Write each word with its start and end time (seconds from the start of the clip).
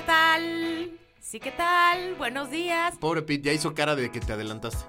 ¿Qué 0.00 0.06
tal? 0.06 0.98
Sí, 1.20 1.40
¿qué 1.40 1.50
tal? 1.52 2.14
Buenos 2.14 2.50
días. 2.50 2.96
Pobre 2.98 3.20
Pete, 3.20 3.42
ya 3.48 3.52
hizo 3.52 3.74
cara 3.74 3.94
de 3.94 4.10
que 4.10 4.18
te 4.20 4.32
adelantaste. 4.32 4.82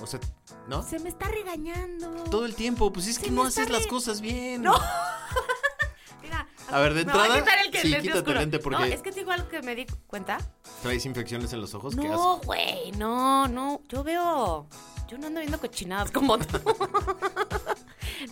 O 0.00 0.06
sea, 0.06 0.20
¿no? 0.66 0.82
Se 0.82 0.98
me 1.00 1.10
está 1.10 1.28
regañando. 1.28 2.08
Todo 2.30 2.46
el 2.46 2.54
tiempo, 2.54 2.90
pues 2.90 3.08
es 3.08 3.16
Se 3.16 3.22
que 3.24 3.30
no 3.30 3.44
haces 3.44 3.68
las 3.68 3.86
cosas 3.86 4.22
bien. 4.22 4.62
No. 4.62 4.74
Mira. 6.22 6.48
A 6.70 6.80
ver, 6.80 6.94
de 6.94 7.02
entrada, 7.02 7.38
quitar 7.40 7.58
el 7.58 7.70
que- 7.70 7.82
sí, 7.82 7.94
quítate 8.00 8.30
el 8.30 8.38
lente 8.38 8.58
porque- 8.58 8.78
No, 8.78 8.84
es 8.86 9.02
que 9.02 9.12
te 9.12 9.20
digo 9.20 9.32
algo 9.32 9.48
que 9.48 9.60
me 9.60 9.74
di 9.74 9.84
cuenta. 10.06 10.38
¿Traes 10.82 11.04
infecciones 11.04 11.52
en 11.52 11.60
los 11.60 11.74
ojos? 11.74 11.94
¿Qué 11.94 12.08
No, 12.08 12.38
güey, 12.38 12.92
no, 12.92 13.48
no. 13.48 13.82
Yo 13.88 14.02
veo. 14.02 14.66
Yo 15.08 15.18
no 15.18 15.26
ando 15.26 15.40
viendo 15.40 15.58
cochinadas 15.60 16.10
como 16.10 16.38
tú. 16.38 16.58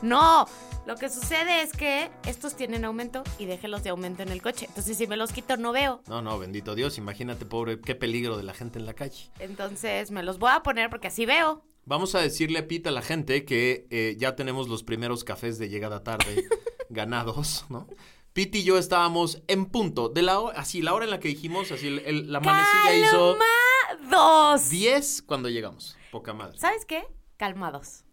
no, 0.02 0.46
lo 0.86 0.96
que 0.96 1.08
sucede 1.08 1.62
es 1.62 1.72
que 1.72 2.10
estos 2.26 2.56
tienen 2.56 2.84
aumento 2.84 3.22
y 3.38 3.46
dejé 3.46 3.68
los 3.68 3.82
de 3.82 3.90
aumento 3.90 4.22
en 4.22 4.28
el 4.30 4.42
coche. 4.42 4.66
Entonces, 4.66 4.96
si 4.96 5.06
me 5.06 5.16
los 5.16 5.32
quito, 5.32 5.56
no 5.56 5.72
veo. 5.72 6.02
No, 6.08 6.22
no, 6.22 6.38
bendito 6.38 6.74
Dios, 6.74 6.98
imagínate, 6.98 7.44
pobre, 7.46 7.80
qué 7.80 7.94
peligro 7.94 8.36
de 8.36 8.42
la 8.42 8.54
gente 8.54 8.78
en 8.78 8.86
la 8.86 8.94
calle. 8.94 9.30
Entonces, 9.38 10.10
me 10.10 10.22
los 10.22 10.38
voy 10.38 10.50
a 10.52 10.62
poner 10.62 10.90
porque 10.90 11.08
así 11.08 11.26
veo. 11.26 11.62
Vamos 11.84 12.14
a 12.14 12.20
decirle, 12.20 12.62
Pete, 12.64 12.88
a 12.88 12.92
la 12.92 13.02
gente 13.02 13.44
que 13.44 13.86
eh, 13.90 14.16
ya 14.18 14.34
tenemos 14.34 14.68
los 14.68 14.82
primeros 14.82 15.22
cafés 15.24 15.58
de 15.58 15.68
llegada 15.68 16.02
tarde 16.02 16.44
ganados, 16.90 17.64
¿no? 17.68 17.86
Pete 18.32 18.58
y 18.58 18.64
yo 18.64 18.76
estábamos 18.76 19.42
en 19.48 19.66
punto, 19.66 20.08
de 20.10 20.22
la 20.22 20.40
hora, 20.40 20.58
así, 20.60 20.82
la 20.82 20.92
hora 20.94 21.04
en 21.04 21.10
la 21.10 21.20
que 21.20 21.28
dijimos, 21.28 21.70
así, 21.72 21.86
el, 21.86 21.98
el- 22.00 22.32
la 22.32 22.38
amanecilla 22.38 22.94
hizo 23.06 23.36
Calmados. 23.88 24.68
10 24.68 25.22
cuando 25.22 25.48
llegamos. 25.48 25.96
Poca 26.10 26.34
madre. 26.34 26.58
¿Sabes 26.58 26.84
qué? 26.84 27.06
Calmados. 27.36 28.04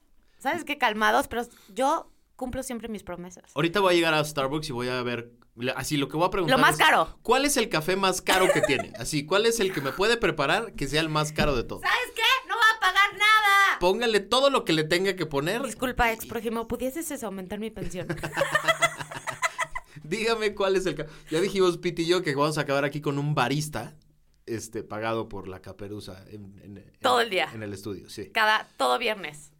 ¿Sabes 0.43 0.65
qué? 0.65 0.77
Calmados, 0.77 1.27
pero 1.29 1.43
yo 1.69 2.11
cumplo 2.35 2.63
siempre 2.63 2.89
mis 2.89 3.01
promesas. 3.03 3.51
Ahorita 3.55 3.79
voy 3.79 3.93
a 3.93 3.95
llegar 3.95 4.13
a 4.13 4.23
Starbucks 4.23 4.67
y 4.67 4.73
voy 4.73 4.89
a 4.89 5.01
ver, 5.01 5.31
así, 5.77 5.95
lo 5.95 6.09
que 6.09 6.17
voy 6.17 6.27
a 6.27 6.31
preguntar 6.31 6.57
Lo 6.57 6.61
más 6.61 6.73
es, 6.73 6.79
caro. 6.79 7.17
¿Cuál 7.21 7.45
es 7.45 7.55
el 7.55 7.69
café 7.69 7.95
más 7.95 8.21
caro 8.21 8.47
que 8.53 8.59
tiene? 8.61 8.91
Así, 8.99 9.25
¿cuál 9.25 9.45
es 9.45 9.61
el 9.61 9.71
que 9.73 9.79
me 9.79 9.93
puede 9.93 10.17
preparar 10.17 10.73
que 10.73 10.87
sea 10.87 10.99
el 10.99 11.07
más 11.07 11.31
caro 11.31 11.55
de 11.55 11.63
todos? 11.63 11.81
¿Sabes 11.83 12.11
qué? 12.13 12.21
No 12.49 12.55
va 12.55 12.75
a 12.75 12.79
pagar 12.81 13.13
nada. 13.13 13.79
Póngale 13.79 14.19
todo 14.19 14.49
lo 14.49 14.65
que 14.65 14.73
le 14.73 14.83
tenga 14.83 15.15
que 15.15 15.25
poner. 15.25 15.61
Disculpa, 15.63 16.11
ex 16.11 16.25
prójimo, 16.25 16.67
¿pudieses 16.67 17.09
eso, 17.09 17.25
aumentar 17.27 17.59
mi 17.59 17.71
pensión? 17.71 18.07
Dígame 20.03 20.53
cuál 20.53 20.75
es 20.75 20.85
el... 20.85 20.95
ca- 20.95 21.07
Ya 21.31 21.39
dijimos, 21.39 21.77
Pete 21.77 22.01
y 22.01 22.07
yo, 22.07 22.21
que 22.21 22.35
vamos 22.35 22.57
a 22.57 22.61
acabar 22.61 22.83
aquí 22.83 22.99
con 22.99 23.17
un 23.17 23.33
barista, 23.33 23.95
este, 24.45 24.83
pagado 24.83 25.29
por 25.29 25.47
la 25.47 25.61
caperuza. 25.61 26.25
En, 26.29 26.59
en- 26.61 26.77
en- 26.79 26.93
Todo 27.01 27.21
el 27.21 27.29
día. 27.29 27.49
En 27.53 27.63
el 27.63 27.71
estudio, 27.71 28.09
sí. 28.09 28.29
Cada, 28.31 28.67
todo 28.77 28.97
viernes. 28.99 29.52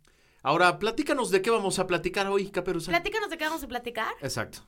Ahora, 0.44 0.78
platícanos 0.78 1.32
de 1.32 1.42
qué 1.42 1.50
vamos 1.50 1.80
a 1.80 1.88
platicar 1.88 2.28
hoy, 2.28 2.50
caperuza. 2.50 2.92
Platícanos 2.92 3.30
de 3.30 3.38
qué 3.38 3.46
vamos 3.46 3.64
a 3.64 3.68
platicar. 3.68 4.14
Exacto. 4.22 4.60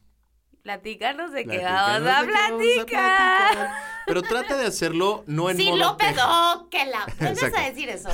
Platícanos 0.62 1.32
de 1.32 1.46
qué 1.46 1.60
vamos 1.60 2.08
a 2.08 2.24
platicar. 2.26 3.70
Pero 4.08 4.22
trata 4.24 4.58
de 4.58 4.66
hacerlo 4.66 5.24
no 5.28 5.50
en 5.50 5.58
Sí, 5.58 5.66
modo 5.70 5.78
López, 5.78 6.08
queja. 6.08 6.54
oh, 6.56 6.70
que 6.70 6.86
la... 6.86 7.06
¿Vuelves 7.20 7.54
a 7.56 7.62
decir 7.70 7.90
eso? 7.90 8.10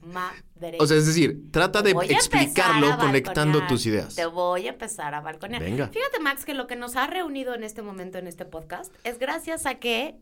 Madre. 0.00 0.78
O 0.78 0.86
sea, 0.86 0.96
es 0.96 1.06
decir, 1.06 1.50
trata 1.50 1.82
de 1.82 1.90
explicarlo 1.90 2.96
conectando 2.98 3.66
tus 3.66 3.84
ideas. 3.86 4.14
Te 4.14 4.26
voy 4.26 4.66
a 4.66 4.70
empezar 4.70 5.14
a 5.14 5.20
balconear. 5.20 5.62
Venga. 5.62 5.88
Fíjate, 5.88 6.20
Max, 6.20 6.44
que 6.44 6.54
lo 6.54 6.66
que 6.66 6.76
nos 6.76 6.96
ha 6.96 7.06
reunido 7.06 7.54
en 7.54 7.64
este 7.64 7.82
momento, 7.82 8.18
en 8.18 8.26
este 8.26 8.44
podcast, 8.44 8.94
es 9.04 9.18
gracias 9.18 9.66
a 9.66 9.74
que 9.76 10.16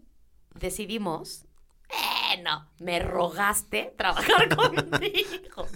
decidimos. 0.55 1.45
Eh, 1.91 2.43
no, 2.43 2.69
me 2.81 2.99
rogaste 2.99 3.95
trabajar 3.97 4.49
conmigo. 4.57 5.67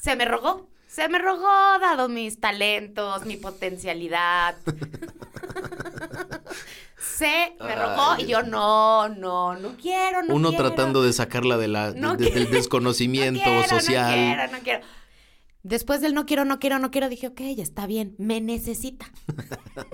Se 0.00 0.16
me 0.16 0.24
rogó. 0.24 0.68
Se 0.88 1.08
me 1.08 1.18
rogó, 1.20 1.46
dado 1.80 2.08
mis 2.08 2.40
talentos, 2.40 3.24
mi 3.24 3.36
potencialidad. 3.36 4.56
Se 6.98 7.54
me 7.60 7.74
rogó 7.76 8.16
y 8.18 8.26
yo 8.26 8.42
no, 8.42 9.08
no, 9.08 9.54
no 9.54 9.76
quiero, 9.76 10.22
no 10.22 10.34
Uno 10.34 10.48
quiero. 10.50 10.66
tratando 10.66 11.02
de 11.02 11.12
sacarla 11.12 11.56
de 11.56 11.68
la, 11.68 11.92
No 11.92 12.16
de- 12.16 12.30
del 12.30 12.50
desconocimiento 12.50 13.40
no 13.48 13.60
quiero, 13.62 13.68
social. 13.68 14.10
No 14.10 14.16
quiero, 14.36 14.52
no 14.52 14.58
quiero. 14.60 14.84
Después 15.62 16.00
del 16.00 16.14
no 16.14 16.24
quiero, 16.24 16.44
no 16.44 16.58
quiero, 16.58 16.78
no 16.78 16.90
quiero, 16.90 17.08
dije, 17.08 17.26
ok, 17.26 17.40
ya 17.54 17.62
está 17.62 17.86
bien, 17.86 18.14
me 18.18 18.40
necesita. 18.40 19.10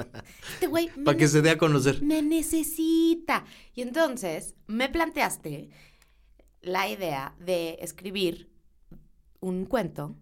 Este 0.55 0.69
güey 0.69 0.89
Para 1.05 1.17
que 1.17 1.29
se 1.29 1.43
dé 1.43 1.51
a 1.51 1.59
conocer. 1.59 2.03
me 2.03 2.23
necesita. 2.23 3.45
Y 3.75 3.83
entonces 3.83 4.55
me 4.67 4.89
planteaste 4.89 5.71
la 6.63 6.89
idea 6.89 7.35
de 7.39 7.79
escribir 7.81 8.51
un 9.41 9.67
cuento 9.67 10.17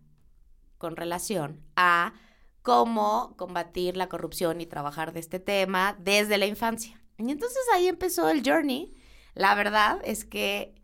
con 0.79 0.97
relación 0.97 1.61
a 1.77 2.15
cómo 2.63 3.35
combatir 3.37 3.97
la 3.97 4.09
corrupción 4.09 4.61
y 4.61 4.67
trabajar 4.67 5.13
de 5.13 5.21
este 5.21 5.39
tema 5.39 5.97
desde 6.01 6.39
la 6.39 6.47
infancia. 6.47 7.01
Y 7.19 7.31
entonces 7.31 7.63
ahí 7.73 7.87
empezó 7.87 8.29
el 8.29 8.43
journey. 8.45 8.95
La 9.35 9.55
verdad 9.55 10.01
es 10.05 10.25
que 10.25 10.75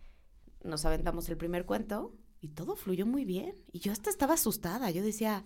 nos 0.63 0.85
aventamos 0.85 1.29
el 1.29 1.37
primer 1.37 1.67
cuento 1.67 2.15
y 2.41 2.49
todo 2.49 2.77
fluyó 2.77 3.07
muy 3.07 3.25
bien. 3.25 3.55
Y 3.73 3.81
yo 3.81 3.93
hasta 3.93 4.11
estaba 4.11 4.35
asustada. 4.35 4.91
Yo 4.91 5.03
decía, 5.03 5.45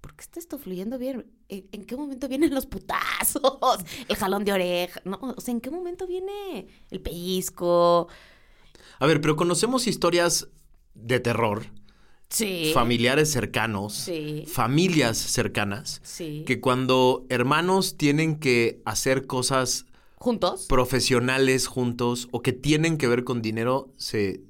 ¿por 0.00 0.14
qué 0.14 0.22
está 0.22 0.38
esto 0.40 0.58
fluyendo 0.58 0.98
bien? 0.98 1.26
¿En, 1.48 1.66
en 1.72 1.84
qué 1.84 1.96
momento 1.96 2.28
vienen 2.28 2.54
los 2.54 2.66
putazos? 2.66 3.42
El 4.08 4.16
jalón 4.16 4.44
de 4.44 4.52
oreja. 4.52 5.00
No, 5.04 5.18
o 5.36 5.40
sea, 5.40 5.52
¿en 5.52 5.60
qué 5.60 5.70
momento 5.70 6.06
viene 6.06 6.66
el 6.90 7.00
pellizco? 7.00 8.08
A 8.98 9.06
ver, 9.06 9.20
pero 9.20 9.36
conocemos 9.36 9.86
historias 9.86 10.48
de 10.94 11.20
terror, 11.20 11.66
Sí. 12.28 12.70
familiares 12.74 13.30
cercanos, 13.30 13.92
Sí. 13.94 14.44
familias 14.46 15.18
cercanas, 15.18 16.00
Sí. 16.04 16.42
que 16.46 16.60
cuando 16.60 17.26
hermanos 17.28 17.96
tienen 17.96 18.38
que 18.40 18.80
hacer 18.84 19.26
cosas 19.26 19.86
¿Juntos? 20.16 20.66
profesionales 20.68 21.66
juntos 21.66 22.28
o 22.32 22.42
que 22.42 22.52
tienen 22.52 22.96
que 22.98 23.06
ver 23.08 23.24
con 23.24 23.42
dinero, 23.42 23.92
se, 23.96 24.40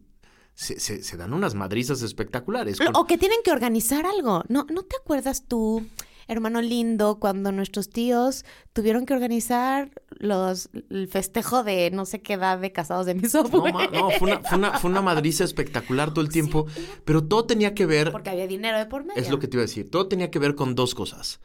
se, 0.54 0.78
se- 0.80 1.02
se 1.02 1.16
dan 1.16 1.32
unas 1.32 1.54
madrizas 1.54 2.02
espectaculares. 2.02 2.78
Con- 2.78 2.94
O 2.96 3.06
que 3.06 3.18
tienen 3.18 3.38
que 3.44 3.50
organizar 3.52 4.06
algo. 4.06 4.42
¿No, 4.48 4.66
¿No 4.70 4.82
te 4.82 4.96
acuerdas 4.96 5.44
tú, 5.48 5.84
hermano 6.28 6.62
lindo, 6.62 7.18
cuando 7.20 7.52
nuestros 7.52 7.90
tíos 7.90 8.44
tuvieron 8.72 9.04
que 9.04 9.12
organizar 9.14 9.90
los, 10.10 10.70
el 10.90 11.08
festejo 11.08 11.64
de 11.64 11.90
no 11.90 12.06
sé 12.06 12.22
qué 12.22 12.34
edad 12.34 12.58
de 12.58 12.72
casados 12.72 13.04
de 13.06 13.14
mis 13.14 13.34
No, 13.34 13.40
abuelos? 13.40 13.72
ma- 13.74 13.86
no, 13.88 14.10
fue 14.12 14.30
una, 14.32 14.40
fue, 14.42 14.58
una, 14.58 14.78
fue 14.78 14.90
una 14.90 15.02
madriza 15.02 15.44
espectacular 15.44 16.14
todo 16.14 16.24
el 16.24 16.30
tiempo, 16.30 16.66
pero 17.04 17.24
todo 17.24 17.44
tenía 17.44 17.74
que 17.74 17.84
ver, 17.86 18.10
Porque 18.12 18.30
había 18.30 18.46
dinero 18.46 18.78
de 18.78 18.86
por 18.86 19.04
medio. 19.04 19.20
es 19.20 19.28
lo 19.30 19.38
que 19.38 19.48
te 19.48 19.56
iba 19.56 19.62
a 19.62 19.66
decir, 19.66 19.90
todo 19.90 20.08
tenía 20.08 20.30
que 20.30 20.38
ver 20.38 20.54
con 20.54 20.74
dos 20.74 20.94
cosas. 20.94 21.40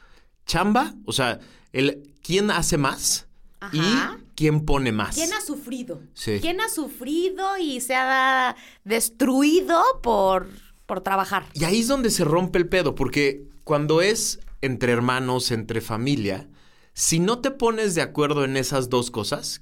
Chamba, 0.45 0.93
o 1.05 1.11
sea, 1.13 1.39
el 1.73 2.13
quién 2.23 2.49
hace 2.51 2.77
más 2.77 3.27
Ajá. 3.59 3.75
y 3.75 4.28
quién 4.39 4.61
pone 4.63 4.93
más. 4.93 5.15
¿Quién 5.15 5.33
ha 5.33 5.41
sufrido? 5.41 5.99
Sí. 6.13 6.37
¿Quién 6.39 6.61
ha 6.61 6.69
sufrido 6.69 7.57
y 7.57 7.81
se 7.81 7.93
ha 7.93 8.55
destruido 8.85 9.83
por, 10.01 10.47
por 10.85 11.01
trabajar? 11.01 11.45
Y 11.53 11.65
ahí 11.65 11.81
es 11.81 11.89
donde 11.89 12.09
se 12.09 12.23
rompe 12.23 12.57
el 12.57 12.69
pedo, 12.69 12.95
porque 12.95 13.43
cuando 13.65 14.01
es 14.01 14.39
entre 14.61 14.93
hermanos, 14.93 15.51
entre 15.51 15.81
familia, 15.81 16.47
si 16.93 17.19
no 17.19 17.39
te 17.39 17.51
pones 17.51 17.95
de 17.95 18.01
acuerdo 18.01 18.45
en 18.45 18.55
esas 18.55 18.87
dos 18.89 19.11
cosas, 19.11 19.61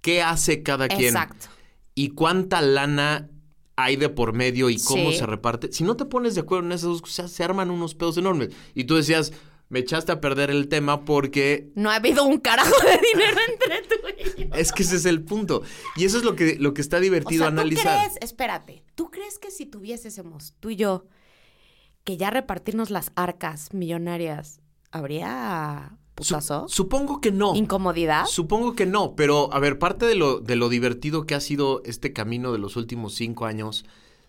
¿qué 0.00 0.20
hace 0.20 0.64
cada 0.64 0.88
quien? 0.88 1.10
Exacto. 1.14 1.46
¿Y 1.94 2.08
cuánta 2.08 2.60
lana 2.60 3.30
hay 3.76 3.94
de 3.94 4.08
por 4.08 4.32
medio 4.32 4.68
y 4.68 4.80
cómo 4.82 5.12
Sí. 5.12 5.18
se 5.18 5.26
reparte. 5.26 5.70
Si 5.72 5.84
no 5.84 5.96
te 5.96 6.06
pones 6.06 6.34
de 6.34 6.40
acuerdo 6.40 6.66
en 6.66 6.72
esas 6.72 6.88
dos 6.90 7.02
cosas, 7.02 7.30
se 7.30 7.44
arman 7.44 7.70
unos 7.70 7.94
pedos 7.94 8.16
enormes. 8.18 8.48
Y 8.74 8.82
tú 8.82 8.96
decías, 8.96 9.32
me 9.70 9.80
echaste 9.80 10.12
a 10.12 10.20
perder 10.20 10.50
el 10.50 10.68
tema 10.68 11.04
porque 11.04 11.70
No 11.74 11.90
ha 11.90 11.96
habido 11.96 12.24
un 12.24 12.38
carajo 12.38 12.74
de 12.84 12.98
dinero 13.12 13.38
entre 13.52 13.82
tú 13.82 14.40
y 14.40 14.44
yo. 14.48 14.54
es 14.54 14.72
que 14.72 14.82
ese 14.82 14.96
es 14.96 15.04
el 15.04 15.22
punto. 15.24 15.62
Y 15.96 16.04
eso 16.04 16.16
es 16.18 16.24
lo 16.24 16.34
que, 16.36 16.56
lo 16.58 16.72
que 16.74 16.80
está 16.80 16.96
O 16.96 17.00
divertido 17.00 17.44
sea, 17.44 17.54
¿tú 17.54 17.60
analizar. 17.60 17.98
crees, 18.06 18.18
espérate, 18.22 18.82
¿tú 18.94 19.10
crees 19.10 19.38
que 19.38 19.50
si 19.50 19.66
tuviésemos 19.66 20.54
tú 20.60 20.70
y 20.70 20.76
yo 20.76 21.06
que 22.04 22.16
ya 22.16 22.30
repartirnos 22.30 22.90
las 22.90 23.12
arcas 23.16 23.74
millonarias, 23.74 24.60
habría 24.90 25.98
putazo? 26.14 26.66
supongo 26.68 27.20
que 27.20 27.30
no. 27.32 27.54
¿Incomodidad? 27.54 28.24
Supongo 28.26 28.74
que 28.74 28.86
no, 28.86 29.14
pero 29.16 29.52
a 29.52 29.58
ver, 29.58 29.78
parte 29.78 30.06
de 30.06 30.14
lo, 30.14 30.40
de 30.40 30.56
lo 30.56 30.68
divertido 30.70 31.26
que 31.26 31.34
ha 31.34 31.40
sido 31.40 31.82
este 31.84 32.12
camino 32.14 32.52
de 32.52 32.58
los 32.58 32.76
últimos 32.76 33.14
cinco 33.14 33.44
años 33.44 33.84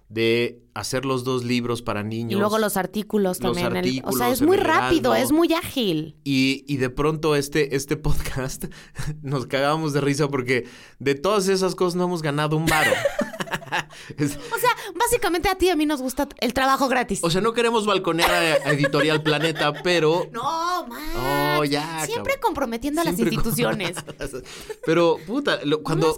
de 0.10 0.60
hacer 0.74 1.06
los 1.06 1.24
dos 1.24 1.44
libros 1.44 1.82
para 1.82 2.02
Y 2.02 2.06
niños. 2.06 2.40
luego 2.40 2.58
los 2.58 2.78
artículos 2.78 3.40
Los 3.42 3.56
también. 3.56 3.68
el- 3.68 3.74
o 3.76 3.78
artículos 4.10 4.18
sea, 4.18 4.30
es 4.32 4.42
muy 4.42 4.58
rápido, 4.58 5.14
es 5.16 5.32
muy 5.32 5.54
ágil. 5.54 6.16
Y, 6.24 6.66
y 6.68 6.78
de 6.78 6.90
pronto 6.90 7.36
este, 7.36 7.76
este 7.76 7.96
podcast 7.96 8.66
nos 9.22 9.46
cagábamos 9.46 9.94
de 9.94 10.02
risa 10.02 10.28
porque 10.28 10.66
de 11.00 11.16
todas 11.16 11.48
esas 11.48 11.76
cosas 11.76 11.96
no 11.96 12.06
hemos 12.06 12.22
ganado 12.22 12.58
un 12.58 12.66
varo. 12.66 12.92
Es- 14.18 14.36
O 14.38 14.60
sea, 14.60 14.70
básicamente 14.96 15.50
a 15.50 15.56
ti 15.56 15.68
y 15.68 15.70
a 15.70 15.76
mí 15.76 15.86
nos 15.86 16.02
gusta 16.02 16.28
el 16.40 16.54
trabajo 16.54 16.88
gratis. 16.88 17.20
o 17.24 17.30
sea, 17.30 17.42
no 17.42 17.54
queremos 17.54 17.86
balconear 17.86 18.30
a, 18.32 18.38
a 18.70 18.72
Editorial 18.74 19.22
Planeta, 19.24 19.74
pero... 19.84 20.28
no, 20.32 20.88
man. 20.88 21.58
Oh, 21.60 21.64
ya, 21.64 22.06
Siempre 22.06 22.34
cabrón. 22.36 22.42
comprometiendo 22.42 23.02
a 23.02 23.04
las 23.04 23.16
con- 23.16 23.28
instituciones. 23.28 23.98
Pero, 24.86 25.18
puta, 25.28 25.60
lo- 25.64 25.84
cuando, 25.84 26.18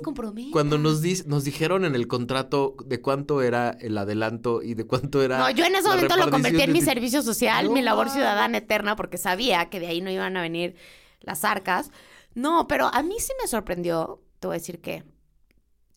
cuando 0.52 0.78
nos, 0.78 1.02
dis- 1.04 1.26
nos 1.26 1.44
dijeron 1.44 1.86
en 1.86 1.96
el 1.96 2.08
contrato 2.08 2.76
de 2.86 3.02
cuánto 3.02 3.42
era 3.42 3.72
el 3.80 3.98
adelanto 3.98 4.62
y 4.62 4.74
de 4.76 4.86
cuánto 4.86 5.22
era. 5.22 5.40
No, 5.40 5.50
yo 5.50 5.66
en 5.66 5.76
ese 5.76 5.88
momento 5.88 6.16
lo 6.18 6.30
convertí 6.30 6.62
en 6.62 6.68
de 6.68 6.74
mi 6.74 6.82
servicio 6.82 7.22
social, 7.22 7.66
No 7.68 7.72
mi 7.74 7.82
labor 7.82 8.10
ciudadana 8.10 8.58
eterna, 8.60 8.96
porque 8.96 9.18
sabía 9.18 9.70
que 9.70 9.80
de 9.80 9.88
ahí 9.88 10.02
no 10.02 10.10
iban 10.12 10.38
a 10.38 10.42
venir 10.42 10.76
las 11.22 11.44
arcas. 11.44 11.92
No, 12.34 12.68
pero 12.68 12.88
a 12.94 13.02
mí 13.04 13.16
sí 13.20 13.34
me 13.42 13.48
sorprendió, 13.48 14.22
te 14.40 14.48
voy 14.48 14.56
a 14.56 14.60
decir 14.60 14.80
que, 14.80 15.04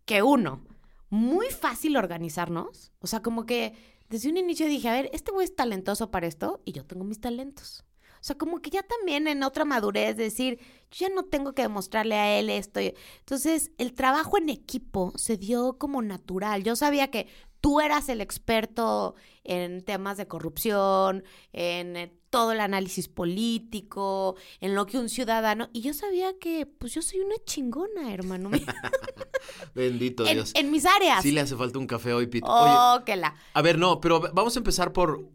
que 0.04 0.22
uno, 0.22 0.60
muy 1.14 1.46
fácil 1.46 1.96
organizarnos. 1.96 2.90
O 2.98 3.06
sea, 3.06 3.22
como 3.22 3.46
que 3.46 3.72
desde 4.08 4.28
un 4.30 4.36
inicio 4.36 4.66
dije, 4.66 4.88
a 4.88 4.92
ver, 4.92 5.10
este 5.12 5.30
güey 5.30 5.44
es 5.44 5.54
talentoso 5.54 6.10
para 6.10 6.26
esto 6.26 6.60
y 6.64 6.72
yo 6.72 6.84
tengo 6.84 7.04
mis 7.04 7.20
talentos. 7.20 7.84
O 8.14 8.26
sea, 8.26 8.36
como 8.36 8.60
que 8.60 8.70
ya 8.70 8.82
también 8.82 9.28
en 9.28 9.44
otra 9.44 9.64
madurez 9.64 10.16
decir, 10.16 10.58
yo 10.90 11.06
ya 11.06 11.14
no 11.14 11.24
tengo 11.24 11.52
que 11.52 11.62
demostrarle 11.62 12.16
a 12.16 12.38
él 12.38 12.50
esto. 12.50 12.80
Entonces, 12.80 13.70
el 13.78 13.92
trabajo 13.92 14.38
en 14.38 14.48
equipo 14.48 15.12
se 15.14 15.36
dio 15.36 15.78
como 15.78 16.02
natural. 16.02 16.64
Yo 16.64 16.74
sabía 16.74 17.10
que 17.10 17.28
tú 17.60 17.80
eras 17.80 18.08
el 18.08 18.20
experto 18.20 19.14
en 19.44 19.84
temas 19.84 20.16
de 20.16 20.26
corrupción, 20.26 21.22
en 21.52 21.96
eh, 21.96 22.18
todo 22.34 22.52
el 22.52 22.60
análisis 22.60 23.06
político, 23.08 24.36
en 24.60 24.74
lo 24.74 24.86
que 24.86 24.98
un 24.98 25.08
ciudadano... 25.08 25.68
Y 25.72 25.82
yo 25.82 25.94
sabía 25.94 26.36
que, 26.38 26.66
pues 26.66 26.92
yo 26.94 27.00
soy 27.02 27.20
una 27.20 27.36
chingona, 27.44 28.12
hermano. 28.12 28.50
Bendito 29.74 30.26
en, 30.26 30.34
Dios. 30.34 30.52
en 30.54 30.70
mis 30.70 30.84
áreas. 30.84 31.22
Sí 31.22 31.30
le 31.30 31.40
hace 31.40 31.56
falta 31.56 31.78
un 31.78 31.86
café 31.86 32.12
hoy. 32.12 32.24
Oye, 32.24 32.40
Oh, 32.42 33.02
que 33.06 33.16
la... 33.16 33.36
a 33.52 33.62
ver, 33.62 33.78
no, 33.78 34.00
pero 34.00 34.20
vamos 34.32 34.56
a 34.56 34.58
empezar 34.58 34.92
por 34.92 35.28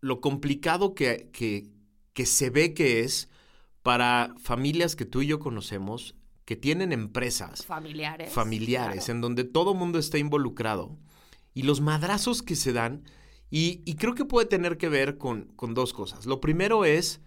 lo 0.00 0.20
complicado 0.20 0.94
que, 0.94 1.30
que, 1.32 1.66
que 2.12 2.26
se 2.26 2.50
ve 2.50 2.72
que 2.72 3.00
es 3.00 3.28
para 3.82 4.34
familias 4.38 4.96
que 4.96 5.04
tú 5.06 5.22
y 5.22 5.26
yo 5.26 5.38
conocemos 5.40 6.14
que 6.44 6.56
tienen 6.56 6.92
empresas 6.92 7.64
Familiares. 7.64 8.32
familiares, 8.32 9.04
claro. 9.06 9.12
en 9.12 9.20
donde 9.22 9.44
todo 9.44 9.74
mundo 9.74 9.98
está 9.98 10.18
involucrado 10.18 10.98
y 11.54 11.62
los 11.62 11.80
madrazos 11.80 12.42
que 12.42 12.54
se 12.56 12.72
dan. 12.72 13.02
Y, 13.56 13.82
y 13.84 13.94
creo 13.94 14.16
que 14.16 14.24
puede 14.24 14.46
tener 14.48 14.78
que 14.78 14.88
ver 14.88 15.16
con, 15.16 15.44
con 15.54 15.74
dos 15.74 15.92
cosas. 15.92 16.26
Lo 16.26 16.40
primero 16.40 16.84
es 16.84 17.20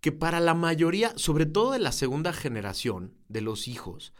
que 0.00 0.12
para 0.12 0.38
la 0.38 0.54
mayoría, 0.54 1.12
sobre 1.16 1.46
todo 1.46 1.72
de 1.72 1.80
la 1.80 1.90
segunda 1.90 2.32
generación 2.32 3.12
de 3.28 3.40
los 3.40 3.66
hijos, 3.66 4.12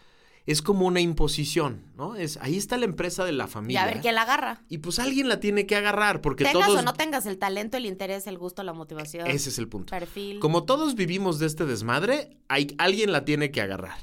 es 0.46 0.62
como 0.62 0.84
una 0.84 1.00
imposición, 1.00 1.84
¿no? 1.96 2.16
Es, 2.16 2.38
ahí 2.38 2.56
está 2.56 2.76
la 2.76 2.86
empresa 2.86 3.24
de 3.24 3.30
la 3.30 3.44
Y 3.44 3.48
familia. 3.48 3.82
a 3.84 3.86
ver 3.86 4.00
quién 4.00 4.16
la 4.16 4.22
agarra. 4.22 4.64
Y 4.68 4.78
pues 4.78 4.98
alguien 4.98 5.28
la 5.28 5.38
tiene 5.38 5.64
que 5.64 5.76
agarrar, 5.76 6.20
porque 6.22 6.42
Tengas 6.42 6.66
todos... 6.66 6.80
o 6.80 6.82
no 6.82 6.92
tengas 6.94 7.24
el 7.26 7.38
talento, 7.38 7.76
el 7.76 7.86
interés, 7.86 8.26
el 8.26 8.36
gusto, 8.36 8.64
la 8.64 8.72
motivación. 8.72 9.28
Ese 9.28 9.50
es 9.50 9.58
el 9.60 9.68
punto. 9.68 9.90
Perfil. 9.92 10.40
Como 10.40 10.64
todos 10.64 10.96
vivimos 10.96 11.38
de 11.38 11.46
este 11.46 11.66
desmadre, 11.66 12.36
hay, 12.48 12.74
alguien 12.78 13.12
la 13.12 13.24
tiene 13.24 13.52
que 13.52 13.60
agarrar. 13.60 13.96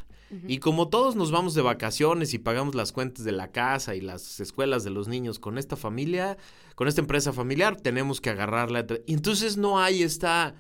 Y 0.47 0.57
como 0.57 0.89
todos 0.89 1.15
nos 1.15 1.31
vamos 1.31 1.53
de 1.53 1.61
vacaciones 1.61 2.33
y 2.33 2.39
pagamos 2.39 2.73
las 2.73 2.91
cuentas 2.91 3.23
de 3.23 3.31
la 3.31 3.51
casa 3.51 3.95
y 3.95 4.01
las 4.01 4.39
escuelas 4.39 4.83
de 4.83 4.89
los 4.89 5.07
niños 5.07 5.37
con 5.37 5.57
esta 5.57 5.75
familia, 5.75 6.37
con 6.75 6.87
esta 6.87 7.01
empresa 7.01 7.33
familiar, 7.33 7.75
tenemos 7.79 8.19
que 8.19 8.31
agarrarla. 8.31 8.85
Y 9.05 9.13
entonces 9.13 9.57
no 9.57 9.79
hay 9.79 10.01
esta, 10.01 10.55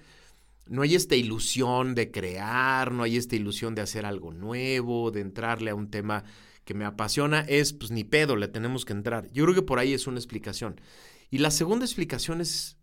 no 0.67 0.83
hay 0.83 0.93
esta 0.93 1.15
ilusión 1.15 1.95
de 1.95 2.11
crear, 2.11 2.91
no 2.91 3.03
hay 3.03 3.17
esta 3.17 3.35
ilusión 3.35 3.73
de 3.73 3.81
hacer 3.81 4.05
algo 4.05 4.31
nuevo, 4.31 5.09
de 5.09 5.21
entrarle 5.21 5.71
a 5.71 5.75
un 5.75 5.89
tema 5.89 6.23
que 6.65 6.75
me 6.75 6.85
apasiona. 6.85 7.41
Es, 7.41 7.73
pues 7.73 7.89
ni 7.89 8.03
pedo, 8.03 8.35
le 8.35 8.47
tenemos 8.47 8.85
que 8.85 8.93
entrar. 8.93 9.31
Yo 9.31 9.43
creo 9.43 9.55
que 9.55 9.63
por 9.63 9.79
ahí 9.79 9.93
es 9.93 10.05
una 10.05 10.19
explicación. 10.19 10.79
Y 11.31 11.39
la 11.39 11.49
segunda 11.49 11.85
explicación 11.85 12.41
es 12.41 12.77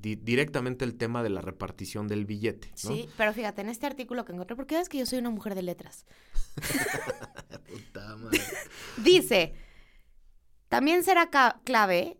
di- 0.00 0.16
directamente 0.16 0.84
el 0.84 0.96
tema 0.96 1.22
de 1.22 1.30
la 1.30 1.40
repartición 1.40 2.08
del 2.08 2.24
billete. 2.24 2.68
¿no? 2.68 2.76
Sí, 2.76 3.08
pero 3.16 3.32
fíjate, 3.32 3.60
en 3.62 3.68
este 3.68 3.86
artículo 3.86 4.24
que 4.24 4.32
encontré, 4.32 4.56
porque 4.56 4.78
es 4.78 4.88
que 4.88 4.98
yo 4.98 5.06
soy 5.06 5.18
una 5.18 5.30
mujer 5.30 5.54
de 5.54 5.62
letras. 5.62 6.04
Puta 7.68 8.16
madre. 8.16 8.40
Dice, 8.98 9.54
también 10.68 11.02
será 11.04 11.28
clave 11.64 12.18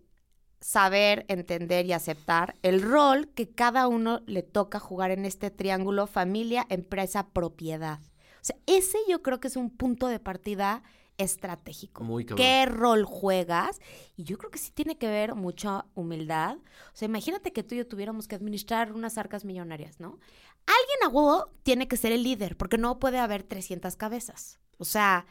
saber, 0.60 1.24
entender 1.28 1.86
y 1.86 1.92
aceptar 1.92 2.54
el 2.62 2.82
rol 2.82 3.28
que 3.34 3.50
cada 3.50 3.86
uno 3.88 4.22
le 4.26 4.42
toca 4.42 4.78
jugar 4.80 5.10
en 5.10 5.24
este 5.24 5.50
triángulo 5.50 6.06
familia, 6.06 6.66
empresa, 6.68 7.28
propiedad. 7.28 8.00
O 8.40 8.44
sea, 8.46 8.56
ese 8.66 8.98
yo 9.08 9.22
creo 9.22 9.38
que 9.40 9.48
es 9.48 9.56
un 9.56 9.70
punto 9.70 10.08
de 10.08 10.18
partida 10.18 10.82
estratégico. 11.18 12.04
Muy 12.04 12.24
cabrón. 12.24 12.44
¿Qué 12.44 12.66
rol 12.66 13.04
juegas? 13.04 13.80
Y 14.16 14.24
yo 14.24 14.38
creo 14.38 14.50
que 14.50 14.58
sí 14.58 14.70
tiene 14.72 14.98
que 14.98 15.08
ver 15.08 15.34
mucha 15.34 15.86
humildad. 15.94 16.56
O 16.56 16.96
sea, 16.96 17.06
imagínate 17.06 17.52
que 17.52 17.62
tú 17.62 17.74
y 17.74 17.78
yo 17.78 17.86
tuviéramos 17.86 18.28
que 18.28 18.34
administrar 18.34 18.92
unas 18.92 19.18
arcas 19.18 19.44
millonarias, 19.44 20.00
¿no? 20.00 20.18
Alguien 20.66 20.98
a 21.04 21.08
huevo 21.08 21.50
tiene 21.62 21.88
que 21.88 21.96
ser 21.96 22.12
el 22.12 22.22
líder, 22.22 22.56
porque 22.56 22.78
no 22.78 22.98
puede 22.98 23.18
haber 23.18 23.42
300 23.42 23.96
cabezas. 23.96 24.58
O 24.78 24.84
sea, 24.84 25.26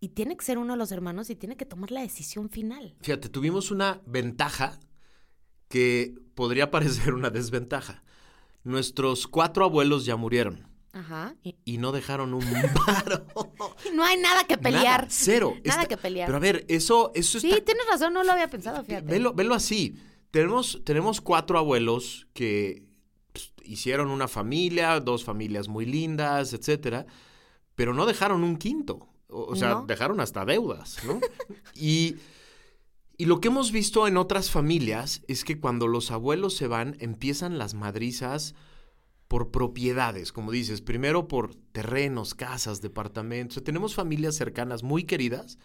y 0.00 0.08
tiene 0.10 0.36
que 0.36 0.44
ser 0.44 0.58
uno 0.58 0.72
de 0.72 0.78
los 0.78 0.92
hermanos 0.92 1.28
y 1.30 1.36
tiene 1.36 1.56
que 1.56 1.66
tomar 1.66 1.90
la 1.90 2.00
decisión 2.00 2.48
final. 2.48 2.96
Fíjate, 3.02 3.28
tuvimos 3.28 3.70
una 3.70 4.00
ventaja 4.06 4.80
que 5.68 6.14
podría 6.34 6.70
parecer 6.72 7.14
una 7.14 7.30
desventaja. 7.30 8.02
Nuestros 8.64 9.26
cuatro 9.26 9.64
abuelos 9.64 10.04
ya 10.04 10.16
murieron 10.16 10.69
Ajá. 10.92 11.34
Y, 11.44 11.56
y 11.64 11.78
no 11.78 11.92
dejaron 11.92 12.34
un 12.34 12.44
paro. 12.86 13.26
no 13.94 14.04
hay 14.04 14.16
nada 14.18 14.44
que 14.44 14.58
pelear. 14.58 15.02
Nada, 15.02 15.06
cero. 15.08 15.54
Nada 15.64 15.82
Está- 15.82 15.88
que 15.88 15.96
pelear. 15.96 16.26
Pero 16.26 16.36
a 16.36 16.40
ver, 16.40 16.64
eso, 16.68 17.12
eso 17.14 17.38
sí, 17.38 17.50
está 17.50 17.64
tienes 17.64 17.84
razón, 17.90 18.12
no 18.12 18.24
lo 18.24 18.32
había 18.32 18.48
pensado, 18.48 18.82
fíjate. 18.84 19.06
Velo, 19.06 19.32
velo 19.32 19.54
así. 19.54 19.94
Tenemos, 20.30 20.80
tenemos 20.84 21.20
cuatro 21.20 21.58
abuelos 21.58 22.26
que 22.32 22.84
pues, 23.32 23.52
hicieron 23.64 24.10
una 24.10 24.26
familia, 24.28 24.98
dos 25.00 25.24
familias 25.24 25.68
muy 25.68 25.86
lindas, 25.86 26.52
etcétera, 26.52 27.06
pero 27.74 27.94
no 27.94 28.04
dejaron 28.06 28.42
un 28.44 28.56
quinto. 28.56 29.08
O, 29.28 29.44
o 29.52 29.56
sea, 29.56 29.70
No. 29.70 29.86
dejaron 29.86 30.20
hasta 30.20 30.44
deudas, 30.44 30.98
¿no? 31.06 31.20
y, 31.74 32.16
y 33.16 33.26
lo 33.26 33.40
que 33.40 33.46
hemos 33.48 33.70
visto 33.70 34.08
en 34.08 34.16
otras 34.16 34.50
familias 34.50 35.22
es 35.28 35.44
que 35.44 35.60
cuando 35.60 35.86
los 35.86 36.10
abuelos 36.10 36.56
se 36.56 36.66
van, 36.66 36.96
empiezan 36.98 37.58
las 37.58 37.74
madrizas 37.74 38.54
por 39.30 39.52
propiedades, 39.52 40.32
como 40.32 40.50
dices, 40.50 40.80
primero 40.80 41.28
por 41.28 41.54
terrenos, 41.54 42.34
casas, 42.34 42.80
departamentos. 42.80 43.52
O 43.52 43.60
sea, 43.60 43.64
tenemos 43.64 43.94
familias 43.94 44.34
cercanas 44.34 44.82
muy 44.82 45.04
queridas 45.04 45.56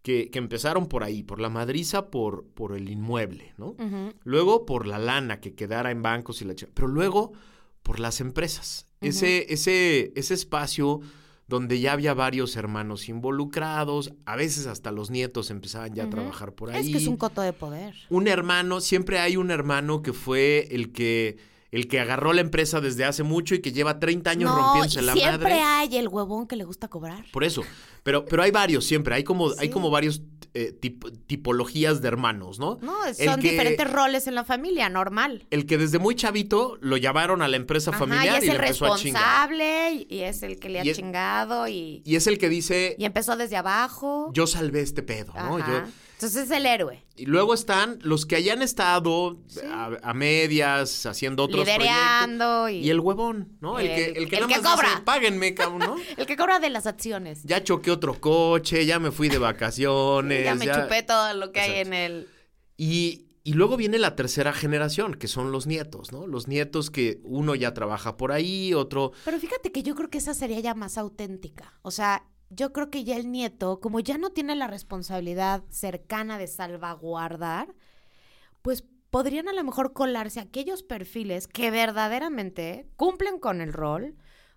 que, 0.00 0.30
que 0.30 0.38
empezaron 0.38 0.86
por 0.86 1.04
ahí, 1.04 1.22
por 1.22 1.38
la 1.38 1.50
madriza, 1.50 2.10
por, 2.10 2.46
por 2.46 2.74
el 2.74 2.88
inmueble, 2.88 3.52
¿no? 3.58 3.76
Luego 4.24 4.64
por 4.64 4.86
la 4.86 4.98
lana 4.98 5.40
que 5.40 5.54
quedara 5.54 5.90
en 5.90 6.00
bancos 6.00 6.40
y 6.40 6.46
la 6.46 6.54
pero 6.72 6.88
luego 6.88 7.34
por 7.82 8.00
las 8.00 8.22
empresas. 8.22 8.86
ese, 9.02 9.52
ese, 9.52 10.14
ese 10.16 10.32
espacio 10.32 11.00
donde 11.48 11.80
ya 11.80 11.92
había 11.92 12.14
varios 12.14 12.56
hermanos 12.56 13.10
involucrados, 13.10 14.14
a 14.24 14.36
veces 14.36 14.66
hasta 14.66 14.90
los 14.90 15.10
nietos 15.10 15.50
empezaban 15.50 15.92
ya 15.92 16.04
a 16.04 16.08
trabajar 16.08 16.54
por 16.54 16.70
ahí 16.70 16.86
Es 16.86 16.92
que 16.92 16.96
es 16.96 17.08
un 17.08 17.18
coto 17.18 17.42
de 17.42 17.52
poder. 17.52 17.94
un 18.08 18.26
hermano, 18.26 18.80
siempre 18.80 19.18
hay 19.18 19.36
un 19.36 19.50
hermano 19.50 20.00
que 20.00 20.14
fue 20.14 20.68
el 20.70 20.92
que 20.92 21.36
el 21.72 21.88
que 21.88 22.00
agarró 22.00 22.32
la 22.32 22.40
empresa 22.40 22.80
desde 22.80 23.04
hace 23.04 23.22
mucho 23.22 23.54
y 23.54 23.60
que 23.60 23.72
lleva 23.72 23.98
30 23.98 24.30
años 24.30 24.50
no, 24.50 24.56
rompiéndose 24.56 25.02
la 25.02 25.12
siempre 25.14 25.50
madre. 25.54 25.60
hay 25.62 25.96
el 25.96 26.08
huevón 26.08 26.46
que 26.46 26.56
le 26.56 26.64
gusta 26.64 26.88
cobrar. 26.88 27.24
Por 27.32 27.44
eso. 27.44 27.62
Pero, 28.02 28.24
pero 28.24 28.42
hay 28.42 28.50
varios 28.52 28.84
siempre. 28.84 29.14
Hay 29.16 29.24
como, 29.24 29.48
hay 29.58 29.66
Sí. 29.66 29.70
como 29.70 29.90
varios 29.90 30.22
eh, 30.58 30.72
tip- 30.80 31.12
tipologías 31.26 32.00
de 32.00 32.08
hermanos, 32.08 32.58
¿no? 32.58 32.78
No, 32.80 32.94
son 33.12 33.40
que- 33.42 33.50
diferentes 33.50 33.90
roles 33.92 34.26
en 34.26 34.34
la 34.34 34.42
familia, 34.44 34.88
normal. 34.88 35.46
El 35.50 35.66
que 35.66 35.76
desde 35.76 35.98
muy 35.98 36.14
chavito 36.14 36.78
lo 36.80 36.96
llamaron 36.96 37.42
a 37.42 37.48
la 37.48 37.56
empresa 37.56 37.90
Ajá, 37.90 37.98
familiar 37.98 38.36
y 38.36 38.38
es 38.38 38.44
y, 38.44 38.46
el 38.48 38.52
le 38.56 38.62
empezó 38.62 38.86
a 38.94 38.96
chingar. 38.96 39.50
responsable 39.50 40.06
y- 40.08 40.20
es 40.22 40.42
el 40.42 40.58
que 40.58 40.70
le 40.70 40.80
ha 40.80 40.84
Y 40.86 40.90
es- 40.90 40.96
chingado 40.96 41.68
y, 41.68 42.00
Y 42.06 42.16
es 42.16 42.26
el 42.26 42.38
que 42.38 42.48
dice, 42.48 42.96
y 42.98 43.04
empezó 43.04 43.36
desde 43.36 43.56
abajo. 43.56 44.30
yo 44.32 44.46
salvé 44.46 44.80
este 44.80 45.02
pedo, 45.02 45.34
¿no? 45.34 45.58
Yo. 45.58 45.82
Entonces 46.16 46.44
es 46.44 46.50
el 46.50 46.64
héroe. 46.64 47.04
Y 47.14 47.26
luego 47.26 47.52
están 47.52 47.98
los 48.02 48.24
que 48.24 48.36
hayan 48.36 48.62
estado 48.62 49.38
a, 49.70 49.90
a 50.02 50.14
medias, 50.14 51.04
haciendo 51.04 51.44
otros 51.44 51.66
Lidereando 51.66 52.62
proyectos. 52.62 52.84
y- 52.84 52.86
Y 52.86 52.90
el 52.90 53.00
huevón, 53.00 53.58
¿no? 53.60 53.78
El, 53.78 53.86
que, 53.88 54.04
El- 54.06 54.28
que 54.28 54.36
el 54.36 54.40
nada 54.42 54.54
que 54.54 54.60
más 54.60 54.62
dice, 54.62 54.74
cobra. 54.88 55.04
páguenme, 55.04 55.54
cabrón, 55.54 55.78
¿no? 55.80 55.96
El 56.16 56.26
que 56.26 56.36
cobra 56.36 56.58
de 56.58 56.70
las 56.70 56.86
acciones. 56.86 57.42
Ya 57.44 57.62
choqué 57.62 57.90
otro 57.90 58.18
coche, 58.20 58.86
ya 58.86 58.98
me 58.98 59.10
fui 59.10 59.28
de 59.28 59.38
vacaciones. 59.38 60.44
ya 60.44 60.54
me 60.54 60.66
chupé 60.66 61.02
todo 61.02 61.34
lo 61.34 61.52
que 61.52 61.60
hay 61.60 61.80
en 61.80 61.92
el... 61.92 62.28
Y, 62.78 63.26
y 63.44 63.52
luego 63.52 63.76
viene 63.76 63.98
la 63.98 64.16
tercera 64.16 64.52
generación, 64.52 65.14
que 65.14 65.28
son 65.28 65.52
los 65.52 65.66
nietos, 65.66 66.12
¿no? 66.12 66.26
Los 66.26 66.48
nietos 66.48 66.90
que 66.90 67.20
uno 67.24 67.54
ya 67.54 67.74
trabaja 67.74 68.16
por 68.16 68.32
ahí, 68.32 68.72
otro... 68.74 69.12
Pero 69.24 69.38
fíjate 69.38 69.70
que 69.70 69.82
yo 69.82 69.94
creo 69.94 70.08
que 70.10 70.18
esa 70.18 70.32
sería 70.34 70.60
ya 70.60 70.74
más 70.74 70.98
auténtica. 70.98 71.78
O 71.82 71.90
sea, 71.90 72.24
yo 72.50 72.72
creo 72.72 72.90
que 72.90 73.04
ya 73.04 73.16
el 73.16 73.30
nieto, 73.30 73.80
como 73.80 74.00
ya 74.00 74.18
no 74.18 74.30
tiene 74.30 74.54
la 74.54 74.66
responsabilidad 74.66 75.64
cercana 75.68 76.38
de 76.38 76.46
salvaguardar, 76.46 77.74
pues 78.62 78.84
podrían 79.10 79.48
a 79.48 79.52
lo 79.52 79.64
mejor 79.64 79.92
colarse 79.92 80.40
aquellos 80.40 80.82
perfiles 80.82 81.46
que 81.48 81.70
verdaderamente 81.70 82.88
cumplen 82.96 83.38
con 83.38 83.60
el 83.60 83.72
rol, 83.72 84.16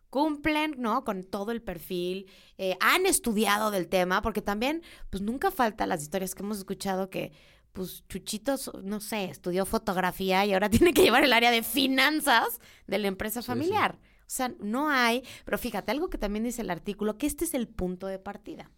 cumplen, 0.09 0.75
¿no? 0.77 1.03
Con 1.03 1.23
todo 1.23 1.51
el 1.51 1.61
perfil, 1.61 2.29
eh, 2.57 2.75
han 2.79 3.05
estudiado 3.05 3.71
del 3.71 3.87
tema, 3.87 4.21
porque 4.21 4.41
también, 4.41 4.83
pues 5.09 5.21
nunca 5.21 5.51
falta 5.51 5.85
las 5.87 6.01
historias 6.01 6.35
que 6.35 6.43
hemos 6.43 6.57
escuchado 6.57 7.09
que, 7.09 7.31
pues 7.73 8.03
Chuchito, 8.07 8.55
no 8.83 8.99
sé, 8.99 9.25
estudió 9.25 9.65
fotografía 9.65 10.45
y 10.45 10.53
ahora 10.53 10.69
tiene 10.69 10.93
que 10.93 11.03
llevar 11.03 11.23
el 11.23 11.33
área 11.33 11.51
de 11.51 11.63
finanzas 11.63 12.59
de 12.87 12.97
la 12.97 13.07
empresa 13.07 13.41
Sí, 13.41 13.47
familiar. 13.47 13.99
O 14.29 14.31
sea, 14.31 14.53
no 14.59 14.89
hay, 14.89 15.23
pero 15.43 15.57
fíjate, 15.57 15.91
algo 15.91 16.11
que 16.11 16.19
también 16.19 16.43
dice 16.43 16.61
el 16.61 16.69
artículo, 16.69 17.17
que 17.17 17.25
este 17.25 17.45
es 17.45 17.55
el 17.55 17.67
punto 17.67 18.05
de 18.05 18.19
partida. 18.19 18.69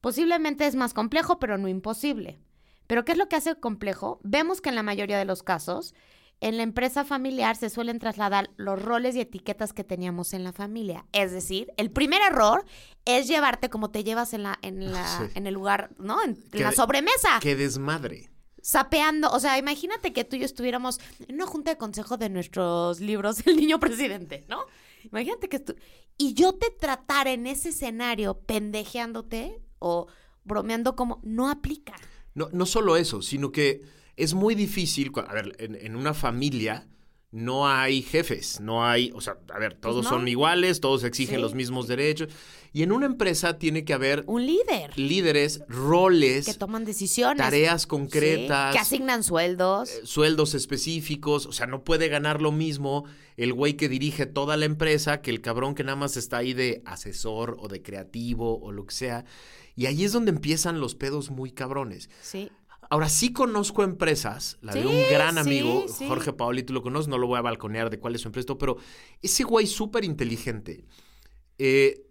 Posiblemente 0.00 0.64
es 0.64 0.76
más 0.76 0.94
complejo, 0.94 1.40
pero 1.40 1.58
no 1.58 1.66
imposible. 1.66 2.38
Pero 2.86 3.04
¿qué 3.04 3.12
es 3.12 3.18
lo 3.18 3.28
que 3.28 3.34
hace 3.36 3.56
complejo? 3.56 4.20
Vemos 4.22 4.60
que 4.60 4.68
en 4.68 4.76
la 4.76 4.84
mayoría 4.84 5.18
de 5.18 5.24
los 5.24 5.42
casos, 5.42 5.92
en 6.40 6.56
la 6.56 6.62
empresa 6.62 7.04
familiar 7.04 7.56
se 7.56 7.68
suelen 7.68 7.98
trasladar 7.98 8.50
los 8.56 8.80
roles 8.80 9.16
y 9.16 9.20
etiquetas 9.20 9.72
que 9.72 9.82
teníamos 9.84 10.32
en 10.34 10.44
la 10.44 10.52
familia. 10.52 11.04
Es 11.12 11.32
decir, 11.32 11.72
el 11.76 11.90
primer 11.90 12.22
error 12.22 12.64
es 13.04 13.26
llevarte 13.28 13.70
como 13.70 13.90
te 13.90 14.04
llevas 14.04 14.32
en, 14.34 14.44
la, 14.44 14.58
en, 14.62 14.92
la, 14.92 15.04
Sí. 15.18 15.24
en 15.34 15.46
el 15.48 15.54
lugar, 15.54 15.90
¿no? 15.98 16.22
En, 16.22 16.30
en 16.30 16.50
Que- 16.50 16.60
la 16.60 16.72
sobremesa. 16.72 17.40
¡Qué 17.42 17.56
desmadre! 17.56 18.30
Sapeando. 18.62 19.30
O 19.30 19.40
sea, 19.40 19.58
imagínate 19.58 20.12
que 20.12 20.24
tú 20.24 20.36
y 20.36 20.40
yo 20.40 20.44
estuviéramos 20.44 21.00
en 21.26 21.36
una 21.36 21.46
junta 21.46 21.72
de 21.72 21.78
consejo 21.78 22.16
de 22.16 22.28
nuestros 22.28 23.00
libros, 23.00 23.38
El 23.46 23.56
Niño 23.56 23.80
Presidente, 23.80 24.44
¿no? 24.48 24.64
Imagínate 25.04 25.48
que 25.48 25.60
tú... 25.60 25.74
Y 26.18 26.34
yo 26.34 26.54
te 26.54 26.70
tratara 26.70 27.32
en 27.32 27.46
ese 27.46 27.70
escenario 27.70 28.40
pendejeándote 28.40 29.62
o 29.78 30.06
bromeando 30.44 30.94
como 30.94 31.20
no 31.22 31.48
aplica. 31.48 31.94
No, 32.34 32.48
no 32.52 32.66
solo 32.66 32.96
eso, 32.96 33.22
sino 33.22 33.50
que 33.52 33.82
es 34.16 34.34
muy 34.34 34.54
difícil, 34.54 35.10
a 35.26 35.32
ver, 35.32 35.56
en 35.58 35.96
una 35.96 36.12
familia 36.12 36.86
no 37.32 37.68
hay 37.68 38.02
jefes, 38.02 38.60
no 38.60 38.84
hay, 38.84 39.12
o 39.14 39.20
sea, 39.20 39.36
a 39.54 39.58
ver, 39.60 39.74
todos 39.74 40.04
no. 40.04 40.10
son 40.10 40.26
iguales, 40.26 40.80
todos 40.80 41.04
exigen 41.04 41.36
Sí. 41.36 41.42
los 41.42 41.54
mismos 41.54 41.86
derechos. 41.86 42.28
Y 42.72 42.82
en 42.84 42.92
una 42.92 43.06
empresa 43.06 43.58
tiene 43.58 43.84
que 43.84 43.92
haber 43.94 44.22
Un 44.26 44.46
líder 44.46 44.96
líderes, 44.96 45.62
roles, 45.68 46.46
que 46.46 46.54
toman 46.54 46.84
decisiones. 46.84 47.38
tareas 47.38 47.82
Sí, 47.82 47.88
concretas, 47.88 48.72
que 48.72 48.78
asignan 48.80 49.22
sueldos. 49.24 49.90
eh, 49.90 50.00
sueldos 50.04 50.54
específicos, 50.54 51.46
o 51.46 51.52
sea, 51.52 51.66
no 51.66 51.84
puede 51.84 52.08
ganar 52.08 52.40
lo 52.40 52.52
mismo 52.52 53.04
el 53.36 53.52
güey 53.52 53.74
que 53.74 53.88
dirige 53.88 54.26
toda 54.26 54.56
la 54.56 54.66
empresa 54.66 55.20
que 55.20 55.30
el 55.30 55.40
cabrón 55.40 55.74
que 55.74 55.82
nada 55.84 55.96
más 55.96 56.16
está 56.16 56.38
ahí 56.38 56.52
de 56.52 56.82
asesor 56.84 57.56
o 57.60 57.68
de 57.68 57.80
creativo 57.82 58.60
o 58.60 58.70
lo 58.72 58.86
que 58.86 58.94
sea. 58.94 59.24
Y 59.76 59.86
ahí 59.86 60.04
es 60.04 60.12
donde 60.12 60.30
empiezan 60.30 60.78
los 60.80 60.94
pedos 60.94 61.30
muy 61.30 61.52
cabrones. 61.52 62.10
Sí. 62.22 62.50
Ahora 62.90 63.08
sí 63.08 63.32
conozco 63.32 63.84
empresas, 63.84 64.58
la 64.62 64.72
de 64.74 64.84
un 64.86 65.00
gran 65.10 65.38
amigo, 65.38 65.86
sí. 65.88 66.06
Jorge 66.08 66.32
Paoli, 66.32 66.64
tú 66.64 66.72
lo 66.72 66.82
conoces, 66.82 67.06
no 67.08 67.18
lo 67.18 67.26
voy 67.28 67.38
a 67.38 67.42
balconear 67.42 67.88
de 67.88 67.98
cuál 68.00 68.16
es 68.16 68.20
su 68.22 68.28
empresa, 68.28 68.54
pero 68.58 68.76
ese 69.22 69.44
güey 69.44 69.66
súper 69.68 70.04
inteligente 70.04 70.84
eh, 71.58 72.02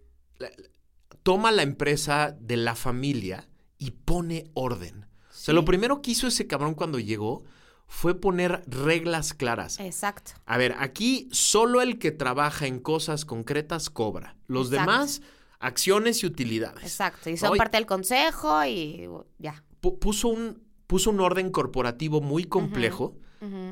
toma 1.23 1.51
la 1.51 1.63
empresa 1.63 2.35
de 2.39 2.57
la 2.57 2.75
familia 2.75 3.49
y 3.77 3.91
pone 3.91 4.49
orden. 4.53 5.05
O 5.29 5.33
sea, 5.33 5.53
lo 5.53 5.65
primero 5.65 6.01
que 6.01 6.11
hizo 6.11 6.27
ese 6.27 6.47
cabrón 6.47 6.75
cuando 6.75 6.99
llegó 6.99 7.43
fue 7.87 8.19
poner 8.19 8.61
reglas 8.67 9.33
claras. 9.33 9.79
Exacto. 9.79 10.31
A 10.45 10.57
ver, 10.57 10.75
aquí 10.79 11.27
solo 11.31 11.81
el 11.81 11.97
que 11.97 12.11
trabaja 12.11 12.67
en 12.67 12.79
cosas 12.79 13.25
concretas 13.25 13.89
cobra. 13.89 14.37
Los 14.47 14.67
Exacto. 14.67 14.91
demás, 14.91 15.21
acciones 15.59 16.23
y 16.23 16.27
utilidades. 16.27 16.83
Exacto. 16.83 17.29
Y 17.29 17.37
son 17.37 17.51
Hoy- 17.53 17.57
parte 17.57 17.77
del 17.77 17.85
consejo 17.85 18.63
y 18.65 19.09
ya. 19.39 19.63
pu- 19.81 19.97
puso 19.97 20.27
un, 20.27 20.61
puso 20.89 21.11
un 21.11 21.19
orden 21.19 21.51
corporativo 21.51 22.19
muy 22.19 22.45
complejo 22.45 23.15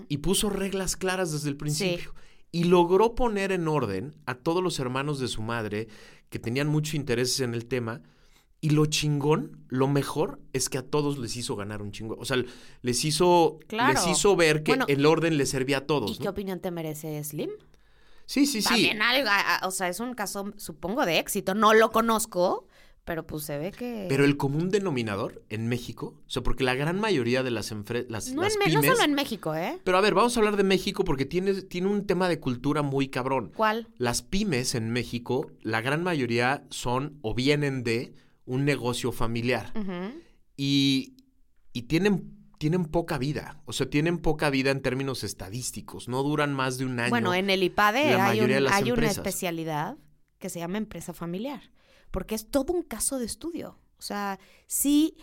y 0.08 0.18
puso 0.20 0.52
reglas 0.52 0.96
claras 0.96 1.32
desde 1.32 1.50
el 1.50 1.58
principio. 1.58 2.14
Y 2.52 2.66
logró 2.66 3.16
poner 3.16 3.52
en 3.52 3.68
orden 3.68 4.16
a 4.28 4.36
todos 4.36 4.62
los 4.64 4.78
hermanos 4.78 5.20
de 5.20 5.28
su 5.28 5.42
madre 5.42 5.88
que 6.30 6.38
tenían 6.38 6.68
mucho 6.68 6.96
interés 6.96 7.40
en 7.40 7.56
el 7.56 7.66
tema. 7.66 8.02
Y 8.62 8.70
lo 8.70 8.86
chingón, 8.86 9.66
lo 9.68 9.88
mejor, 9.88 10.40
es 10.54 10.70
que 10.70 10.78
a 10.78 10.84
todos 10.84 11.18
les 11.18 11.36
hizo 11.36 11.56
ganar 11.56 11.82
un 11.82 11.92
chingo. 11.92 12.16
O 12.20 12.26
sea, 12.26 12.38
les 12.84 13.04
hizo, 13.04 13.58
Claro. 13.68 13.94
les 13.94 14.08
hizo 14.08 14.36
ver 14.36 14.62
que 14.62 14.74
Bueno, 14.74 14.86
el 14.88 15.04
orden 15.08 15.38
les 15.38 15.50
servía 15.50 15.80
a 15.80 15.86
todos. 15.88 16.12
¿Y 16.12 16.14
¿no? 16.14 16.20
qué 16.20 16.30
opinión 16.30 16.60
te 16.60 16.70
merece 16.70 17.24
Slim? 17.24 17.50
Sí, 18.28 18.46
sí, 18.46 18.62
sí. 18.62 18.68
También 18.70 19.02
algo, 19.02 19.30
o 19.64 19.72
sea, 19.72 19.90
es 19.90 20.00
un 20.00 20.14
caso, 20.14 20.54
supongo, 20.58 21.04
de 21.06 21.18
éxito. 21.18 21.56
No 21.56 21.74
lo 21.74 21.90
conozco, 21.92 22.67
pero 23.08 23.26
pues 23.26 23.44
se 23.46 23.58
ve 23.58 23.72
que... 23.72 24.06
Pero 24.10 24.26
el 24.26 24.38
común 24.38 24.70
denominador 24.70 25.42
en 25.50 25.68
México, 25.68 26.14
o 26.28 26.30
sea, 26.30 26.44
porque 26.44 26.64
la 26.64 26.76
gran 26.76 27.00
mayoría 27.00 27.42
de 27.42 27.50
las, 27.52 27.72
las, 28.10 28.32
no, 28.34 28.42
las 28.44 28.54
en 28.54 28.60
Me- 28.60 28.72
no 28.74 28.84
solo 28.84 29.02
en 29.04 29.14
México, 29.14 29.56
¿eh? 29.56 29.80
Pero 29.84 29.98
a 29.98 30.02
ver, 30.02 30.14
vamos 30.14 30.36
a 30.36 30.40
hablar 30.42 30.58
de 30.58 30.64
México 30.64 31.04
porque 31.06 31.26
tiene, 31.26 31.62
tiene 31.64 31.88
un 31.88 32.06
tema 32.06 32.28
de 32.30 32.40
cultura 32.40 32.82
muy 32.84 33.08
cabrón. 33.08 33.52
¿Cuál? 33.56 33.88
Las 33.98 34.22
pymes 34.22 34.76
en 34.76 34.92
México, 34.92 35.50
la 35.62 35.80
gran 35.82 36.04
mayoría 36.04 36.66
son 36.70 37.18
o 37.22 37.34
vienen 37.34 37.84
de 37.84 38.14
un 38.46 38.66
negocio 38.66 39.12
familiar 39.12 39.72
Ujú. 39.76 40.20
y, 40.58 41.16
y 41.74 41.84
tienen, 41.84 42.34
tienen 42.58 42.86
poca 42.86 43.18
vida. 43.18 43.62
O 43.66 43.74
sea, 43.74 43.90
tienen 43.90 44.18
poca 44.18 44.50
vida 44.50 44.72
en 44.72 44.82
términos 44.82 45.24
estadísticos. 45.24 46.08
No 46.10 46.24
duran 46.24 46.54
más 46.54 46.78
de 46.78 46.86
un 46.86 47.00
año. 47.00 47.10
Bueno, 47.10 47.34
en 47.34 47.50
el 47.50 47.64
IPADE 47.64 48.16
hay, 48.16 48.42
un- 48.42 48.68
hay 48.72 48.92
una 48.92 49.08
especialidad 49.08 49.98
que 50.40 50.50
se 50.50 50.60
llama 50.60 50.78
empresa 50.78 51.14
familiar, 51.14 51.62
porque 52.12 52.36
es 52.36 52.50
todo 52.50 52.74
un 52.74 52.84
caso 52.84 53.20
de 53.20 53.26
estudio. 53.26 53.78
O 53.98 54.02
sea, 54.02 54.40
sí 54.68 55.18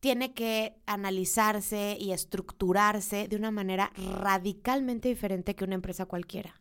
tiene 0.00 0.34
que 0.34 0.74
analizarse 0.86 1.96
y 2.00 2.12
estructurarse 2.12 3.28
de 3.28 3.36
una 3.36 3.50
manera 3.50 3.92
radicalmente 4.18 5.08
diferente 5.08 5.54
que 5.54 5.64
una 5.64 5.76
empresa 5.76 6.06
cualquiera. 6.06 6.60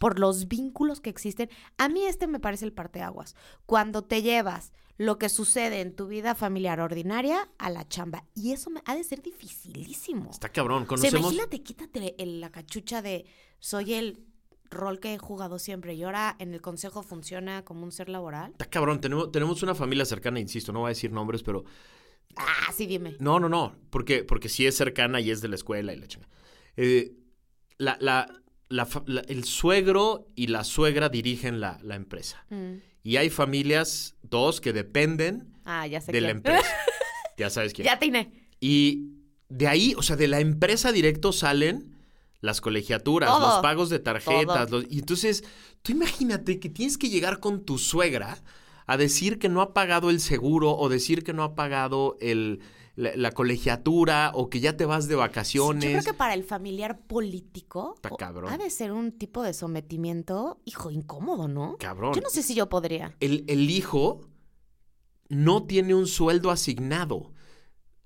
Por 0.00 0.18
los 0.18 0.48
vínculos 0.48 1.00
que 1.00 1.10
existen. 1.10 1.48
A 1.78 1.88
mí 1.88 2.04
este 2.06 2.26
me 2.26 2.40
parece 2.40 2.64
el 2.64 2.72
parteaguas. 2.72 3.36
Cuando 3.66 4.02
te 4.02 4.22
llevas 4.22 4.72
lo 4.96 5.16
que 5.18 5.28
sucede 5.28 5.80
en 5.80 5.94
tu 5.94 6.08
vida 6.08 6.34
familiar 6.34 6.80
ordinaria 6.80 7.48
a 7.58 7.70
la 7.70 7.86
chamba. 7.88 8.24
Y 8.34 8.52
eso 8.52 8.70
me, 8.70 8.82
ha 8.84 8.96
de 8.96 9.04
ser 9.04 9.22
dificilísimo. 9.22 10.30
Está 10.30 10.48
cabrón. 10.48 10.78
O 10.78 10.86
sea, 10.86 10.88
Conocemos... 10.88 11.20
imagínate, 11.20 11.62
quítate 11.62 12.20
el- 12.22 12.40
la 12.40 12.50
cachucha 12.50 13.00
de 13.00 13.26
soy 13.60 13.94
el 13.94 14.26
rol 14.72 14.98
que 14.98 15.14
he 15.14 15.18
jugado 15.18 15.58
siempre 15.58 15.94
y 15.94 16.02
ahora 16.02 16.36
en 16.38 16.54
el 16.54 16.60
consejo 16.60 17.02
funciona 17.02 17.64
como 17.64 17.84
un 17.84 17.92
ser 17.92 18.08
laboral. 18.08 18.52
Está 18.52 18.66
cabrón. 18.66 19.00
Tenemos, 19.00 19.30
tenemos 19.30 19.62
una 19.62 19.74
familia 19.74 20.04
cercana, 20.04 20.40
insisto, 20.40 20.72
no 20.72 20.80
voy 20.80 20.88
a 20.88 20.90
decir 20.90 21.12
nombres, 21.12 21.42
pero... 21.42 21.64
Ah, 22.36 22.72
sí, 22.74 22.86
dime. 22.86 23.16
No, 23.20 23.38
no, 23.38 23.48
no. 23.48 23.76
Porque, 23.90 24.24
porque 24.24 24.48
sí 24.48 24.66
es 24.66 24.76
cercana 24.76 25.20
y 25.20 25.30
es 25.30 25.40
de 25.40 25.48
la 25.48 25.54
escuela 25.54 25.92
y 25.92 25.96
la 25.96 26.08
chinga. 26.08 26.28
Eh, 26.76 27.12
la, 27.76 27.96
la, 28.00 28.26
la 28.68 28.88
el 29.28 29.44
suegro 29.44 30.28
y 30.34 30.46
la 30.46 30.64
suegra 30.64 31.08
dirigen 31.10 31.60
la, 31.60 31.78
la 31.82 31.94
empresa. 31.94 32.46
Mm. 32.48 32.76
Y 33.02 33.16
hay 33.16 33.30
familias, 33.30 34.16
dos, 34.22 34.60
que 34.60 34.72
dependen 34.72 35.52
Ah, 35.64 35.86
ya 35.86 36.00
sé 36.00 36.12
de 36.12 36.20
la 36.20 36.30
empresa. 36.30 36.66
ya 37.38 37.50
sabes 37.50 37.72
quién. 37.72 37.86
ya 37.86 37.94
atiné. 37.94 38.48
Y 38.60 39.12
de 39.48 39.68
ahí, 39.68 39.94
o 39.96 40.02
sea, 40.02 40.16
de 40.16 40.28
la 40.28 40.40
empresa 40.40 40.92
directo 40.92 41.32
salen 41.32 41.91
las 42.42 42.60
colegiaturas, 42.60 43.30
Todo. 43.30 43.40
los 43.48 43.58
pagos 43.62 43.88
de 43.88 43.98
tarjetas. 44.00 44.70
Los- 44.70 44.84
y 44.90 44.98
entonces, 44.98 45.42
tú 45.80 45.92
imagínate 45.92 46.60
que 46.60 46.68
tienes 46.68 46.98
que 46.98 47.08
llegar 47.08 47.40
con 47.40 47.64
tu 47.64 47.78
suegra 47.78 48.42
a 48.86 48.96
decir 48.98 49.38
que 49.38 49.48
no 49.48 49.62
ha 49.62 49.72
pagado 49.72 50.10
el 50.10 50.20
seguro 50.20 50.76
o 50.76 50.88
decir 50.90 51.24
que 51.24 51.32
no 51.32 51.44
ha 51.44 51.54
pagado 51.54 52.16
el, 52.20 52.60
la, 52.96 53.12
la 53.14 53.30
colegiatura 53.30 54.32
o 54.34 54.50
que 54.50 54.58
ya 54.60 54.76
te 54.76 54.84
vas 54.84 55.06
de 55.08 55.14
vacaciones. 55.14 55.84
yo 55.84 55.90
creo 56.00 56.12
que 56.12 56.18
para 56.18 56.34
el 56.34 56.42
familiar 56.44 56.98
político 57.06 57.92
Está 57.94 58.10
cabrón. 58.10 58.52
ha 58.52 58.58
de 58.58 58.68
ser 58.70 58.90
un 58.92 59.12
tipo 59.12 59.42
de 59.44 59.54
sometimiento, 59.54 60.60
hijo, 60.64 60.90
incómodo, 60.90 61.46
¿no? 61.48 61.76
Cabrón. 61.78 62.12
Yo 62.12 62.20
no 62.20 62.28
sé 62.28 62.42
si 62.42 62.54
yo 62.56 62.68
podría. 62.68 63.14
el, 63.20 63.44
el 63.46 63.70
hijo 63.70 64.26
no 65.28 65.62
tiene 65.64 65.94
un 65.94 66.06
sueldo 66.06 66.50
asignado. 66.50 67.30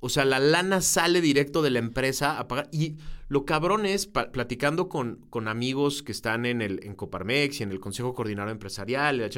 O 0.00 0.08
sea, 0.08 0.24
la 0.24 0.38
lana 0.38 0.80
sale 0.80 1.20
directo 1.20 1.62
de 1.62 1.70
la 1.70 1.78
empresa 1.78 2.38
a 2.38 2.48
pagar. 2.48 2.68
Y 2.70 2.96
lo 3.28 3.44
cabrón 3.44 3.86
es, 3.86 4.06
platicando 4.06 4.88
con, 4.88 5.26
con 5.30 5.48
amigos 5.48 6.02
que 6.02 6.12
están 6.12 6.46
en, 6.46 6.62
el, 6.62 6.80
en 6.84 6.94
Coparmex 6.94 7.60
y 7.60 7.62
en 7.62 7.72
el 7.72 7.80
Consejo 7.80 8.14
Coordinador 8.14 8.50
Empresarial, 8.50 9.30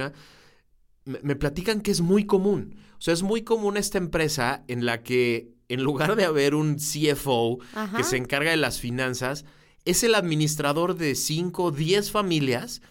me, 1.05 1.21
me 1.23 1.37
platican 1.37 1.81
que 1.81 1.91
es 1.91 2.01
muy 2.01 2.27
común. 2.27 2.77
O 2.99 3.01
sea, 3.01 3.15
es 3.15 3.23
muy 3.23 3.43
común 3.43 3.77
esta 3.77 3.99
empresa 3.99 4.65
en 4.69 4.85
la 4.85 5.03
que 5.03 5.55
en 5.69 5.83
lugar 5.83 6.17
de 6.17 6.25
haber 6.25 6.55
un 6.55 6.77
CFO 6.77 7.59
Ajá. 7.75 7.97
que 7.97 8.05
se 8.05 8.17
encarga 8.17 8.51
de 8.51 8.57
las 8.57 8.81
finanzas, 8.81 9.45
es 9.85 10.03
el 10.03 10.15
administrador 10.15 10.97
de 10.97 11.15
5 11.15 11.65
o 11.65 11.71
10 11.71 12.11
familias 12.11 12.83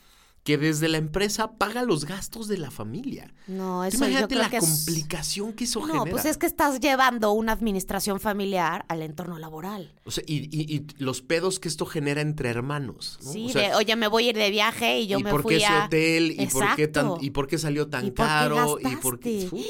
que 0.47 0.57
desde 0.57 0.87
la 0.87 0.97
empresa 0.97 1.51
paga 1.57 1.83
los 1.83 2.05
gastos 2.05 2.47
de 2.47 2.57
la 2.57 2.71
familia. 2.71 3.33
No, 3.47 3.83
eso 3.83 3.97
yo 3.97 4.05
Imagínate 4.05 4.27
creo 4.35 4.43
la 4.43 4.49
que 4.49 4.55
es... 4.57 4.63
complicación 4.63 5.51
que 5.51 5.65
eso 5.65 5.81
No, 5.81 5.87
genera. 5.87 6.09
pues 6.09 6.23
es 6.23 6.37
que 6.37 6.45
estás 6.45 6.79
llevando 6.79 7.33
una 7.33 7.51
administración 7.51 8.21
familiar 8.21 8.85
al 8.87 9.01
entorno 9.01 9.39
laboral. 9.39 9.91
O 10.05 10.11
sea, 10.11 10.23
y, 10.25 10.35
y- 10.45 10.73
y 10.73 10.87
los 11.03 11.21
pedos 11.21 11.59
que 11.59 11.67
esto 11.67 11.85
genera 11.85 12.21
entre 12.21 12.47
hermanos. 12.47 13.19
¿no? 13.25 13.33
Sí, 13.33 13.47
O 13.47 13.49
sea, 13.49 13.71
de, 13.71 13.75
oye, 13.75 13.93
me 13.97 14.07
voy 14.07 14.27
a 14.27 14.29
ir 14.29 14.37
de 14.37 14.49
viaje 14.49 15.01
y 15.01 15.07
yo 15.07 15.19
¿y 15.19 15.23
me 15.23 15.31
por 15.31 15.41
fui 15.41 15.55
qué 15.57 15.63
ese 15.65 15.65
a... 15.73 15.85
hotel? 15.87 16.31
¿Y 16.39 16.47
por, 16.47 16.75
qué 16.77 16.87
tan. 16.87 17.11
¿Y 17.19 17.29
por 17.31 17.47
qué 17.47 17.57
salió 17.57 17.89
tan 17.89 18.05
¿Y 18.05 18.11
por 18.11 18.25
qué 18.25 18.29
caro? 18.31 18.77
¿Y 18.79 18.95
por 18.95 19.19
qué? 19.19 19.47
Puta. 19.49 19.65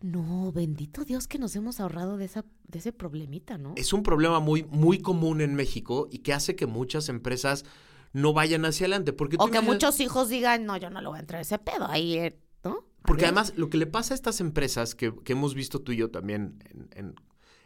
No, 0.00 0.52
bendito 0.52 1.04
Dios 1.04 1.26
que 1.26 1.38
nos 1.38 1.56
hemos 1.56 1.80
ahorrado 1.80 2.16
de, 2.16 2.24
esa, 2.26 2.44
de 2.68 2.78
ese 2.78 2.92
problemita, 2.92 3.58
¿no? 3.58 3.74
Es 3.76 3.92
un 3.92 4.02
problema 4.04 4.38
muy, 4.38 4.62
muy 4.70 5.00
común 5.00 5.40
en 5.40 5.54
México 5.56 6.08
y 6.10 6.18
que 6.20 6.32
hace 6.32 6.54
que 6.54 6.66
muchas 6.66 7.08
empresas 7.08 7.64
no 8.12 8.32
vayan 8.32 8.64
hacia 8.64 8.84
adelante. 8.86 9.12
Porque 9.12 9.36
O 9.38 9.46
que 9.50 9.60
muchos 9.60 10.00
hijos 10.00 10.28
digan, 10.28 10.64
no, 10.66 10.76
yo 10.76 10.90
no 10.90 11.00
le 11.00 11.08
voy 11.08 11.16
a 11.18 11.20
entrar 11.20 11.38
a 11.38 11.42
ese 11.42 11.58
pedo 11.58 11.86
ahí, 11.88 12.16
eh", 12.18 12.38
¿no? 12.64 12.84
Porque 13.04 13.24
Adiós. 13.24 13.38
además 13.38 13.52
lo 13.58 13.70
que 13.70 13.78
le 13.78 13.86
pasa 13.86 14.14
a 14.14 14.16
estas 14.16 14.40
empresas 14.40 14.94
que, 14.94 15.14
que 15.24 15.32
hemos 15.32 15.54
visto 15.54 15.80
tú 15.80 15.92
y 15.92 15.96
yo 15.96 16.10
también 16.10 16.62
en, 16.70 16.88
en- 16.94 17.14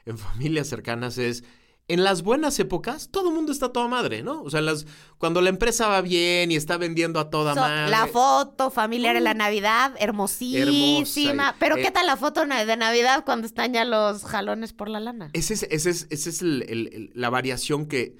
en 0.05 0.19
familias 0.19 0.69
cercanas 0.69 1.19
es, 1.19 1.45
en 1.89 2.05
las 2.05 2.23
buenas 2.23 2.59
épocas, 2.61 3.09
todo 3.11 3.29
el 3.31 3.35
mundo 3.35 3.51
está 3.51 3.71
toda 3.73 3.89
madre, 3.89 4.23
¿no? 4.23 4.41
O 4.43 4.51
sea, 4.51 4.61
las, 4.61 4.87
cuando 5.19 5.41
la 5.41 5.49
empresa 5.49 5.89
va 5.89 6.01
bien 6.01 6.53
y 6.53 6.57
está 6.57 6.77
vendiendo 6.77 7.19
a 7.19 7.29
toda 7.29 7.55
So, 7.55 7.61
madre. 7.61 7.91
la 7.91 8.07
foto 8.07 8.71
familiar 8.71 9.17
en 9.17 9.25
la 9.25 9.35
Navidad, 9.35 9.93
hermosísima. 9.99 11.33
Hermosa. 11.49 11.57
Pero 11.59 11.77
Eh, 11.77 11.83
¿qué 11.83 11.91
tal 11.91 12.07
la 12.07 12.17
foto 12.17 12.45
de 12.47 12.77
Navidad 12.77 13.25
cuando 13.25 13.47
están 13.47 13.73
ya 13.73 13.85
los 13.85 14.25
jalones 14.25 14.73
por 14.73 14.89
la 14.89 15.01
lana? 15.01 15.31
Esa 15.33 15.55
es, 15.55 15.65
ese 15.71 15.91
es, 15.91 16.07
ese 16.11 16.31
es 16.31 16.43
el- 16.43 16.63
el- 16.69 16.91
el- 16.93 17.11
la 17.15 17.31
variación 17.31 17.87
que, 17.87 18.17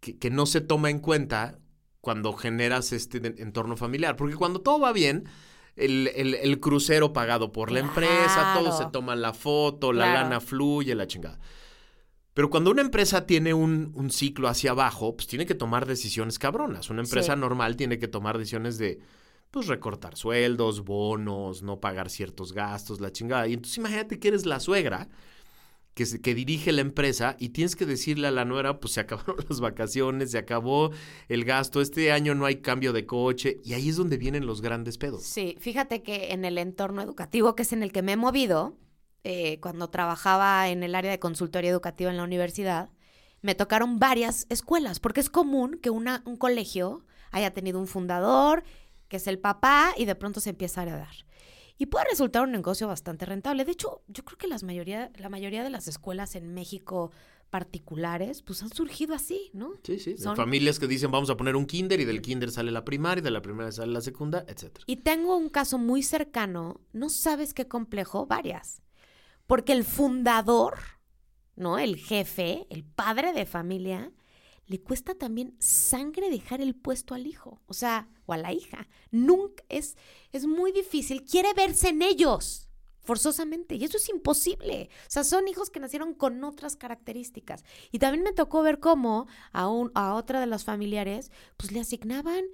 que, 0.00 0.18
que 0.18 0.30
no 0.30 0.44
se 0.46 0.60
toma 0.60 0.90
en 0.90 0.98
cuenta 0.98 1.58
cuando 2.04 2.32
generas 2.34 2.92
este 2.92 3.18
entorno 3.42 3.76
familiar. 3.76 4.14
Porque 4.14 4.36
cuando 4.36 4.60
todo 4.60 4.78
va 4.78 4.92
bien, 4.92 5.24
el, 5.74 6.08
el- 6.14 6.34
el 6.34 6.60
crucero 6.60 7.12
pagado 7.12 7.50
por 7.50 7.72
la 7.72 7.80
empresa, 7.80 8.54
todos 8.56 8.78
se 8.78 8.86
toman 8.92 9.20
la 9.22 9.32
foto, 9.32 9.92
la 9.92 10.04
Claro. 10.04 10.22
lana 10.28 10.40
fluye, 10.40 10.94
la 10.94 11.06
chingada. 11.08 11.40
Pero 12.34 12.50
cuando 12.50 12.70
una 12.70 12.82
empresa 12.82 13.26
tiene 13.26 13.54
un, 13.54 13.92
un 13.94 14.10
ciclo 14.10 14.48
hacia 14.48 14.72
abajo, 14.72 15.16
pues 15.16 15.26
tiene 15.26 15.46
que 15.46 15.54
tomar 15.54 15.86
decisiones 15.86 16.38
cabronas. 16.38 16.90
Una 16.90 17.02
empresa 17.02 17.34
Sí. 17.34 17.40
normal 17.40 17.76
tiene 17.76 17.98
que 17.98 18.08
tomar 18.08 18.38
decisiones 18.38 18.76
de, 18.76 18.98
pues, 19.50 19.66
recortar 19.68 20.16
sueldos, 20.16 20.84
bonos, 20.84 21.62
no 21.62 21.80
pagar 21.80 22.10
ciertos 22.10 22.52
gastos, 22.52 23.00
la 23.00 23.10
chingada. 23.12 23.46
Y 23.48 23.54
entonces 23.54 23.78
imagínate 23.78 24.18
que 24.18 24.28
eres 24.28 24.46
la 24.46 24.58
suegra 24.60 25.08
que, 25.94 26.20
que 26.20 26.34
dirige 26.34 26.72
la 26.72 26.80
empresa 26.80 27.36
y 27.38 27.50
tienes 27.50 27.76
que 27.76 27.86
decirle 27.86 28.26
a 28.26 28.30
la 28.30 28.44
nuera, 28.44 28.80
pues 28.80 28.94
se 28.94 29.00
acabaron 29.00 29.36
las 29.48 29.60
vacaciones, 29.60 30.32
se 30.32 30.38
acabó 30.38 30.90
el 31.28 31.44
gasto, 31.44 31.80
este 31.80 32.12
año 32.12 32.34
no 32.34 32.46
hay 32.46 32.56
cambio 32.56 32.92
de 32.92 33.06
coche. 33.06 33.60
Y 33.64 33.74
ahí 33.74 33.88
es 33.88 33.96
donde 33.96 34.16
vienen 34.16 34.46
los 34.46 34.60
grandes 34.60 34.98
pedos. 34.98 35.22
Sí, 35.22 35.56
fíjate 35.60 36.02
que 36.02 36.32
en 36.32 36.44
el 36.44 36.58
entorno 36.58 37.00
educativo, 37.00 37.54
que 37.54 37.62
es 37.62 37.72
en 37.72 37.82
el 37.82 37.92
que 37.92 38.02
me 38.02 38.12
he 38.12 38.16
movido, 38.16 38.76
eh, 39.22 39.58
cuando 39.60 39.88
trabajaba 39.88 40.68
en 40.68 40.82
el 40.82 40.94
área 40.94 41.10
de 41.10 41.18
consultoría 41.18 41.70
educativa 41.70 42.10
en 42.10 42.18
la 42.18 42.24
universidad, 42.24 42.90
me 43.40 43.54
tocaron 43.54 43.98
varias 43.98 44.46
escuelas, 44.48 45.00
porque 45.00 45.20
es 45.20 45.30
común 45.30 45.78
que 45.82 45.90
una, 45.90 46.22
un 46.26 46.36
colegio 46.36 47.04
haya 47.30 47.52
tenido 47.52 47.78
un 47.78 47.86
fundador, 47.86 48.64
que 49.08 49.16
es 49.16 49.26
el 49.26 49.38
papá, 49.38 49.92
y 49.96 50.06
de 50.06 50.14
pronto 50.14 50.40
se 50.40 50.50
empieza 50.50 50.80
a 50.80 50.84
heredar. 50.84 51.14
Y 51.76 51.86
puede 51.86 52.04
resultar 52.10 52.42
un 52.44 52.52
negocio 52.52 52.86
bastante 52.86 53.26
rentable. 53.26 53.64
De 53.64 53.72
hecho, 53.72 54.02
yo 54.08 54.24
creo 54.24 54.38
que 54.38 54.46
las 54.46 54.62
mayoría, 54.62 55.10
la 55.16 55.28
mayoría 55.28 55.64
de 55.64 55.70
las 55.70 55.88
escuelas 55.88 56.36
en 56.36 56.54
México 56.54 57.10
particulares, 57.50 58.42
pues 58.42 58.62
han 58.62 58.70
surgido 58.72 59.14
así, 59.14 59.50
¿no? 59.52 59.72
Sí, 59.84 59.98
sí. 59.98 60.16
Son- 60.18 60.36
Familias 60.36 60.78
que 60.78 60.86
dicen 60.88 61.10
vamos 61.10 61.30
a 61.30 61.36
poner 61.36 61.54
un 61.56 61.66
kinder 61.66 62.00
y 62.00 62.04
del 62.04 62.20
kinder 62.20 62.50
sale 62.50 62.70
la 62.72 62.84
primaria, 62.84 63.20
y 63.20 63.24
de 63.24 63.30
la 63.30 63.42
primaria 63.42 63.70
sale 63.72 63.92
la 63.92 64.00
secundaria, 64.00 64.52
etcétera. 64.52 64.84
Y 64.88 64.96
tengo 64.96 65.36
un 65.36 65.48
caso 65.48 65.78
muy 65.78 66.02
cercano, 66.02 66.80
no 66.92 67.08
sabes 67.10 67.54
qué 67.54 67.68
complejo, 67.68 68.26
varias. 68.26 68.82
Porque 69.46 69.72
el 69.72 69.84
fundador, 69.84 70.78
¿no? 71.54 71.78
El 71.78 71.96
jefe, 71.96 72.66
el 72.70 72.82
padre 72.84 73.32
de 73.32 73.46
familia, 73.46 74.10
le 74.66 74.80
cuesta 74.80 75.14
también 75.14 75.54
sangre 75.58 76.30
dejar 76.30 76.60
el 76.60 76.74
puesto 76.74 77.14
al 77.14 77.26
hijo, 77.26 77.60
o 77.66 77.74
sea, 77.74 78.08
o 78.26 78.32
a 78.32 78.36
la 78.36 78.52
hija. 78.52 78.88
Nunca 79.10 79.62
es 79.68 79.96
es 80.32 80.46
muy 80.46 80.72
difícil, 80.72 81.24
quiere 81.24 81.52
verse 81.54 81.90
en 81.90 82.02
ellos 82.02 82.68
forzosamente 83.04 83.76
y 83.76 83.84
eso 83.84 83.98
es 83.98 84.08
imposible. 84.08 84.88
O 85.06 85.10
sea, 85.10 85.24
son 85.24 85.46
hijos 85.46 85.70
que 85.70 85.80
nacieron 85.80 86.14
con 86.14 86.42
otras 86.42 86.76
características. 86.76 87.62
Y 87.92 87.98
también 87.98 88.24
me 88.24 88.32
tocó 88.32 88.62
ver 88.62 88.80
cómo 88.80 89.28
a 89.52 89.68
un 89.68 89.92
a 89.94 90.14
otra 90.14 90.40
de 90.40 90.46
las 90.46 90.64
familiares 90.64 91.30
pues 91.56 91.70
le 91.70 91.80
asignaban 91.80 92.44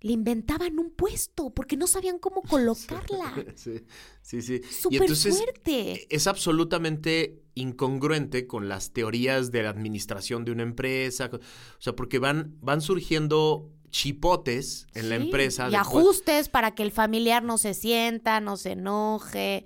le 0.00 0.12
inventaban 0.12 0.78
un 0.78 0.90
puesto 0.90 1.48
porque 1.54 1.78
no 1.78 1.86
sabían 1.86 2.18
cómo 2.18 2.42
colocarla. 2.50 3.32
Sí, 3.54 3.80
sí, 4.20 4.42
sí. 4.42 4.60
Súper 4.62 5.02
entonces 5.02 5.36
fuerte. 5.36 6.14
es 6.14 6.26
absolutamente 6.26 7.43
incongruente 7.54 8.46
con 8.46 8.68
las 8.68 8.92
teorías 8.92 9.50
de 9.50 9.62
la 9.62 9.70
administración 9.70 10.44
de 10.44 10.52
una 10.52 10.62
empresa. 10.62 11.30
O 11.32 11.82
sea, 11.82 11.94
porque 11.94 12.18
van, 12.18 12.56
van 12.60 12.80
surgiendo 12.80 13.70
chipotes 13.90 14.86
en 14.94 15.08
la 15.08 15.16
empresa. 15.16 15.68
Y 15.70 15.74
ajustes 15.74 16.48
para 16.48 16.74
que 16.74 16.82
el 16.82 16.90
familiar 16.90 17.42
no 17.42 17.58
se 17.58 17.74
sienta, 17.74 18.40
no 18.40 18.56
se 18.56 18.72
enoje. 18.72 19.64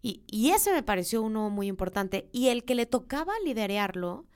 Y, 0.00 0.22
y 0.26 0.50
ese 0.50 0.72
me 0.72 0.82
pareció 0.82 1.22
uno 1.22 1.50
muy 1.50 1.66
importante. 1.66 2.28
Y 2.32 2.48
el 2.48 2.64
que 2.64 2.74
le 2.74 2.86
tocaba 2.86 3.32
liderearlo, 3.44 4.26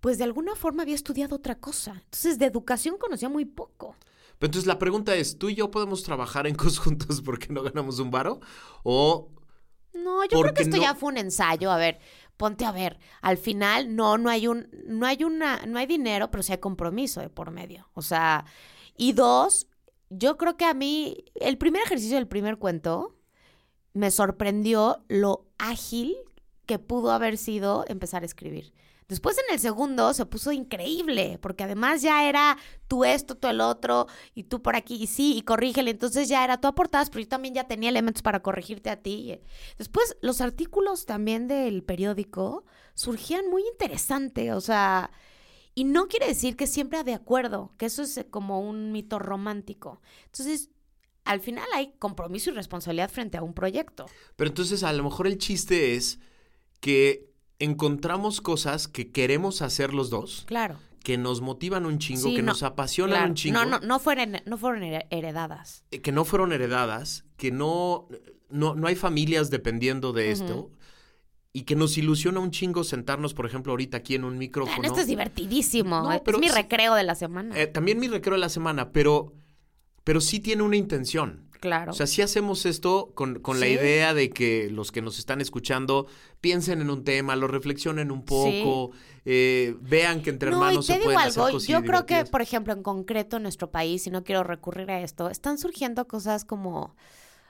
pues 0.00 0.18
de 0.18 0.24
alguna 0.24 0.54
forma 0.54 0.82
había 0.82 0.96
estudiado 0.96 1.36
otra 1.36 1.54
cosa. 1.54 1.92
Entonces, 2.04 2.38
de 2.38 2.46
educación 2.46 2.98
conocía 2.98 3.28
muy 3.28 3.44
poco. 3.44 3.96
Pero 4.38 4.48
entonces 4.48 4.66
la 4.66 4.80
pregunta 4.80 5.14
es, 5.14 5.38
¿tú 5.38 5.50
y 5.50 5.54
yo 5.54 5.70
podemos 5.70 6.02
trabajar 6.02 6.48
en 6.48 6.54
conjuntos 6.56 7.22
porque 7.22 7.46
no 7.48 7.62
ganamos 7.62 8.00
un 8.00 8.10
varo? 8.10 8.40
¿O 8.82 9.30
No, 9.94 10.24
yo 10.24 10.40
creo 10.40 10.54
que 10.54 10.62
esto 10.62 10.76
no- 10.76 10.82
ya 10.82 10.94
fue 10.94 11.10
un 11.10 11.18
ensayo. 11.18 11.70
A 11.70 11.76
ver, 11.76 11.98
ponte 12.36 12.64
a 12.64 12.72
ver. 12.72 12.98
Al 13.20 13.36
final, 13.38 13.94
no, 13.94 14.18
no 14.18 14.30
hay 14.30 14.46
un, 14.46 14.68
no 14.86 15.06
hay 15.06 15.24
una, 15.24 15.64
no 15.66 15.78
hay 15.78 15.86
dinero, 15.86 16.30
pero 16.30 16.42
sí 16.42 16.52
hay 16.52 16.58
compromiso 16.58 17.20
de 17.20 17.28
por 17.28 17.50
medio. 17.50 17.88
O 17.94 18.02
sea, 18.02 18.44
y 18.96 19.12
dos, 19.12 19.68
yo 20.10 20.36
creo 20.36 20.56
que 20.56 20.64
a 20.64 20.74
mí, 20.74 21.24
el 21.34 21.58
primer 21.58 21.82
ejercicio 21.82 22.16
del 22.16 22.28
primer 22.28 22.58
cuento 22.58 23.16
me 23.94 24.10
sorprendió 24.10 25.04
lo 25.08 25.46
ágil 25.58 26.16
que 26.66 26.78
pudo 26.78 27.10
haber 27.12 27.36
sido 27.36 27.84
empezar 27.88 28.22
a 28.22 28.26
escribir. 28.26 28.72
Después 29.12 29.36
en 29.36 29.52
el 29.52 29.60
segundo 29.60 30.14
se 30.14 30.24
puso 30.24 30.52
increíble, 30.52 31.38
porque 31.42 31.64
además 31.64 32.00
ya 32.00 32.26
era 32.26 32.56
tú 32.88 33.04
esto, 33.04 33.34
tú 33.34 33.46
el 33.46 33.60
otro, 33.60 34.06
y 34.34 34.44
tú 34.44 34.62
por 34.62 34.74
aquí, 34.74 34.94
y 34.94 35.06
sí, 35.06 35.36
y 35.36 35.42
corrígele. 35.42 35.90
Entonces 35.90 36.30
ya 36.30 36.42
era 36.44 36.58
tú 36.58 36.66
aportabas, 36.66 37.10
pero 37.10 37.20
yo 37.20 37.28
también 37.28 37.52
ya 37.52 37.68
tenía 37.68 37.90
elementos 37.90 38.22
para 38.22 38.40
corregirte 38.40 38.88
a 38.88 38.96
ti. 38.96 39.38
Después 39.76 40.16
los 40.22 40.40
artículos 40.40 41.04
también 41.04 41.46
del 41.46 41.82
periódico 41.82 42.64
surgían 42.94 43.50
muy 43.50 43.62
interesante, 43.70 44.54
o 44.54 44.62
sea, 44.62 45.10
y 45.74 45.84
no 45.84 46.08
quiere 46.08 46.28
decir 46.28 46.56
que 46.56 46.66
siempre 46.66 47.04
de 47.04 47.12
acuerdo, 47.12 47.74
que 47.76 47.84
eso 47.84 48.00
es 48.00 48.16
eh, 48.16 48.30
como 48.30 48.60
un 48.60 48.92
mito 48.92 49.18
romántico. 49.18 50.00
Entonces, 50.24 50.70
al 51.24 51.40
final 51.40 51.68
hay 51.74 51.92
compromiso 51.98 52.48
y 52.48 52.54
responsabilidad 52.54 53.10
frente 53.10 53.36
a 53.36 53.42
un 53.42 53.52
proyecto. 53.52 54.06
Pero 54.36 54.48
entonces 54.48 54.82
a 54.84 54.92
lo 54.94 55.04
mejor 55.04 55.26
el 55.26 55.36
chiste 55.36 55.96
es 55.96 56.18
que 56.80 57.31
encontramos 57.64 58.40
cosas 58.40 58.88
que 58.88 59.10
queremos 59.10 59.62
hacer 59.62 59.94
los 59.94 60.10
dos, 60.10 60.44
Claro. 60.46 60.76
que 61.04 61.16
nos 61.18 61.40
motivan 61.40 61.86
un 61.86 61.98
chingo, 61.98 62.22
Sí, 62.28 62.34
que 62.36 62.42
no, 62.42 62.52
nos 62.52 62.62
apasionan 62.62 63.16
claro. 63.16 63.28
un 63.30 63.34
chingo, 63.34 63.58
No, 63.58 63.64
no, 63.64 63.80
no 63.80 63.98
fueron, 63.98 64.36
no 64.46 64.58
fueron 64.58 64.82
her- 64.82 65.06
heredadas. 65.10 65.84
eh, 65.90 66.00
que 66.00 66.12
no 66.12 66.24
fueron 66.24 66.52
heredadas, 66.52 67.24
que 67.36 67.50
no, 67.52 68.08
no, 68.50 68.74
no 68.74 68.86
hay 68.86 68.94
familias 68.96 69.50
dependiendo 69.50 70.12
de 70.12 70.30
esto. 70.32 70.70
Y 71.54 71.64
que 71.64 71.76
nos 71.76 71.98
ilusiona 71.98 72.40
un 72.40 72.50
chingo 72.50 72.82
sentarnos, 72.82 73.34
por 73.34 73.44
ejemplo, 73.44 73.72
ahorita 73.74 73.98
aquí 73.98 74.14
en 74.14 74.24
un 74.24 74.38
micrófono. 74.38 74.78
Bueno, 74.78 74.88
esto 74.90 75.02
es 75.02 75.06
divertidísimo. 75.06 76.00
No, 76.00 76.10
es 76.12 76.22
pero 76.24 76.38
mi 76.38 76.48
recreo 76.48 76.94
de 76.94 77.02
la 77.04 77.14
semana. 77.14 77.54
Eh, 77.60 77.66
también 77.66 78.00
mi 78.00 78.08
recreo 78.08 78.34
de 78.36 78.40
la 78.40 78.48
semana, 78.48 78.90
pero, 78.90 79.34
pero 80.02 80.22
sí 80.22 80.40
tiene 80.40 80.62
una 80.62 80.76
intención. 80.76 81.50
Claro. 81.62 81.92
O 81.92 81.94
sea, 81.94 82.08
sí 82.08 82.22
hacemos 82.22 82.66
esto 82.66 83.12
con, 83.14 83.38
con 83.38 83.60
la 83.60 83.68
idea 83.68 84.14
de 84.14 84.30
que 84.30 84.68
los 84.68 84.90
que 84.90 85.00
nos 85.00 85.20
están 85.20 85.40
escuchando 85.40 86.08
piensen 86.40 86.80
en 86.80 86.90
un 86.90 87.04
tema, 87.04 87.36
lo 87.36 87.46
reflexionen 87.46 88.10
un 88.10 88.24
poco, 88.24 88.90
eh, 89.24 89.76
vean 89.80 90.22
que 90.22 90.30
entre 90.30 90.50
no, 90.50 90.56
hermanos 90.56 90.86
y 90.86 90.92
te 90.92 90.98
se 90.98 91.04
pueden 91.04 91.20
hacer 91.20 91.40
cosas 91.52 91.68
yo 91.68 91.82
creo 91.84 92.04
que, 92.04 92.24
por 92.24 92.42
ejemplo, 92.42 92.72
en 92.72 92.82
concreto 92.82 93.36
en 93.36 93.44
nuestro 93.44 93.70
país, 93.70 94.04
y 94.08 94.10
no 94.10 94.24
quiero 94.24 94.42
recurrir 94.42 94.90
a 94.90 95.00
esto, 95.00 95.30
están 95.30 95.56
surgiendo 95.56 96.08
cosas 96.08 96.44
como 96.44 96.96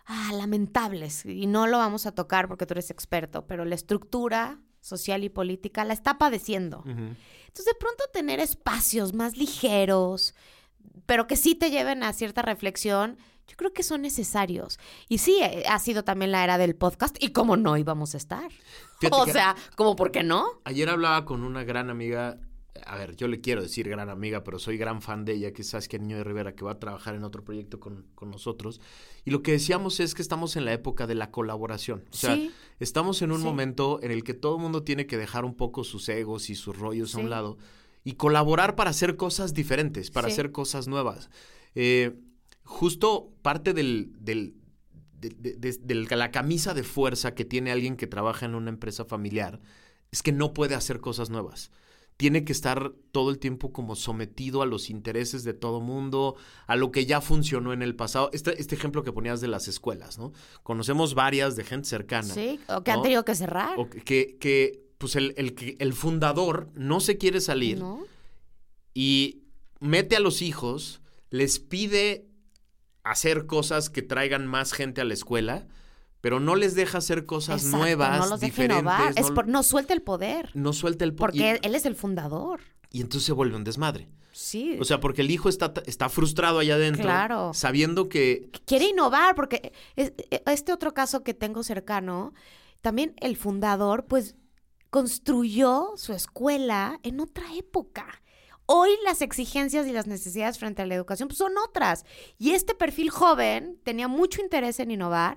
ah, 0.05 0.31
lamentables, 0.35 1.25
y 1.25 1.47
no 1.47 1.67
lo 1.67 1.79
vamos 1.79 2.05
a 2.05 2.13
tocar 2.13 2.49
porque 2.49 2.67
tú 2.67 2.75
eres 2.75 2.91
experto, 2.91 3.47
pero 3.47 3.65
la 3.65 3.75
estructura 3.75 4.61
social 4.83 5.25
y 5.25 5.31
política 5.31 5.87
la 5.87 5.95
está 5.95 6.19
padeciendo. 6.19 6.83
Entonces, 6.87 7.65
de 7.65 7.75
pronto 7.81 8.05
tener 8.13 8.41
espacios 8.41 9.15
más 9.15 9.39
ligeros, 9.39 10.35
pero 11.07 11.27
que 11.27 11.37
sí 11.37 11.55
te 11.55 11.71
lleven 11.71 12.03
a 12.03 12.13
cierta 12.13 12.43
reflexión, 12.43 13.17
yo 13.49 13.57
creo 13.57 13.73
que 13.73 13.83
son 13.83 14.03
necesarios. 14.03 14.79
Y 15.09 15.19
sí, 15.19 15.39
eh, 15.43 15.65
ha 15.69 15.79
sido 15.79 16.05
también 16.05 16.33
la 16.33 16.43
era 16.45 16.59
del 16.59 16.75
podcast 16.75 17.17
y 17.23 17.29
cómo 17.33 17.57
no 17.57 17.77
íbamos 17.77 18.15
a 18.15 18.17
estar. 18.17 18.51
Fíjate 19.01 19.17
o 19.21 19.25
que- 19.25 19.33
sea, 19.33 19.57
como 19.77 19.97
por 19.97 20.11
qué 20.11 20.23
no? 20.23 20.47
Ayer 20.65 20.89
hablaba 20.89 21.25
con 21.25 21.43
una 21.43 21.65
gran 21.65 21.91
amiga, 21.91 22.39
a 22.87 22.97
ver, 22.97 23.15
yo 23.17 23.29
le 23.29 23.41
quiero 23.41 23.61
decir 23.63 23.89
gran 23.89 24.09
amiga, 24.09 24.43
pero 24.45 24.59
soy 24.59 24.79
gran 24.79 25.03
fan 25.03 25.25
de 25.27 25.35
ella, 25.35 25.53
que 25.53 25.63
es 25.63 25.69
Saskia 25.69 25.99
Niño 25.99 26.17
de 26.17 26.25
Rivera, 26.25 26.55
que 26.55 26.65
va 26.65 26.73
a 26.73 26.79
trabajar 26.79 27.15
en 27.15 27.25
otro 27.25 27.45
proyecto 27.45 27.79
con, 27.79 28.07
con 28.15 28.31
nosotros. 28.31 28.81
Y 29.25 29.31
lo 29.31 29.43
que 29.43 29.53
decíamos 29.53 30.01
es 30.01 30.15
que 30.15 30.23
estamos 30.23 30.57
en 30.57 30.65
la 30.65 30.73
época 30.73 31.07
de 31.07 31.15
la 31.15 31.31
colaboración. 31.31 32.05
O 32.11 32.17
sea, 32.17 32.35
Sí. 32.35 32.51
estamos 32.81 33.21
en 33.23 33.33
un 33.33 33.39
Sí. 33.41 33.45
momento 33.45 34.01
en 34.03 34.11
el 34.11 34.25
que 34.25 34.33
todo 34.35 34.57
el 34.57 34.63
mundo 34.63 34.83
tiene 34.83 35.07
que 35.07 35.19
dejar 35.19 35.45
un 35.45 35.55
poco 35.55 35.85
sus 35.85 36.09
egos 36.09 36.49
y 36.49 36.55
sus 36.55 36.77
rollos 36.79 37.15
a 37.15 37.19
un 37.19 37.29
lado 37.29 37.59
y 38.05 38.15
colaborar 38.15 38.75
para 38.75 38.91
hacer 38.91 39.17
cosas 39.17 39.53
diferentes, 39.53 40.11
para 40.11 40.29
hacer 40.29 40.51
cosas 40.51 40.89
nuevas. 40.89 41.29
Eh, 41.75 42.17
justo 42.73 43.31
parte 43.43 43.73
del, 43.75 44.13
del- 44.19 44.55
de, 45.21 45.29
de- 45.31 45.55
de- 45.57 45.79
de 46.07 46.17
la 46.17 46.31
camisa 46.31 46.75
de 46.75 46.83
fuerza 46.83 47.35
que 47.35 47.45
tiene 47.45 47.71
alguien 47.71 47.97
que 47.97 48.07
trabaja 48.09 48.47
en 48.47 48.55
una 48.55 48.71
empresa 48.71 49.05
familiar 49.05 49.61
es 50.11 50.23
que 50.23 50.33
no 50.33 50.53
puede 50.53 50.75
hacer 50.75 51.01
cosas 51.01 51.31
nuevas. 51.31 51.71
Tiene 52.17 52.45
que 52.45 52.53
estar 52.53 52.93
todo 53.13 53.31
el 53.31 53.39
tiempo 53.39 53.73
como 53.73 53.97
sometido 53.97 54.63
a 54.63 54.67
los 54.67 54.91
intereses 54.91 55.45
de 55.45 55.55
todo 55.55 55.81
mundo, 55.81 56.37
a 56.67 56.77
lo 56.77 56.91
que 56.91 57.07
ya 57.07 57.21
funcionó 57.21 57.73
en 57.73 57.83
el 57.83 57.95
pasado. 57.97 58.31
Este, 58.33 58.61
este 58.61 58.75
ejemplo 58.75 59.03
que 59.03 59.13
ponías 59.13 59.41
de 59.41 59.49
las 59.49 59.67
escuelas, 59.69 60.19
¿no? 60.19 60.33
Conocemos 60.63 61.15
varias 61.15 61.57
de 61.57 61.65
gente 61.65 61.89
cercana. 61.89 62.33
Sí, 62.35 62.61
o 62.69 62.83
que 62.83 62.91
han 62.91 63.03
tenido 63.03 63.25
que 63.25 63.35
cerrar. 63.35 63.79
O 63.79 63.89
que, 63.89 64.37
que, 64.39 64.83
pues 64.99 65.17
el, 65.17 65.35
el, 65.37 65.77
el 65.79 65.93
fundador 65.95 66.69
no 66.75 67.01
se 67.01 67.17
quiere 67.17 67.41
salir 67.41 67.79
¿No? 67.79 68.05
y 68.95 69.45
mete 69.81 70.17
a 70.17 70.21
los 70.21 70.43
hijos, 70.43 71.01
les 71.31 71.59
pide 71.59 72.27
hacer 73.05 73.47
cosas 73.47 73.91
que 73.91 74.03
traigan 74.03 74.47
más 74.47 74.73
gente 74.73 75.01
a 75.01 75.05
la 75.05 75.15
escuela, 75.15 75.67
pero 76.21 76.39
no 76.39 76.55
les 76.55 76.75
deja 76.75 76.99
hacer 76.99 77.27
cosas 77.27 77.63
Exacto, 77.63 77.79
nuevas, 77.79 78.21
no 78.21 78.27
los 78.29 78.41
deja 78.41 78.51
diferentes. 78.53 78.79
innovar. 78.81 79.13
Es 79.17 79.29
no, 79.29 79.35
por- 79.35 79.49
no 79.49 79.63
suelta 79.63 79.93
el 79.93 80.03
poder. 80.03 80.51
no 80.55 80.73
suelta 80.73 81.05
el 81.05 81.13
po- 81.15 81.25
Porque 81.25 81.59
y, 81.63 81.67
él 81.67 81.75
es 81.75 81.85
el 81.85 81.97
fundador. 81.97 82.61
y 82.91 83.01
entonces 83.01 83.27
se 83.27 83.33
vuelve 83.33 83.57
un 83.57 83.65
desmadre. 83.65 84.09
Sí. 84.31 84.79
O 84.81 84.85
sea, 84.85 84.99
porque 85.01 85.21
el 85.23 85.31
hijo 85.31 85.49
está, 85.49 85.75
está 85.85 86.09
frustrado 86.09 86.59
allá 86.61 86.77
adentro, 86.77 87.03
Claro. 87.03 87.51
sabiendo 87.55 88.09
que 88.09 88.51
quiere 88.67 88.87
innovar, 88.87 89.35
porque 89.35 89.73
es- 89.97 90.13
e- 90.31 90.43
este 90.47 90.73
otro 90.73 90.95
caso 90.95 91.23
que 91.23 91.35
tengo 91.35 91.63
cercano, 91.65 92.33
también 92.81 93.15
el 93.21 93.37
fundador, 93.37 94.07
pues, 94.07 94.37
construyó 94.91 95.93
su 95.97 96.13
escuela 96.13 97.01
en 97.03 97.19
otra 97.21 97.45
época. 97.57 98.22
Hoy 98.75 98.89
las 99.05 99.21
exigencias 99.21 99.87
y 99.87 99.93
las 99.93 100.07
necesidades 100.07 100.59
frente 100.59 100.81
a 100.81 100.87
la 100.87 100.95
educación 100.95 101.29
pues, 101.29 101.37
son 101.37 101.53
otras. 101.59 102.07
Y 102.39 102.53
este 102.53 102.75
perfil 102.75 103.11
joven 103.11 103.79
tenía 103.85 104.09
mucho 104.09 104.41
interés 104.41 104.81
en 104.81 104.91
innovar. 104.91 105.37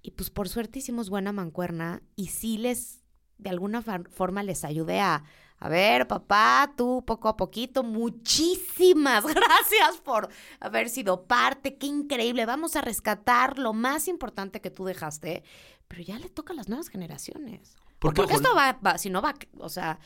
Y 0.00 0.12
pues 0.12 0.30
por 0.30 0.48
suerte 0.48 0.78
hicimos 0.78 1.10
buena 1.10 1.32
mancuerna 1.32 2.02
y 2.14 2.28
sí 2.28 2.56
les, 2.56 3.00
de 3.38 3.50
alguna 3.50 3.82
forma 3.82 4.44
les 4.44 4.62
ayudé 4.64 5.00
a, 5.00 5.24
a 5.58 5.68
ver, 5.68 6.06
papá, 6.06 6.72
tú 6.76 7.02
poco 7.04 7.28
a 7.28 7.36
poquito, 7.36 7.82
muchísimas 7.82 9.24
gracias 9.34 9.96
por 10.04 10.28
haber 10.60 10.90
sido 10.90 11.24
parte, 11.24 11.78
qué 11.78 11.86
increíble, 11.86 12.46
vamos 12.46 12.76
a 12.76 12.80
rescatar 12.80 13.58
lo 13.58 13.72
más 13.72 14.06
importante 14.06 14.60
que 14.60 14.70
tú 14.70 14.84
dejaste, 14.84 15.42
pero 15.88 16.02
ya 16.02 16.18
le 16.20 16.28
toca 16.28 16.52
a 16.52 16.56
las 16.56 16.68
nuevas 16.68 16.88
generaciones. 16.90 17.74
Porque, 17.98 18.20
Porque, 18.20 18.34
ojo, 18.34 18.42
esto 18.42 18.54
va, 18.54 18.78
va- 18.86 18.98
si 18.98 19.10
no 19.10 19.20
va, 19.20 19.34
o 19.58 19.68
sea, 19.68 19.98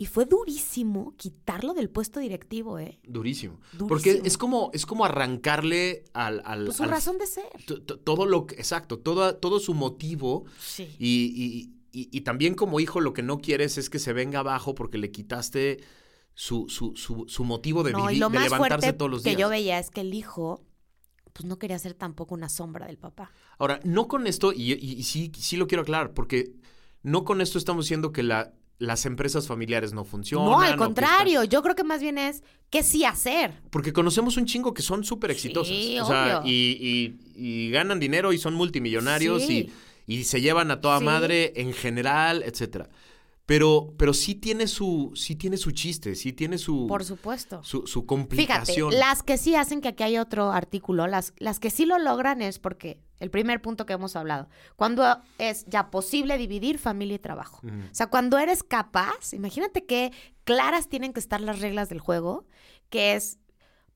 y 0.00 0.06
fue 0.06 0.26
durísimo 0.26 1.14
quitarlo 1.16 1.74
del 1.74 1.90
puesto 1.90 2.20
directivo, 2.20 2.78
¿eh? 2.78 3.00
durísimo. 3.02 3.58
Durísimo. 3.72 3.88
Porque 3.88 4.22
es 4.24 4.38
como, 4.38 4.70
es 4.72 4.86
como 4.86 5.04
arrancarle 5.04 6.04
al... 6.12 6.40
al- 6.44 6.66
Pues 6.66 6.76
su 6.76 6.84
al- 6.84 6.90
razón 6.90 7.18
de 7.18 7.26
ser. 7.26 7.44
to- 7.66 7.82
to- 7.82 7.98
todo 7.98 8.24
lo 8.24 8.46
que, 8.46 8.54
exacto, 8.54 8.98
todo, 9.00 9.34
todo 9.36 9.58
su 9.60 9.74
motivo 9.74 10.44
Sí. 10.60 10.84
Y, 10.98 11.32
y- 11.34 12.00
y- 12.00 12.08
y 12.16 12.20
también 12.20 12.54
como 12.54 12.78
hijo 12.80 13.00
lo 13.00 13.12
que 13.12 13.22
no 13.22 13.38
quieres 13.38 13.76
es 13.76 13.90
que 13.90 13.98
se 13.98 14.12
venga 14.12 14.38
abajo 14.40 14.74
porque 14.74 14.98
le 14.98 15.10
quitaste 15.10 15.80
su, 16.34 16.68
su, 16.68 16.94
su, 16.94 17.24
su 17.26 17.42
motivo 17.42 17.82
de 17.82 17.90
no, 17.90 17.98
y 18.04 18.06
vivir, 18.08 18.20
lo 18.20 18.28
de 18.28 18.34
más 18.38 18.44
levantarse 18.44 18.86
fuerte 18.86 18.98
todos 18.98 19.10
los 19.10 19.22
que 19.24 19.30
días. 19.30 19.40
yo 19.40 19.48
veía 19.48 19.80
es 19.80 19.90
que 19.90 20.02
el 20.02 20.14
hijo, 20.14 20.62
pues 21.32 21.44
no 21.46 21.58
quería 21.58 21.76
ser 21.80 21.94
tampoco 21.94 22.36
una 22.36 22.48
sombra 22.48 22.86
del 22.86 22.98
papá. 22.98 23.32
Ahora, 23.58 23.80
no 23.82 24.06
con 24.06 24.28
esto, 24.28 24.52
y, 24.52 24.74
y- 24.74 24.92
y 24.92 25.02
sí, 25.02 25.32
sí 25.36 25.56
lo 25.56 25.66
quiero 25.66 25.82
aclarar, 25.82 26.14
porque 26.14 26.52
no 27.02 27.24
con 27.24 27.40
esto 27.40 27.58
estamos 27.58 27.86
diciendo 27.86 28.12
que 28.12 28.22
la, 28.22 28.54
las 28.78 29.06
empresas 29.06 29.46
familiares 29.48 29.92
no 29.92 30.04
funcionan. 30.04 30.50
no, 30.50 30.60
al 30.60 30.76
contrario, 30.76 31.42
yo 31.44 31.62
creo 31.62 31.74
que 31.74 31.84
más 31.84 32.00
bien 32.00 32.16
es 32.18 32.42
qué 32.70 32.82
sí 32.82 33.04
hacer. 33.04 33.60
porque 33.70 33.92
conocemos 33.92 34.36
un 34.36 34.46
chingo 34.46 34.72
que 34.74 34.82
son 34.82 35.02
súper 35.04 35.30
exitosas. 35.32 35.74
Sí, 35.74 35.98
o 35.98 36.04
sea, 36.06 36.40
obvio. 36.40 36.50
y, 36.50 37.16
y- 37.34 37.66
y 37.66 37.70
ganan 37.70 37.98
dinero 38.00 38.32
y 38.32 38.38
son 38.38 38.54
multimillonarios 38.54 39.42
Sí. 39.44 39.70
y, 40.06 40.14
y 40.20 40.24
se 40.24 40.40
llevan 40.40 40.70
a 40.70 40.80
toda 40.80 40.98
Sí. 41.00 41.04
madre 41.04 41.52
en 41.56 41.72
general, 41.72 42.42
etcétera. 42.44 42.88
Pero, 43.46 43.94
pero 43.96 44.12
sí 44.12 44.34
tiene 44.34 44.66
su, 44.66 45.10
sí 45.14 45.34
tiene 45.34 45.56
su 45.56 45.70
chiste, 45.70 46.14
sí 46.14 46.34
tiene 46.34 46.58
su, 46.58 46.86
Por 46.86 47.02
supuesto. 47.02 47.62
su, 47.64 47.78
su 47.86 48.00
Fíjate, 48.02 48.06
complicación. 48.06 48.94
las 48.98 49.22
que 49.22 49.38
sí 49.38 49.54
hacen 49.54 49.80
que 49.80 49.88
aquí 49.88 50.02
hay 50.02 50.18
otro 50.18 50.52
artículo, 50.52 51.06
las, 51.06 51.32
las 51.38 51.58
que 51.58 51.70
sí 51.70 51.86
lo 51.86 51.98
logran 51.98 52.42
es 52.42 52.58
porque, 52.58 52.98
el 53.20 53.30
primer 53.30 53.60
punto 53.60 53.86
que 53.86 53.92
hemos 53.92 54.16
hablado, 54.16 54.48
cuando 54.76 55.04
es 55.38 55.64
ya 55.66 55.90
posible 55.90 56.38
dividir 56.38 56.78
familia 56.78 57.16
y 57.16 57.18
trabajo. 57.18 57.60
O 57.66 57.94
sea, 57.94 58.08
cuando 58.08 58.38
eres 58.38 58.62
capaz, 58.62 59.32
imagínate 59.32 59.84
qué 59.84 60.12
claras 60.44 60.88
tienen 60.88 61.12
que 61.12 61.20
estar 61.20 61.40
las 61.40 61.60
reglas 61.60 61.88
del 61.88 62.00
juego, 62.00 62.46
que 62.90 63.14
es, 63.14 63.38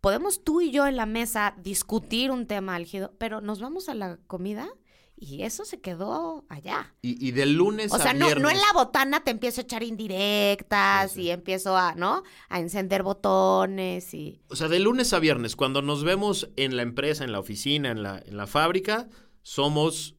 podemos 0.03 0.45
tú 0.45 0.61
y 0.61 0.71
yo 0.71 0.87
en 0.87 0.97
la 0.97 1.07
mesa 1.07 1.55
discutir 1.62 2.31
un 2.31 2.47
tema 2.47 2.75
álgido, 2.75 3.15
pero 3.19 3.41
nos 3.41 3.61
vamos 3.61 3.88
a 3.88 3.95
la 3.95 4.19
comida 4.27 4.69
y 5.17 5.45
eso 5.45 5.65
se 5.65 5.81
quedó 5.81 6.45
allá. 6.49 6.93
Y, 7.01 7.25
y 7.25 7.31
de 7.31 7.47
lunes 7.47 7.93
O 7.93 7.99
sea, 7.99 8.11
a 8.11 8.15
no, 8.15 8.27
viernes. 8.27 8.43
no 8.43 8.51
en 8.51 8.57
la 8.57 8.73
botana 8.75 9.23
te 9.23 9.31
empiezo 9.31 9.61
a 9.61 9.65
echar 9.65 9.85
indirectas 9.85 11.12
sí. 11.12 11.23
y 11.23 11.31
empiezo 11.31 11.77
a, 11.77 11.95
¿no? 11.95 12.25
A 12.49 12.59
encender 12.59 13.05
botones 13.05 14.12
y... 14.12 14.43
O 14.49 14.57
sea, 14.57 14.67
de 14.67 14.81
lunes 14.81 15.12
a 15.12 15.21
viernes, 15.21 15.55
cuando 15.55 15.81
nos 15.81 16.03
vemos 16.03 16.51
en 16.57 16.77
la 16.77 16.83
empresa, 16.83 17.23
en 17.23 17.31
la 17.31 17.38
oficina, 17.38 17.93
en 17.93 18.03
la, 18.03 18.21
en 18.27 18.37
la 18.37 18.49
fábrica, 18.49 19.09
somos 19.43 20.17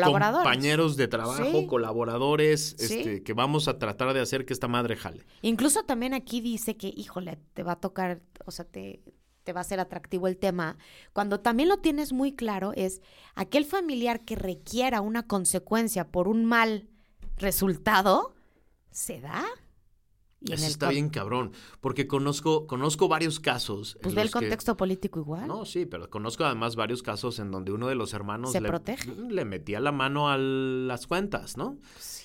Colaboradores. 0.00 0.44
compañeros 0.44 0.96
de 0.96 1.08
trabajo, 1.08 1.44
Sí. 1.60 1.66
colaboradores, 1.66 2.74
Sí. 2.78 2.94
este, 3.00 3.22
que 3.22 3.32
vamos 3.32 3.68
a 3.68 3.78
tratar 3.78 4.12
de 4.14 4.20
hacer 4.20 4.44
que 4.44 4.52
esta 4.52 4.68
madre 4.68 4.96
jale. 4.96 5.24
Incluso 5.42 5.84
también 5.84 6.14
aquí 6.14 6.40
dice 6.40 6.76
que, 6.76 6.92
híjole, 6.94 7.38
te 7.54 7.62
va 7.62 7.72
a 7.72 7.80
tocar, 7.80 8.20
o 8.44 8.50
sea, 8.50 8.64
te, 8.64 9.02
te 9.44 9.52
va 9.52 9.60
a 9.60 9.64
ser 9.64 9.80
atractivo 9.80 10.28
el 10.28 10.36
tema. 10.36 10.76
Cuando 11.12 11.40
también 11.40 11.68
lo 11.68 11.78
tienes 11.78 12.12
muy 12.12 12.32
claro 12.32 12.72
es 12.76 13.00
aquel 13.34 13.64
familiar 13.64 14.24
que 14.24 14.36
requiera 14.36 15.00
una 15.00 15.26
consecuencia 15.26 16.08
por 16.08 16.28
un 16.28 16.44
mal 16.44 16.88
resultado, 17.38 18.34
se 18.90 19.20
da. 19.20 19.44
Y 20.44 20.52
Eso 20.54 20.66
está 20.66 20.88
bien 20.88 21.08
cabrón, 21.08 21.52
porque 21.80 22.06
conozco, 22.06 22.66
conozco 22.66 23.06
varios 23.08 23.38
casos. 23.38 23.96
Pues 24.02 24.14
ve 24.14 24.22
el 24.22 24.28
que- 24.28 24.32
contexto 24.32 24.76
político 24.76 25.20
igual. 25.20 25.46
No, 25.46 25.64
sí, 25.64 25.86
pero 25.86 26.10
conozco 26.10 26.44
además 26.44 26.74
varios 26.74 27.02
casos 27.02 27.38
en 27.38 27.50
donde 27.50 27.70
uno 27.72 27.86
de 27.88 27.94
los 27.94 28.12
hermanos 28.12 28.52
Se 28.52 28.60
le, 28.60 28.68
protege. 28.68 29.10
le 29.30 29.44
metía 29.44 29.78
la 29.80 29.92
mano 29.92 30.28
a 30.30 30.36
las 30.38 31.06
cuentas, 31.06 31.56
¿no? 31.56 31.78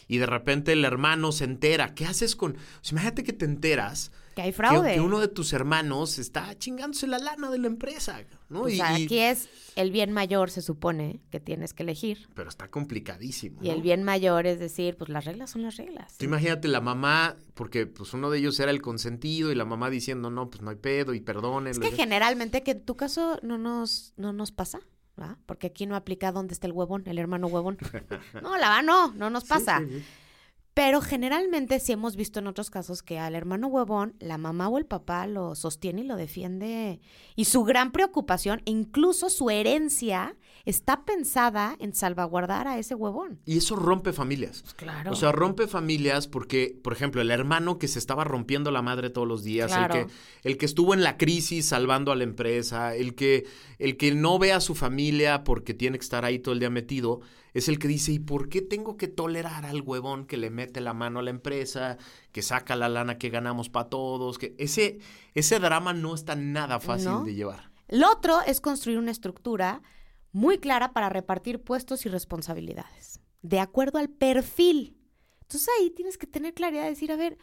Y 0.07 0.17
de 0.17 0.25
repente 0.25 0.71
el 0.73 0.83
hermano 0.85 1.31
se 1.31 1.43
entera. 1.43 1.93
¿Qué 1.93 2.05
haces 2.05 2.35
con...? 2.35 2.57
Imagínate 2.89 3.23
que 3.23 3.33
te 3.33 3.45
enteras 3.45 4.11
Que 4.37 4.43
hay 4.43 4.51
fraude. 4.51 4.93
que 4.93 5.01
uno 5.01 5.19
de 5.19 5.29
tus 5.29 5.51
hermanos 5.51 6.19
está 6.19 6.55
chingándose 6.59 7.07
la 7.07 7.17
lana 7.17 7.49
de 7.49 7.57
la 7.57 7.65
empresa, 7.65 8.21
¿no? 8.49 8.61
O 8.61 8.69
Y- 8.69 8.79
aquí 8.79 9.17
es 9.17 9.49
el 9.75 9.89
bien 9.89 10.11
mayor, 10.11 10.51
se 10.51 10.61
supone, 10.61 11.21
que 11.31 11.39
tienes 11.39 11.73
que 11.73 11.81
elegir. 11.81 12.29
Pero 12.35 12.47
está 12.47 12.67
complicadísimo. 12.67 13.63
Y 13.63 13.69
¿no? 13.69 13.73
el 13.73 13.81
bien 13.81 14.03
mayor 14.03 14.45
es 14.45 14.59
decir, 14.59 14.95
pues 14.95 15.09
las 15.09 15.25
reglas 15.25 15.49
son 15.49 15.63
las 15.63 15.77
reglas. 15.77 16.17
Tú 16.19 16.25
imagínate 16.25 16.67
la 16.67 16.81
mamá, 16.81 17.35
porque 17.55 17.87
pues 17.87 18.13
uno 18.13 18.29
de 18.29 18.37
ellos 18.37 18.59
era 18.59 18.69
el 18.69 18.79
consentido 18.79 19.51
y 19.51 19.55
la 19.55 19.65
mamá 19.65 19.89
diciendo, 19.89 20.29
no, 20.29 20.51
pues 20.51 20.61
no 20.61 20.69
hay 20.69 20.75
pedo 20.75 21.15
y 21.15 21.19
perdónenlo. 21.19 21.83
Es 21.83 21.89
que 21.89 21.95
generalmente, 21.95 22.61
que 22.61 22.71
en 22.71 22.85
tu 22.85 22.95
caso 22.95 23.39
no 23.41 23.57
nos, 23.57 24.13
no 24.17 24.33
nos 24.33 24.51
pasa, 24.51 24.81
¿verdad? 25.15 25.37
Porque 25.47 25.65
aquí 25.65 25.87
no 25.87 25.95
aplica 25.95 26.31
dónde 26.31 26.53
está 26.53 26.67
el 26.67 26.73
huevón, 26.73 27.01
el 27.07 27.17
hermano 27.17 27.47
huevón. 27.47 27.79
No, 28.43 28.55
la 28.55 28.69
verdad 28.69 28.83
no, 28.83 29.13
no 29.15 29.31
nos 29.31 29.45
pasa. 29.45 29.79
Sí. 29.79 30.03
Pero 30.77 31.01
generalmente 31.01 31.79
sí 31.79 31.93
hemos 31.93 32.15
visto 32.15 32.37
en 32.37 32.45
otros 32.45 32.69
casos 32.69 33.01
que 33.01 33.17
al 33.17 33.33
hermano 33.33 33.65
huevón, 33.65 34.13
la 34.19 34.37
mamá 34.37 34.69
o 34.69 34.77
el 34.77 34.85
papá 34.85 35.25
lo 35.25 35.55
sostiene 35.55 36.01
y 36.01 36.03
lo 36.03 36.17
defiende. 36.17 36.99
Y 37.35 37.45
su 37.45 37.63
gran 37.63 37.91
preocupación, 37.91 38.61
incluso 38.65 39.31
su 39.31 39.49
herencia, 39.49 40.35
está 40.65 41.03
pensada 41.03 41.75
en 41.79 41.95
salvaguardar 41.95 42.67
a 42.67 42.77
ese 42.77 42.93
huevón. 42.93 43.39
Y 43.43 43.57
eso 43.57 43.75
rompe 43.75 44.13
familias. 44.13 44.63
Claro. 44.75 45.13
O 45.13 45.15
sea, 45.15 45.31
rompe 45.31 45.65
familias 45.65 46.27
porque, 46.27 46.77
por 46.83 46.93
ejemplo, 46.93 47.21
el 47.21 47.31
hermano 47.31 47.79
que 47.79 47.87
se 47.87 47.97
estaba 47.97 48.23
rompiendo 48.23 48.69
la 48.69 48.83
madre 48.83 49.09
todos 49.09 49.27
los 49.27 49.43
días, 49.43 49.71
Claro. 49.71 49.95
el, 49.95 50.05
que, 50.05 50.13
el 50.43 50.57
que 50.57 50.65
estuvo 50.67 50.93
en 50.93 51.01
la 51.01 51.17
crisis 51.17 51.65
salvando 51.65 52.11
a 52.11 52.15
la 52.15 52.23
empresa, 52.23 52.95
el 52.95 53.15
que, 53.15 53.47
el 53.79 53.97
que 53.97 54.13
no 54.13 54.37
ve 54.37 54.53
a 54.53 54.61
su 54.61 54.75
familia 54.75 55.43
porque 55.43 55.73
tiene 55.73 55.97
que 55.97 56.03
estar 56.03 56.23
ahí 56.23 56.37
todo 56.37 56.53
el 56.53 56.59
día 56.59 56.69
metido, 56.69 57.21
es 57.57 57.69
el 57.69 57.79
que 57.79 57.87
dice, 57.87 58.11
¿y 58.11 58.19
por 58.19 58.49
qué 58.49 58.61
tengo 58.61 58.97
que 58.97 59.07
tolerar 59.07 59.65
al 59.65 59.81
huevón 59.81 60.27
que 60.27 60.37
le 60.37 60.51
mete 60.51 60.79
la 60.79 60.93
mano 60.93 61.19
a 61.19 61.23
la 61.23 61.31
empresa, 61.31 61.97
que 62.31 62.43
saca 62.43 62.75
la 62.75 62.87
lana 62.87 63.17
que 63.17 63.29
ganamos 63.29 63.69
para 63.69 63.89
todos? 63.89 64.37
Que 64.37 64.53
ese, 64.59 64.99
ese 65.33 65.57
drama 65.57 65.91
no 65.91 66.13
está 66.13 66.35
nada 66.35 66.79
fácil 66.79 67.09
¿No? 67.09 67.23
de 67.23 67.33
llevar. 67.33 67.71
Lo 67.87 68.11
otro 68.11 68.41
es 68.45 68.61
construir 68.61 68.99
una 68.99 69.09
estructura 69.09 69.81
muy 70.31 70.59
clara 70.59 70.93
para 70.93 71.09
repartir 71.09 71.59
puestos 71.63 72.05
y 72.05 72.09
responsabilidades, 72.09 73.21
de 73.41 73.59
acuerdo 73.59 73.97
al 73.97 74.09
perfil. 74.09 74.95
Entonces 75.41 75.67
ahí 75.79 75.89
tienes 75.89 76.19
que 76.19 76.27
tener 76.27 76.53
claridad 76.53 76.83
de 76.83 76.89
decir, 76.89 77.11
a 77.11 77.15
ver, 77.15 77.39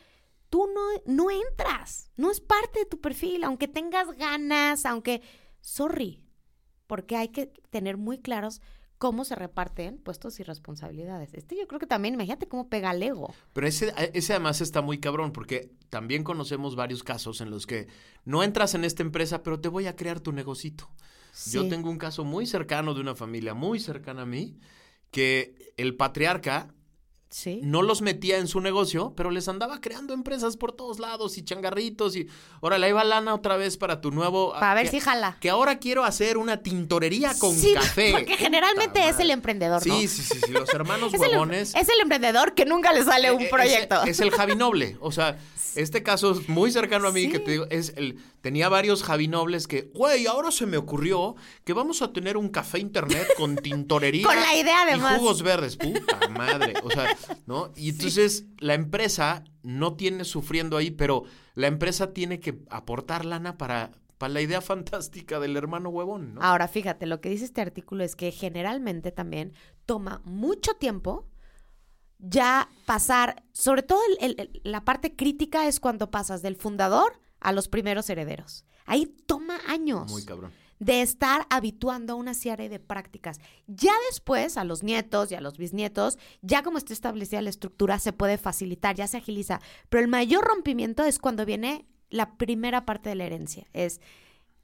tú 0.49 0.69
no, 0.73 0.81
no 1.13 1.29
entras, 1.33 2.13
no 2.17 2.31
es 2.31 2.41
parte 2.41 2.79
de 2.79 2.87
tu 2.87 3.01
perfil, 3.01 3.43
aunque 3.43 3.67
tengas 3.67 4.13
ganas, 4.13 4.87
aunque, 4.87 5.23
sorry, 5.61 6.23
porque 6.87 7.17
hay 7.17 7.31
que 7.31 7.47
tener 7.71 7.97
muy 7.97 8.19
claros 8.19 8.61
cómo 9.05 9.27
se 9.27 9.35
reparten 9.35 9.99
puestos 9.99 10.41
y 10.41 10.45
responsabilidades. 10.45 11.35
Este 11.35 11.59
yo 11.59 11.69
creo 11.69 11.79
que 11.79 11.87
también, 11.87 12.15
imagínate 12.15 12.49
cómo 12.49 12.71
pega 12.71 12.91
el 12.91 13.03
ego. 13.03 13.35
Pero 13.53 13.67
ese, 13.67 13.93
ese 14.15 14.33
además 14.33 14.63
está 14.63 14.81
muy 14.81 14.99
cabrón, 14.99 15.31
porque 15.31 15.71
también 15.91 16.25
conocemos 16.25 16.75
varios 16.75 17.03
casos 17.03 17.43
en 17.43 17.51
los 17.51 17.67
que 17.67 17.87
no 18.25 18.43
entras 18.43 18.75
en 18.75 18.83
esta 18.83 19.03
empresa, 19.03 19.43
pero 19.43 19.61
te 19.61 19.69
voy 19.69 19.89
a 19.89 19.95
crear 19.95 20.21
tu 20.21 20.33
negocito. 20.33 20.89
Yo 21.53 21.69
tengo 21.69 21.91
un 21.91 21.99
caso 21.99 22.25
muy 22.25 22.47
cercano 22.47 22.95
de 22.95 23.03
una 23.03 23.15
familia 23.15 23.53
muy 23.53 23.79
cercana 23.79 24.23
a 24.23 24.27
mí, 24.27 24.57
que 25.11 25.75
el 25.77 25.97
patriarca 25.97 26.73
Sí. 27.37 27.59
no 27.65 27.83
los 27.83 28.01
metía 28.01 28.39
en 28.39 28.47
su 28.47 28.61
negocio, 28.61 29.13
pero 29.17 29.33
les 29.33 29.49
andaba 29.49 29.81
creando 29.81 30.15
empresas 30.15 30.57
por 30.57 30.71
todos 30.71 31.01
lados 31.01 31.37
y 31.37 31.43
changarritos 31.43 32.15
y 32.15 32.29
órale, 32.61 32.87
ahí 32.87 32.93
va 32.93 33.03
lana 33.03 33.35
otra 33.35 33.57
vez 33.57 33.77
para 33.77 34.01
tu 34.01 34.13
nuevo... 34.13 34.53
Para 34.53 34.75
ver 34.75 34.87
si 34.87 35.01
jala. 35.01 35.37
Que 35.41 35.51
ahora 35.51 35.81
quiero 35.81 36.05
hacer 36.05 36.37
una 36.37 36.59
tintorería 36.63 37.37
con 37.37 37.53
Sí, 37.53 37.75
café. 37.75 38.13
Porque 38.13 38.27
Puta 38.27 38.37
generalmente 38.37 39.09
es 39.09 39.19
el 39.19 39.33
emprendedor, 39.33 39.85
¿no? 39.85 39.99
Sí, 39.99 40.07
sí, 40.07 40.23
sí, 40.23 40.39
sí, 40.47 40.53
los 40.53 40.73
hermanos 40.73 41.13
Es 41.15 41.21
el, 41.21 41.31
huevones... 41.31 41.75
es 41.75 41.89
el 41.89 42.01
emprendedor 42.03 42.55
que 42.55 42.67
nunca 42.67 42.93
le 42.93 43.03
sale 43.03 43.33
un 43.33 43.43
Eh, 43.43 43.47
eh, 43.47 43.51
proyecto. 43.51 44.03
Es, 44.05 44.11
es 44.11 44.21
el 44.21 44.31
Javi 44.31 44.55
Noble. 44.55 44.97
O 45.01 45.11
sea, 45.11 45.37
este 45.75 46.05
caso 46.05 46.31
es 46.31 46.49
muy 46.49 46.71
cercano 46.71 47.09
a 47.09 47.11
mí, 47.11 47.29
que 47.29 47.41
te 47.41 47.51
digo, 47.51 47.67
es 47.69 47.95
el, 47.97 48.17
tenía 48.43 48.69
varios 48.69 49.03
Javi 49.03 49.27
Nobles 49.27 49.67
que, 49.67 49.91
güey, 49.93 50.29
ahora 50.29 50.53
se 50.53 50.67
me 50.67 50.77
ocurrió 50.77 51.35
que 51.65 51.73
vamos 51.73 52.01
a 52.01 52.13
tener 52.13 52.37
un 52.37 52.49
café 52.49 52.79
internet 52.79 53.27
con 53.37 53.57
tintorería. 53.57 54.25
Con 54.25 54.37
la 54.37 54.55
idea. 54.55 54.75
Y 54.95 55.01
jugos 55.19 55.43
verdes. 55.43 55.77
Puta 55.77 56.29
madre. 56.29 56.75
O 56.85 56.91
sea, 56.91 57.17
¿no? 57.47 57.73
Y 57.77 57.91
entonces 57.91 58.47
la 58.59 58.75
empresa 58.75 59.45
no 59.63 59.95
tiene 59.95 60.25
sufriendo 60.25 60.77
ahí, 60.77 60.91
pero 60.91 61.25
la 61.55 61.67
empresa 61.67 62.13
tiene 62.13 62.41
que 62.41 62.61
aportar 62.71 63.25
lana 63.25 63.57
para, 63.59 63.93
para 64.19 64.33
la 64.33 64.41
idea 64.41 64.61
fantástica 64.63 65.41
del 65.41 65.57
hermano 65.57 65.89
huevón, 65.91 66.35
¿no? 66.35 66.43
Ahora, 66.43 66.69
fíjate, 66.69 67.07
lo 67.07 67.21
que 67.21 67.31
dice 67.31 67.45
este 67.45 67.61
artículo 67.61 68.05
es 68.05 68.17
que 68.17 68.31
generalmente 68.33 69.13
también 69.13 69.53
toma 69.87 70.21
mucho 70.25 70.75
tiempo 70.75 71.29
ya 72.19 72.69
pasar, 72.87 73.43
sobre 73.53 73.83
todo 73.83 74.01
el- 74.21 74.35
el- 74.41 74.61
la 74.65 74.85
parte 74.85 75.15
crítica 75.15 75.67
es 75.69 75.81
cuando 75.81 76.11
pasas 76.11 76.43
del 76.43 76.57
fundador 76.57 77.21
a 77.41 77.53
los 77.53 77.69
primeros 77.69 78.09
herederos. 78.09 78.65
Ahí 78.87 79.07
toma 79.27 79.59
años. 79.69 80.11
Muy 80.11 80.25
cabrón. 80.25 80.53
De 80.85 81.01
estar 81.01 81.47
habituando 81.49 82.13
a 82.13 82.17
una 82.17 82.35
serie 82.35 82.69
de 82.69 82.79
prácticas. 82.79 83.41
Ya 83.67 83.93
después, 84.11 84.59
a 84.59 84.65
los 84.65 84.83
nietos 84.83 85.33
y 85.33 85.35
a 85.35 85.41
los 85.41 85.57
bisnietos, 85.57 86.19
ya 86.43 86.63
como 86.63 86.77
está 86.77 86.93
establecida 86.93 87.41
la 87.41 87.49
estructura, 87.49 87.99
se 87.99 88.13
puede 88.13 88.37
facilitar, 88.37 88.95
ya 88.95 89.07
se 89.07 89.17
agiliza. 89.17 89.63
Pero 89.89 90.03
el 90.03 90.09
mayor 90.09 90.45
rompimiento 90.45 91.03
es 91.03 91.19
cuando 91.19 91.47
viene 91.47 91.87
la 92.11 92.37
primera 92.37 92.85
parte 92.85 93.09
de 93.09 93.15
la 93.15 93.25
herencia. 93.25 93.67
Es 93.73 94.03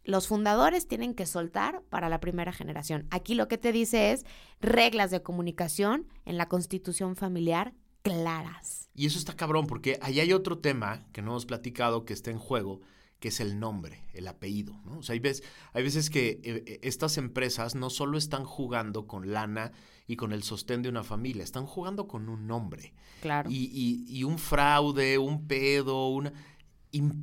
los 0.05 0.29
fundadores 0.29 0.89
tienen 0.89 1.15
que 1.15 1.25
soltar 1.25 1.83
para 1.89 2.11
la 2.11 2.21
primera 2.21 2.53
generación. 2.53 3.07
Aquí 3.11 3.35
lo 3.35 3.49
que 3.49 3.59
te 3.59 3.73
dice 3.73 4.13
es 4.13 4.27
reglas 4.61 5.11
de 5.11 5.23
comunicación 5.23 6.07
en 6.27 6.37
la 6.37 6.49
constitución 6.49 7.17
familiar 7.17 7.73
claras. 8.03 8.91
Y 8.95 9.07
eso 9.07 9.19
está 9.19 9.37
cabrón, 9.37 9.67
porque 9.67 9.99
ahí 10.03 10.21
hay 10.21 10.35
otro 10.35 10.59
tema 10.59 11.07
que 11.13 11.23
no 11.23 11.31
hemos 11.31 11.47
platicado 11.47 12.05
que 12.05 12.13
está 12.13 12.31
en 12.31 12.39
juego, 12.39 12.81
que 13.21 13.29
es 13.29 13.39
el 13.41 13.61
nombre, 13.61 14.03
el 14.15 14.27
apellido, 14.27 14.81
¿no? 14.85 14.99
O 14.99 15.03
sea, 15.03 15.13
hay 15.13 15.21
veces, 15.21 15.45
hay 15.73 15.83
veces 15.85 16.11
que 16.11 16.29
eh, 16.31 16.41
eh, 16.67 16.81
estas 16.83 17.19
empresas 17.19 17.75
no 17.75 17.91
solo 17.91 18.19
están 18.19 18.45
jugando 18.45 19.07
con 19.07 19.31
lana 19.33 19.73
y 20.07 20.17
con 20.17 20.33
el 20.33 20.43
sostén 20.43 20.83
de 20.83 20.89
una 20.89 21.05
familia, 21.05 21.45
están 21.45 21.67
jugando 21.67 22.09
con 22.09 22.29
un 22.29 22.47
nombre. 22.47 22.95
Claro. 23.21 23.49
Y, 23.51 23.71
y- 23.73 24.07
y 24.19 24.25
un 24.25 24.39
fraude, 24.39 25.19
un 25.19 25.47
pedo, 25.47 26.09
una... 26.09 26.33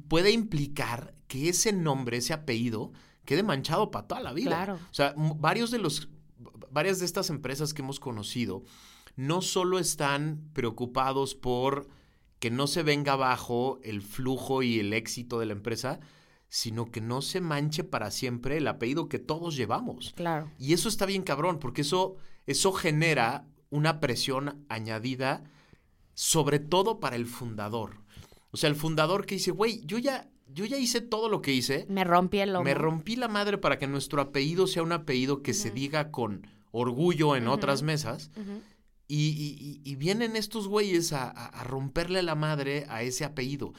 puede 0.08 0.32
implicar 0.32 1.14
que 1.28 1.50
ese 1.50 1.74
nombre, 1.74 2.18
ese 2.18 2.34
apellido, 2.34 2.94
quede 3.26 3.44
manchado 3.44 3.92
para 3.92 4.08
toda 4.08 4.22
la 4.22 4.34
vida. 4.34 4.52
Claro. 4.52 4.76
O 4.76 4.94
sea, 4.94 5.14
varios 5.18 5.72
de 5.72 5.80
los, 5.80 6.08
varias 6.72 7.00
de 7.00 7.06
estas 7.06 7.30
empresas 7.30 7.74
que 7.74 7.82
hemos 7.82 8.00
conocido 8.00 8.64
no 9.16 9.42
solo 9.42 9.80
están 9.80 10.48
preocupados 10.54 11.34
por 11.36 11.90
que 12.40 12.52
no 12.52 12.68
se 12.68 12.84
venga 12.84 13.14
abajo 13.14 13.80
el 13.84 14.02
flujo 14.02 14.64
y 14.64 14.80
el 14.80 14.94
éxito 14.94 15.40
de 15.40 15.48
la 15.48 15.54
empresa, 15.54 16.00
sino 16.50 16.92
que 16.92 17.02
no 17.02 17.22
se 17.22 17.42
manche 17.42 17.84
para 17.84 18.12
siempre 18.12 18.58
el 18.58 18.68
apellido 18.68 19.10
que 19.10 19.20
todos 19.20 19.56
llevamos. 19.56 20.14
Claro. 20.16 20.52
Y 20.58 20.74
eso 20.74 20.88
está 20.88 21.06
bien 21.06 21.24
cabrón, 21.24 21.60
porque 21.60 21.82
eso, 21.82 22.16
eso 22.46 22.72
genera 22.72 23.46
una 23.70 24.00
presión 24.00 24.66
añadida, 24.70 25.44
sobre 26.14 26.60
todo 26.60 27.00
para 27.00 27.16
el 27.16 27.26
fundador. 27.26 28.02
O 28.52 28.58
sea, 28.58 28.70
el 28.70 28.76
fundador 28.76 29.26
que 29.26 29.36
dice, 29.36 29.52
güey, 29.52 29.82
yo 29.86 29.98
ya, 29.98 30.30
yo 30.48 30.64
ya 30.66 30.78
hice 30.78 31.02
todo 31.02 31.28
lo 31.28 31.42
que 31.42 31.54
hice, 31.54 31.86
Me 31.90 32.04
rompí 32.04 32.40
el 32.40 32.54
lomo. 32.54 32.64
me 32.64 32.74
rompí 32.74 33.16
la 33.18 33.28
madre 33.28 33.58
para 33.58 33.78
que 33.78 33.88
nuestro 33.88 34.22
apellido 34.22 34.68
sea 34.68 34.84
un 34.84 34.94
apellido 34.94 35.42
que 35.42 35.54
se 35.54 35.70
diga 35.70 36.12
con 36.12 36.48
orgullo 36.72 37.36
en 37.36 37.48
otras 37.48 37.82
mesas. 37.82 38.32
Y- 39.08 39.82
y- 39.86 39.90
y 39.90 39.96
vienen 39.96 40.36
estos 40.36 40.68
güeyes 40.68 41.14
a, 41.14 41.30
a- 41.30 41.64
romperle 41.64 42.22
la 42.24 42.36
madre 42.36 42.86
a 42.90 43.02
ese 43.04 43.24
apellido. 43.26 43.74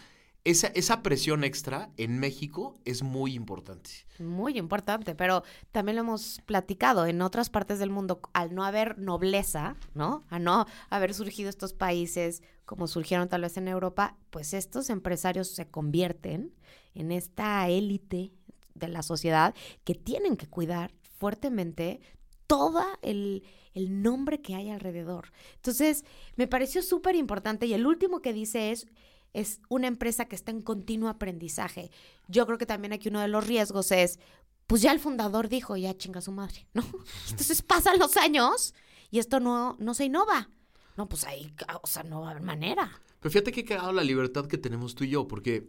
Esa, 0.44 0.68
esa 0.68 1.02
presión 1.02 1.44
extra 1.44 1.90
en 1.98 2.18
México 2.20 2.78
es 2.86 3.02
muy 3.02 3.34
importante. 3.34 3.90
Muy 4.18 4.56
importante, 4.56 5.14
pero 5.14 5.42
también 5.72 5.96
lo 5.96 6.02
hemos 6.02 6.40
platicado 6.46 7.04
en 7.06 7.20
otras 7.20 7.50
partes 7.50 7.78
del 7.78 7.90
mundo, 7.90 8.20
al 8.32 8.54
no 8.54 8.64
haber 8.64 8.96
nobleza, 8.98 9.76
¿no? 9.94 10.24
A 10.30 10.38
no 10.38 10.64
haber 10.88 11.12
surgido 11.12 11.50
estos 11.50 11.74
países 11.74 12.42
como 12.64 12.86
surgieron 12.86 13.28
tal 13.28 13.42
vez 13.42 13.56
en 13.58 13.68
Europa, 13.68 14.16
pues 14.30 14.54
estos 14.54 14.88
empresarios 14.90 15.48
se 15.48 15.68
convierten 15.68 16.54
en 16.94 17.12
esta 17.12 17.68
élite 17.68 18.32
de 18.74 18.88
la 18.88 19.02
sociedad 19.02 19.54
que 19.84 19.94
tienen 19.94 20.36
que 20.36 20.46
cuidar 20.46 20.94
fuertemente 21.18 22.00
todo 22.46 22.82
el, 23.02 23.42
el 23.78 24.02
nombre 24.02 24.40
que 24.40 24.54
hay 24.54 24.70
alrededor. 24.70 25.32
Entonces, 25.54 26.04
me 26.36 26.46
pareció 26.48 26.82
súper 26.82 27.14
importante 27.14 27.66
y 27.66 27.74
el 27.74 27.86
último 27.86 28.20
que 28.20 28.32
dice 28.32 28.72
es, 28.72 28.88
es 29.32 29.60
una 29.68 29.86
empresa 29.86 30.24
que 30.26 30.34
está 30.34 30.50
en 30.50 30.62
continuo 30.62 31.08
aprendizaje. 31.08 31.90
Yo 32.26 32.44
creo 32.46 32.58
que 32.58 32.66
también 32.66 32.92
aquí 32.92 33.08
uno 33.08 33.20
de 33.20 33.28
los 33.28 33.46
riesgos 33.46 33.92
es, 33.92 34.18
pues 34.66 34.82
ya 34.82 34.90
el 34.92 34.98
fundador 34.98 35.48
dijo, 35.48 35.76
ya 35.76 35.96
chinga 35.96 36.20
su 36.20 36.32
madre, 36.32 36.66
¿no? 36.74 36.84
Entonces 37.30 37.62
pasan 37.62 37.98
los 37.98 38.16
años 38.16 38.74
y 39.10 39.20
esto 39.20 39.38
no, 39.40 39.76
no 39.78 39.94
se 39.94 40.06
innova. 40.06 40.50
No, 40.96 41.08
pues 41.08 41.24
ahí, 41.24 41.54
o 41.82 41.86
sea, 41.86 42.02
no 42.02 42.20
va 42.20 42.28
a 42.28 42.30
haber 42.32 42.42
manera. 42.42 43.00
Pero 43.20 43.30
fíjate 43.30 43.52
que 43.52 43.64
cagado 43.64 43.92
la 43.92 44.02
libertad 44.02 44.46
que 44.46 44.58
tenemos 44.58 44.96
tú 44.96 45.04
y 45.04 45.10
yo, 45.10 45.28
porque 45.28 45.68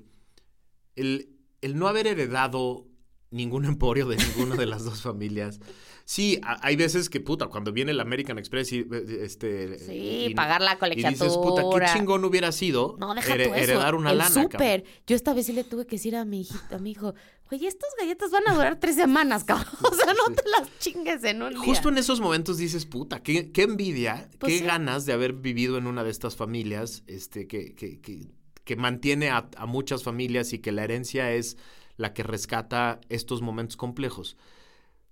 el, 0.96 1.38
el 1.62 1.78
no 1.78 1.88
haber 1.88 2.08
heredado 2.08 2.89
ningún 3.32 3.66
emporio 3.66 4.08
de 4.08 4.18
ninguna 4.18 4.56
de 4.56 4.66
las 4.66 4.84
dos 4.84 5.02
familias. 5.02 5.60
Sí, 6.06 6.40
a- 6.44 6.58
hay 6.66 6.76
veces 6.76 7.08
que, 7.10 7.20
puta, 7.20 7.46
cuando 7.48 7.72
viene 7.72 7.92
el 7.92 8.00
American 8.00 8.40
Express 8.40 8.72
y, 8.74 8.80
eh, 8.80 9.20
este... 9.22 9.78
Sí, 9.78 10.26
y- 10.30 10.34
pagar 10.34 10.62
la 10.62 10.80
Y 10.92 10.96
dices, 10.96 11.18
puta, 11.38 11.62
qué 11.62 11.68
colegiatura. 11.68 11.94
chingón 11.94 12.26
hubiera 12.26 12.52
sido 12.52 12.96
No, 13.00 13.14
deja 13.14 13.36
here- 13.36 13.48
tú 13.50 13.54
eso. 13.54 13.64
heredar 13.64 13.94
una 13.94 14.12
el 14.12 14.18
lana, 14.18 14.30
súper. 14.44 14.84
Yo 15.06 15.16
esta 15.16 15.36
vez 15.36 15.46
sí 15.46 15.54
le 15.54 15.64
tuve 15.64 15.86
que 15.86 15.98
decir 15.98 16.16
a 16.16 16.26
mi 16.26 16.42
hijito, 16.42 16.76
a 16.76 16.80
mi 16.80 16.90
hijo, 16.92 17.14
oye, 17.52 17.68
estas 17.68 17.92
galletas 18.00 18.32
van 18.32 18.48
a 18.48 18.56
durar 18.56 18.80
tres 18.80 18.96
semanas, 18.96 19.44
cabrón. 19.44 19.68
O 19.92 19.94
sea, 19.94 20.14
no 20.16 20.34
te 20.34 20.42
las 20.50 20.68
chingues 20.80 21.24
en 21.24 21.44
un 21.44 21.50
día. 21.54 21.60
Justo 21.60 21.90
en 21.90 22.00
esos 22.00 22.20
momentos 22.20 22.58
dices, 22.58 22.88
puta, 22.88 23.22
qué, 23.22 23.52
qué 23.52 23.62
envidia, 23.62 24.28
Pues 24.40 24.54
qué 24.54 24.60
sí. 24.60 24.66
ganas 24.66 25.06
de 25.06 25.14
haber 25.14 25.34
vivido 25.34 25.78
en 25.78 25.86
una 25.86 26.04
de 26.04 26.10
estas 26.10 26.36
familias, 26.36 27.04
este, 27.06 27.46
que, 27.48 27.76
que, 27.76 28.02
que, 28.02 28.32
que 28.64 28.76
mantiene 28.76 29.30
a, 29.30 29.48
a 29.58 29.68
muchas 29.68 30.02
familias 30.04 30.54
y 30.54 30.58
que 30.60 30.72
la 30.72 30.84
herencia 30.84 31.32
es 31.34 31.56
la 32.00 32.14
que 32.14 32.24
rescata 32.24 33.02
estos 33.10 33.42
momentos 33.42 33.76
complejos. 33.76 34.38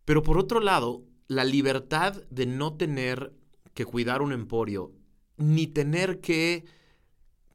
Pero 0.05 0.23
por 0.23 0.37
otro 0.37 0.61
lado, 0.61 1.03
la 1.27 1.43
libertad 1.43 2.23
de 2.29 2.45
no 2.45 2.75
tener 2.75 3.33
que 3.73 3.83
cuidar 3.83 4.21
un 4.21 4.31
emporio, 4.31 4.93
ni 5.35 5.67
tener 5.67 6.21
que 6.21 6.63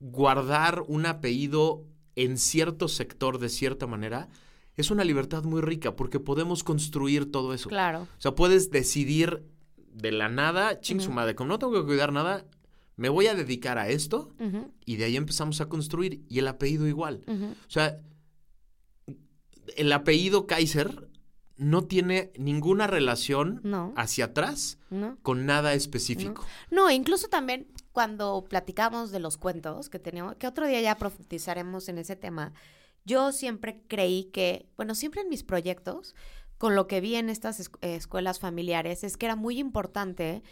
guardar 0.01 0.85
un 0.87 1.07
apellido 1.07 1.87
en 2.15 2.37
cierto 2.37 2.89
sector 2.89 3.39
de 3.39 3.49
cierta 3.49 3.87
manera, 3.87 4.29
es 4.77 4.91
una 4.91 5.03
libertad 5.03 5.45
muy 5.45 5.63
rica 5.63 5.97
porque 5.97 6.21
podemos 6.21 6.63
construir 6.63 7.33
todo 7.33 7.55
eso. 7.55 7.71
Claro. 7.71 8.03
O 8.03 8.21
sea, 8.21 8.35
puedes 8.35 8.71
decidir 8.71 9.45
de 9.95 10.13
la 10.13 10.29
nada, 10.29 10.79
ching 10.81 11.01
su 11.01 11.07
Ujú. 11.07 11.15
madre, 11.15 11.35
como 11.35 11.49
no 11.49 11.59
tengo 11.59 11.73
que 11.73 11.87
cuidar 11.87 12.13
nada, 12.13 12.45
me 12.97 13.09
voy 13.09 13.29
a 13.29 13.35
dedicar 13.35 13.79
a 13.79 13.89
esto 13.89 14.35
y 14.85 14.97
de 14.97 15.05
ahí 15.05 15.17
empezamos 15.17 15.63
a 15.63 15.71
construir. 15.71 16.23
Y 16.29 16.39
el 16.39 16.49
apellido 16.49 16.87
igual. 16.87 17.23
O 17.27 17.71
sea, 17.71 17.97
el 19.77 19.93
apellido 19.93 20.47
Kaiser 20.47 21.09
no 21.57 21.85
tiene 21.85 22.33
ninguna 22.39 22.87
relación 22.87 23.61
No. 23.63 23.93
hacia 23.97 24.27
atrás 24.27 24.79
¿No? 24.91 25.17
con 25.23 25.47
nada 25.47 25.75
específico. 25.75 26.45
No, 26.71 26.91
incluso 26.91 27.29
también 27.29 27.69
cuando 27.93 28.45
platicamos 28.49 29.11
de 29.13 29.21
los 29.21 29.37
cuentos 29.37 29.89
que 29.89 29.99
teníamos, 29.99 30.37
que 30.37 30.47
otro 30.47 30.67
día 30.67 30.81
ya 30.81 30.97
profundizaremos 30.97 31.89
en 31.89 31.99
ese 31.99 32.17
tema, 32.17 32.53
yo 33.05 33.33
siempre 33.33 33.83
creí 33.87 34.25
que, 34.33 34.67
bueno, 34.77 34.95
siempre 34.95 35.21
en 35.21 35.29
mis 35.29 35.43
proyectos, 35.45 36.15
con 36.59 36.75
lo 36.75 36.87
que 36.87 37.01
vi 37.01 37.17
en 37.17 37.29
estas 37.29 37.61
es- 37.61 37.71
eh, 37.81 37.95
escuelas 37.97 38.39
familiares, 38.41 39.05
es 39.05 39.17
que 39.17 39.27
era 39.27 39.37
muy 39.37 39.59
importante 39.59 40.43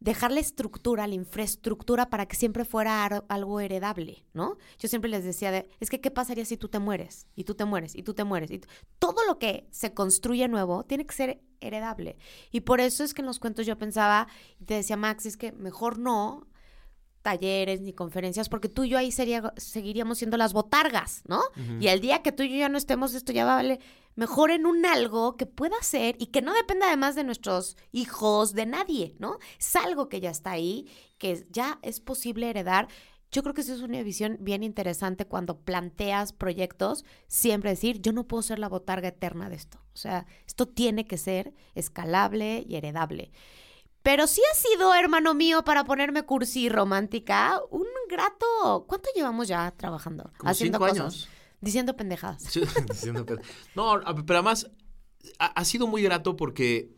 dejarle 0.00 0.40
estructura, 0.40 1.06
la 1.06 1.14
infraestructura 1.14 2.08
para 2.08 2.26
que 2.26 2.34
siempre 2.34 2.64
fuera 2.64 3.04
algo 3.04 3.60
heredable, 3.60 4.24
¿no? 4.32 4.56
Yo 4.78 4.88
siempre 4.88 5.10
les 5.10 5.24
decía, 5.24 5.50
de, 5.50 5.68
es 5.78 5.90
que 5.90 6.00
¿qué 6.00 6.10
pasaría 6.10 6.44
si 6.46 6.56
tú 6.56 6.68
te 6.68 6.78
mueres? 6.78 7.26
Y 7.36 7.44
tú 7.44 7.54
te 7.54 7.66
mueres, 7.66 7.94
y 7.94 8.02
tú 8.02 8.14
te 8.14 8.24
mueres. 8.24 8.50
Y 8.50 8.60
Todo 8.98 9.24
lo 9.26 9.38
que 9.38 9.68
se 9.70 9.92
construye 9.92 10.48
nuevo 10.48 10.84
tiene 10.84 11.06
que 11.06 11.14
ser 11.14 11.42
heredable. 11.60 12.16
Y 12.50 12.60
por 12.62 12.80
eso 12.80 13.04
es 13.04 13.12
que 13.12 13.20
en 13.20 13.26
los 13.26 13.38
cuentos 13.38 13.66
yo 13.66 13.76
pensaba, 13.76 14.26
y 14.58 14.64
te 14.64 14.74
decía, 14.74 14.96
Max, 14.96 15.26
es 15.26 15.36
que 15.36 15.52
mejor 15.52 15.98
no 15.98 16.46
talleres 17.22 17.80
ni 17.80 17.92
conferencias, 17.92 18.48
porque 18.48 18.68
tú 18.68 18.84
y 18.84 18.90
yo 18.90 18.98
ahí 18.98 19.12
sería, 19.12 19.52
seguiríamos 19.56 20.18
siendo 20.18 20.36
las 20.36 20.52
botargas, 20.52 21.22
¿no? 21.26 21.42
Y 21.78 21.88
el 21.88 22.00
día 22.00 22.22
que 22.22 22.32
tú 22.32 22.42
y 22.42 22.50
yo 22.50 22.56
ya 22.56 22.68
no 22.68 22.78
estemos, 22.78 23.14
esto 23.14 23.32
ya 23.32 23.44
vale 23.44 23.80
mejor 24.16 24.50
en 24.50 24.66
un 24.66 24.84
algo 24.84 25.36
que 25.36 25.46
pueda 25.46 25.76
ser 25.82 26.16
y 26.18 26.26
que 26.26 26.42
no 26.42 26.52
dependa 26.52 26.86
además 26.86 27.14
de 27.14 27.24
nuestros 27.24 27.76
hijos, 27.92 28.52
de 28.52 28.66
nadie, 28.66 29.14
¿no? 29.18 29.38
Es 29.58 29.76
algo 29.76 30.08
que 30.08 30.20
ya 30.20 30.30
está 30.30 30.50
ahí, 30.50 30.88
que 31.18 31.46
ya 31.50 31.78
es 31.82 32.00
posible 32.00 32.50
heredar. 32.50 32.88
Yo 33.32 33.42
creo 33.42 33.54
que 33.54 33.60
esa 33.60 33.74
es 33.74 33.80
una 33.80 34.02
visión 34.02 34.38
bien 34.40 34.62
interesante 34.62 35.24
cuando 35.24 35.60
planteas 35.60 36.32
proyectos, 36.32 37.04
siempre 37.28 37.70
decir, 37.70 38.00
yo 38.00 38.12
no 38.12 38.26
puedo 38.26 38.42
ser 38.42 38.58
la 38.58 38.68
botarga 38.68 39.08
eterna 39.08 39.48
de 39.48 39.56
esto. 39.56 39.78
O 39.94 39.96
sea, 39.96 40.26
esto 40.46 40.66
tiene 40.66 41.06
que 41.06 41.16
ser 41.16 41.54
escalable 41.74 42.64
y 42.68 42.76
heredable. 42.76 43.30
Pero 44.02 44.26
sí 44.26 44.40
ha 44.50 44.54
sido, 44.54 44.94
hermano 44.94 45.34
mío, 45.34 45.62
para 45.62 45.84
ponerme 45.84 46.22
cursi 46.24 46.62
y 46.64 46.68
romántica, 46.68 47.60
un 47.70 47.86
grato. 48.08 48.84
¿Cuánto 48.88 49.10
llevamos 49.14 49.48
ya 49.48 49.70
trabajando? 49.76 50.32
Como 50.38 50.54
cinco 50.54 50.84
años. 50.84 51.28
Diciendo 51.60 51.94
pendejadas. 51.96 52.42
Sí, 52.44 52.62
diciendo 52.88 53.26
que- 53.26 53.36
No, 53.74 54.00
pero 54.26 54.38
además 54.38 54.70
ha, 55.38 55.46
ha 55.46 55.64
sido 55.66 55.86
muy 55.86 56.02
grato 56.02 56.34
porque 56.36 56.94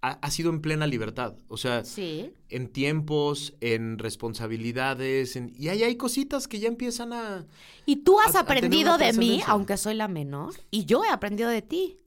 ha, 0.00 0.10
ha 0.12 0.30
sido 0.30 0.50
en 0.50 0.60
plena 0.60 0.86
libertad. 0.86 1.34
O 1.48 1.56
sea, 1.56 1.84
Sí. 1.84 2.32
en 2.48 2.68
tiempos, 2.68 3.54
en 3.60 3.98
responsabilidades, 3.98 5.34
en- 5.34 5.52
y 5.56 5.68
ahí 5.68 5.82
hay 5.82 5.96
cositas 5.96 6.46
que 6.46 6.60
ya 6.60 6.68
empiezan 6.68 7.12
a... 7.12 7.46
Y 7.84 7.96
tú 7.96 8.20
has 8.20 8.36
A- 8.36 8.40
aprendido 8.40 8.96
de 8.98 9.12
mí, 9.12 9.42
aunque 9.48 9.76
soy 9.76 9.94
la 9.94 10.06
menor, 10.06 10.54
y 10.70 10.84
yo 10.84 11.04
he 11.04 11.08
aprendido 11.10 11.50
de 11.50 11.62
ti. 11.62 11.98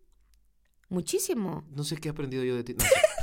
Muchísimo. 0.88 1.66
No 1.72 1.84
sé 1.84 1.98
qué 1.98 2.08
he 2.10 2.12
aprendido 2.12 2.44
yo 2.46 2.56
de 2.56 2.64
ti. 2.64 2.74
No, 2.76 2.86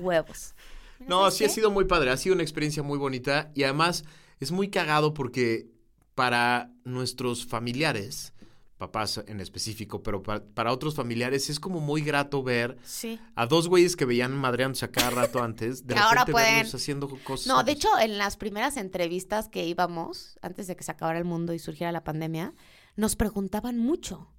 Huevos. 0.00 0.54
No, 1.00 1.20
¿Sabes 1.22 1.34
sí 1.34 1.44
ha 1.44 1.48
sido 1.48 1.70
muy 1.70 1.84
padre, 1.86 2.10
ha 2.10 2.16
sido 2.16 2.34
una 2.34 2.42
experiencia 2.42 2.82
muy 2.82 2.98
bonita 2.98 3.50
y 3.54 3.62
además 3.64 4.04
es 4.38 4.52
muy 4.52 4.68
cagado 4.68 5.14
porque 5.14 5.68
para 6.14 6.70
nuestros 6.84 7.46
familiares, 7.46 8.34
papás 8.76 9.22
en 9.26 9.40
específico, 9.40 10.02
pero 10.02 10.22
pa- 10.22 10.42
para, 10.54 10.72
otros 10.72 10.94
familiares 10.94 11.48
es 11.50 11.58
como 11.60 11.80
muy 11.80 12.02
grato 12.02 12.42
ver 12.42 12.76
Sí. 12.84 13.18
a 13.34 13.46
dos 13.46 13.68
güeyes 13.68 13.96
que 13.96 14.04
veían 14.04 14.32
madreándose 14.36 14.84
a 14.84 14.90
cada 14.90 15.10
rato 15.10 15.42
antes, 15.42 15.86
de 15.86 15.94
Que 15.94 16.00
ahora 16.00 16.20
repente 16.24 16.32
pueden- 16.32 16.54
verlos 16.56 16.74
haciendo 16.74 17.08
cosas. 17.24 17.46
No, 17.46 17.62
de 17.62 17.72
hecho, 17.72 17.88
en 17.98 18.18
las 18.18 18.36
primeras 18.36 18.76
entrevistas 18.76 19.48
que 19.48 19.66
íbamos, 19.66 20.38
antes 20.42 20.66
de 20.66 20.76
que 20.76 20.84
se 20.84 20.90
acabara 20.92 21.18
el 21.18 21.24
mundo 21.24 21.52
y 21.54 21.58
surgiera 21.58 21.92
la 21.92 22.04
pandemia, 22.04 22.54
nos 22.96 23.16
preguntaban 23.16 23.78
mucho. 23.78 24.30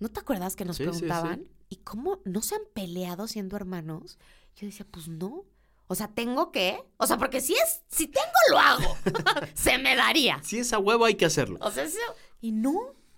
¿No 0.00 0.08
te 0.08 0.20
acuerdas 0.20 0.54
que 0.56 0.64
nos 0.64 0.76
Sí, 0.76 0.84
sí, 0.84 0.90
preguntaban? 0.90 1.44
¿Y 1.68 1.76
cómo 1.76 2.20
no 2.24 2.42
se 2.42 2.54
han 2.54 2.62
peleado 2.74 3.26
siendo 3.26 3.56
hermanos? 3.56 4.18
Yo 4.56 4.66
decía, 4.66 4.86
pues 4.90 5.08
no. 5.08 5.44
O 5.86 5.94
sea, 5.94 6.08
tengo 6.08 6.50
que. 6.52 6.82
O 6.96 7.06
sea, 7.06 7.18
porque 7.18 7.40
si 7.40 7.54
es, 7.54 7.82
si 7.88 8.06
tengo, 8.08 8.26
lo 8.50 8.58
hago. 8.58 8.96
se 9.54 9.78
me 9.78 9.96
daría. 9.96 10.40
Si 10.42 10.58
es 10.58 10.72
a 10.72 10.78
huevo 10.78 11.04
hay 11.04 11.14
que 11.16 11.26
hacerlo. 11.26 11.58
O 11.60 11.70
sea, 11.70 11.84
eso- 11.84 11.98
y 12.40 12.52
no, 12.52 12.74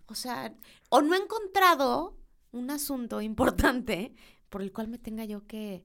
o 0.06 0.14
sea, 0.14 0.54
o 0.88 1.00
no 1.02 1.14
he 1.14 1.18
encontrado 1.18 2.16
un 2.52 2.70
asunto 2.70 3.20
importante 3.20 4.14
por 4.48 4.62
el 4.62 4.72
cual 4.72 4.88
me 4.88 4.98
tenga 4.98 5.24
yo 5.24 5.46
que... 5.46 5.84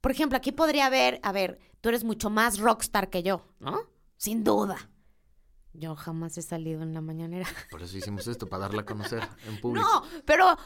Por 0.00 0.10
ejemplo, 0.12 0.36
aquí 0.38 0.52
podría 0.52 0.86
haber, 0.86 1.18
a 1.22 1.32
ver, 1.32 1.58
tú 1.80 1.88
eres 1.88 2.04
mucho 2.04 2.30
más 2.30 2.58
rockstar 2.58 3.10
que 3.10 3.22
yo, 3.22 3.46
¿no? 3.58 3.80
Sin 4.16 4.44
duda. 4.44 4.90
Yo 5.72 5.94
jamás 5.96 6.36
he 6.38 6.42
salido 6.42 6.82
en 6.82 6.94
la 6.94 7.00
mañanera. 7.00 7.46
Por 7.70 7.82
eso 7.82 7.96
hicimos 7.96 8.26
esto, 8.26 8.48
para 8.48 8.62
darla 8.62 8.82
a 8.82 8.86
conocer 8.86 9.26
en 9.46 9.60
público. 9.60 9.86
No, 9.86 10.02
pero, 10.24 10.56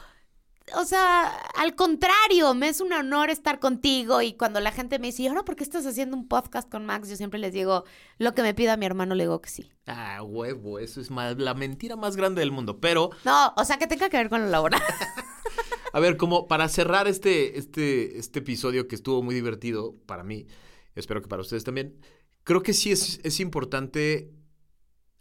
o 0.75 0.85
sea, 0.85 1.27
al 1.55 1.75
contrario, 1.75 2.53
me 2.53 2.69
es 2.69 2.79
un 2.79 2.93
honor 2.93 3.29
estar 3.29 3.59
contigo 3.59 4.21
y 4.21 4.33
cuando 4.33 4.59
la 4.59 4.71
gente 4.71 4.97
me 4.97 5.07
dice, 5.07 5.23
¿y 5.23 5.27
ahora 5.27 5.43
por 5.43 5.55
qué 5.55 5.63
estás 5.63 5.85
haciendo 5.85 6.15
un 6.15 6.27
podcast 6.27 6.69
con 6.69 6.85
Max? 6.85 7.09
Yo 7.09 7.15
siempre 7.15 7.39
les 7.39 7.53
digo, 7.53 7.83
lo 8.17 8.33
que 8.33 8.41
me 8.43 8.53
pida 8.53 8.77
mi 8.77 8.85
hermano, 8.85 9.13
le 9.15 9.25
digo 9.25 9.41
que 9.41 9.49
sí. 9.49 9.71
Ah, 9.87 10.21
huevo, 10.23 10.79
eso 10.79 11.01
es 11.01 11.09
la 11.11 11.53
mentira 11.53 11.95
más 11.95 12.15
grande 12.15 12.39
del 12.39 12.51
mundo. 12.51 12.79
Pero, 12.79 13.11
No, 13.25 13.53
o 13.57 13.65
sea, 13.65 13.77
que 13.77 13.87
tenga 13.87 14.09
que 14.09 14.17
ver 14.17 14.29
con 14.29 14.41
lo 14.41 14.49
laboral. 14.49 14.81
a 15.93 15.99
ver, 15.99 16.15
como 16.15 16.47
para 16.47 16.69
cerrar 16.69 17.07
este, 17.07 17.57
este, 17.59 18.17
este 18.17 18.39
episodio 18.39 18.87
que 18.87 18.95
estuvo 18.95 19.21
muy 19.21 19.35
divertido 19.35 19.95
para 20.05 20.23
mí, 20.23 20.47
espero 20.95 21.21
que 21.21 21.27
para 21.27 21.41
ustedes 21.41 21.65
también, 21.65 21.99
creo 22.43 22.63
que 22.63 22.73
sí 22.73 22.91
es, 22.91 23.19
es 23.23 23.39
importante 23.41 24.31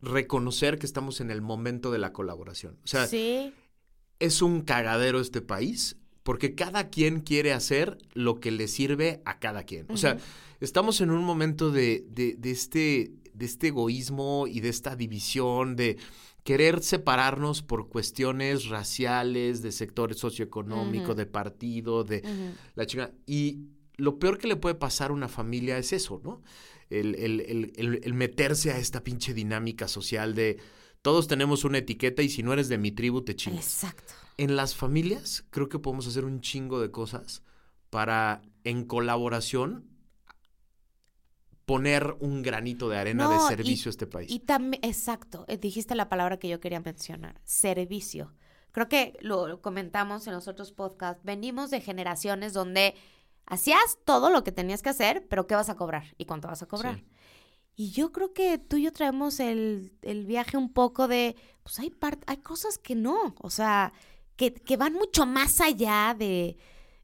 reconocer 0.00 0.78
que 0.78 0.86
estamos 0.86 1.20
en 1.20 1.30
el 1.30 1.42
momento 1.42 1.90
de 1.90 1.98
la 1.98 2.12
colaboración. 2.12 2.78
O 2.84 2.86
sea, 2.86 3.06
sí. 3.06 3.52
Es 4.18 4.42
un 4.42 4.62
cagadero 4.62 5.20
este 5.20 5.40
país 5.42 5.96
porque 6.22 6.54
cada 6.54 6.88
quien 6.88 7.20
quiere 7.20 7.52
hacer 7.52 7.98
lo 8.14 8.38
que 8.38 8.50
le 8.52 8.68
sirve 8.68 9.20
a 9.24 9.38
cada 9.40 9.64
quien. 9.64 9.86
O 9.90 9.96
sea, 9.96 10.18
estamos 10.60 11.00
en 11.00 11.10
un 11.10 11.24
momento 11.24 11.70
de, 11.70 12.04
de- 12.10 12.36
de 12.38 12.50
este, 12.52 13.12
de 13.34 13.44
este 13.46 13.68
egoísmo 13.68 14.46
y 14.46 14.60
de 14.60 14.68
esta 14.68 14.94
división, 14.94 15.74
de 15.74 15.96
querer 16.44 16.80
separarnos 16.82 17.62
por 17.62 17.88
cuestiones 17.88 18.66
raciales, 18.68 19.62
de 19.62 19.72
sectores 19.72 20.18
socioeconómico, 20.18 21.14
de 21.16 21.26
partido, 21.26 22.04
de 22.04 22.22
la 22.76 22.86
chinga. 22.86 23.10
Y 23.26 23.58
lo 23.96 24.18
peor 24.20 24.38
que 24.38 24.46
le 24.46 24.56
puede 24.56 24.74
pasar 24.76 25.10
a 25.10 25.14
una 25.14 25.28
familia 25.28 25.76
es 25.78 25.92
eso, 25.92 26.20
¿no? 26.22 26.40
El- 26.90 27.14
el- 27.16 28.00
el 28.04 28.14
meterse 28.14 28.70
a 28.70 28.78
esta 28.78 29.02
pinche 29.02 29.34
dinámica 29.34 29.88
social 29.88 30.34
de 30.34 30.58
todos 31.02 31.26
tenemos 31.28 31.64
una 31.64 31.78
etiqueta 31.78 32.22
y 32.22 32.28
si 32.28 32.42
no 32.42 32.52
eres 32.52 32.68
de 32.68 32.78
mi 32.78 32.92
tribu 32.92 33.22
te 33.22 33.34
chingas. 33.36 33.64
Exacto. 33.64 34.14
En 34.38 34.56
las 34.56 34.74
familias 34.74 35.44
creo 35.50 35.68
que 35.68 35.78
podemos 35.78 36.06
hacer 36.06 36.24
un 36.24 36.40
chingo 36.40 36.80
de 36.80 36.90
cosas 36.90 37.42
para, 37.90 38.42
en 38.64 38.84
colaboración, 38.84 39.88
poner 41.64 42.16
un 42.20 42.42
granito 42.42 42.88
de 42.88 42.98
arena 42.98 43.24
No, 43.24 43.30
de 43.30 43.36
y- 43.36 43.48
servicio 43.56 43.88
a 43.88 43.92
este 43.92 44.06
país. 44.06 44.30
Y 44.30 44.40
también, 44.40 44.82
exacto, 44.84 45.44
eh, 45.48 45.58
dijiste 45.58 45.94
la 45.94 46.08
palabra 46.08 46.38
que 46.38 46.48
yo 46.48 46.60
quería 46.60 46.80
mencionar, 46.80 47.40
servicio. 47.44 48.32
Creo 48.72 48.88
que 48.88 49.16
lo, 49.20 49.46
lo 49.48 49.60
comentamos 49.60 50.26
en 50.26 50.32
los 50.32 50.48
otros 50.48 50.72
podcasts, 50.72 51.22
venimos 51.24 51.70
de 51.70 51.80
generaciones 51.80 52.52
donde 52.52 52.94
hacías 53.46 53.98
todo 54.04 54.30
lo 54.30 54.44
que 54.44 54.52
tenías 54.52 54.82
que 54.82 54.88
hacer, 54.88 55.26
pero 55.28 55.46
¿qué 55.46 55.54
vas 55.54 55.68
a 55.68 55.76
cobrar? 55.76 56.04
¿Y 56.16 56.24
cuánto 56.24 56.48
vas 56.48 56.62
a 56.62 56.66
cobrar? 56.66 56.96
Sí. 56.96 57.04
Y 57.82 57.90
yo 57.90 58.12
creo 58.12 58.32
que 58.32 58.58
tú 58.58 58.76
y 58.76 58.84
yo 58.84 58.92
traemos 58.92 59.40
el, 59.40 59.92
el 60.02 60.24
viaje 60.24 60.56
un 60.56 60.72
poco 60.72 61.08
de, 61.08 61.34
pues 61.64 61.80
hay, 61.80 61.90
part- 61.90 62.22
hay 62.28 62.36
cosas 62.36 62.78
que 62.78 62.94
no, 62.94 63.34
o 63.40 63.50
sea, 63.50 63.92
que, 64.36 64.54
que 64.54 64.76
van 64.76 64.92
mucho 64.92 65.26
más 65.26 65.60
allá 65.60 66.14
de... 66.16 66.56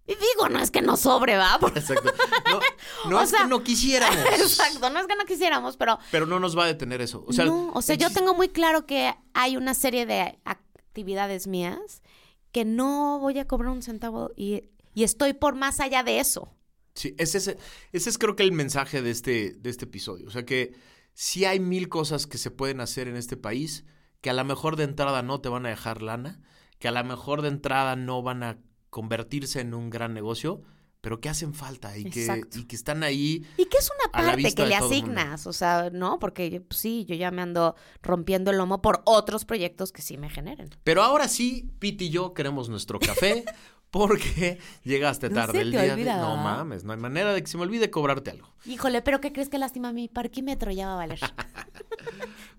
Y 0.07 0.13
digo, 0.15 0.49
no 0.49 0.61
es 0.61 0.71
que 0.71 0.81
no 0.81 0.97
sobre, 0.97 1.37
¿va? 1.37 1.59
Exacto. 1.75 2.13
No, 2.49 2.61
no 3.11 3.21
es 3.21 3.31
sea, 3.31 3.41
que 3.41 3.47
no 3.49 3.65
quisiéramos. 3.65 4.19
Exacto, 4.39 4.89
no 4.89 5.01
es 5.01 5.07
que 5.09 5.17
no 5.17 5.25
quisiéramos, 5.25 5.77
pero 5.77 5.99
Pero 6.13 6.27
no 6.27 6.39
nos 6.39 6.57
va 6.57 6.63
a 6.63 6.67
detener 6.69 7.01
eso. 7.01 7.25
O 7.27 7.33
sea, 7.33 7.45
no, 7.47 7.73
o 7.75 7.83
sea, 7.83 7.97
yo 7.97 8.09
tengo 8.11 8.35
muy 8.35 8.49
claro 8.49 8.87
que 8.87 9.13
hay 9.35 9.57
una 9.57 9.75
serie 9.75 10.07
de 10.07 10.39
actividades 10.45 11.49
mías 11.49 12.03
que 12.53 12.65
no 12.65 13.19
voy 13.19 13.37
a 13.41 13.49
cobrar 13.49 13.73
un 13.73 13.83
centavo 13.83 14.31
y, 14.37 14.71
y 14.95 15.03
estoy 15.03 15.33
por 15.33 15.57
más 15.57 15.81
allá 15.81 16.05
de 16.05 16.21
eso. 16.21 16.49
Sí, 16.99 17.15
ese, 17.19 17.39
es- 17.39 17.57
ese 17.93 18.11
es 18.11 18.19
creo 18.19 18.37
que 18.37 18.43
el 18.43 18.53
mensaje 18.53 19.01
de 19.03 19.11
este, 19.11 19.53
de 19.53 19.71
este 19.71 19.85
episodio. 19.87 20.27
O 20.27 20.31
sea 20.31 20.45
que 20.45 20.75
sí 21.15 21.45
hay 21.45 21.61
mil 21.61 21.89
cosas 21.89 22.27
que 22.27 22.39
se 22.39 22.51
pueden 22.51 22.81
hacer 22.81 23.09
en 23.09 23.17
este 23.17 23.37
país 23.37 23.85
que 24.21 24.31
a 24.31 24.33
lo 24.35 24.45
mejor 24.45 24.77
de 24.77 24.85
entrada 24.85 25.23
no 25.23 25.41
te 25.41 25.49
van 25.49 25.65
a 25.67 25.69
dejar 25.71 26.03
lana, 26.03 26.41
que 26.81 26.89
a 26.89 26.93
lo 26.93 27.03
mejor 27.05 27.43
de 27.43 27.49
entrada 27.49 27.95
no 27.97 28.21
van 28.23 28.43
a 28.43 28.59
convertirse 28.91 29.61
en 29.61 29.75
un 29.75 29.91
gran 29.91 30.13
negocio, 30.15 30.63
pero 31.01 31.21
que 31.21 31.29
hacen 31.29 31.55
falta 31.55 31.97
y, 31.97 32.11
que, 32.11 32.43
y 32.57 32.65
que 32.65 32.75
están 32.75 33.05
ahí. 33.05 33.47
Y 33.57 33.67
que 33.67 33.79
es 33.79 33.89
una 34.03 34.11
parte 34.11 34.53
que 34.55 34.67
le 34.67 34.75
asignas, 34.75 35.47
o 35.47 35.53
sea, 35.53 35.91
¿no? 35.93 36.19
Porque 36.19 36.61
pues, 36.61 36.81
sí, 36.81 37.05
yo 37.09 37.15
ya 37.15 37.31
me 37.31 37.43
ando 37.43 37.77
rompiendo 38.03 38.51
el 38.51 38.57
lomo 38.59 38.83
por 38.83 39.03
otros 39.05 39.45
proyectos 39.45 39.93
que 39.93 40.03
sí 40.03 40.19
me 40.19 40.29
generen. 40.29 40.71
Pero 40.83 41.03
ahora 41.05 41.29
sí, 41.29 41.71
Pete 41.79 42.05
y 42.07 42.11
yo 42.11 42.35
queremos 42.35 42.69
nuestro 42.69 42.99
café 42.99 43.45
porque 43.91 44.59
llegaste 44.85 45.31
tarde 45.31 45.61
el 45.61 45.71
día 45.71 45.97
de... 45.97 46.05
No 46.05 46.37
mames, 46.37 46.85
no 46.85 46.93
hay 46.93 46.99
manera 46.99 47.33
de 47.33 47.43
que 47.43 47.49
se 47.49 47.57
me 47.57 47.65
olvide 47.65 47.91
cobrarte 47.91 48.31
algo. 48.31 48.55
Híjole, 48.67 49.03
pero 49.03 49.21
¿qué 49.21 49.33
crees 49.33 49.49
que 49.49 49.59
lástima 49.59 49.93
mi 49.93 50.09
parquímetro 50.09 50.71
ya 50.71 50.87
va 50.87 50.95
a 50.95 50.97
valer? 50.97 51.21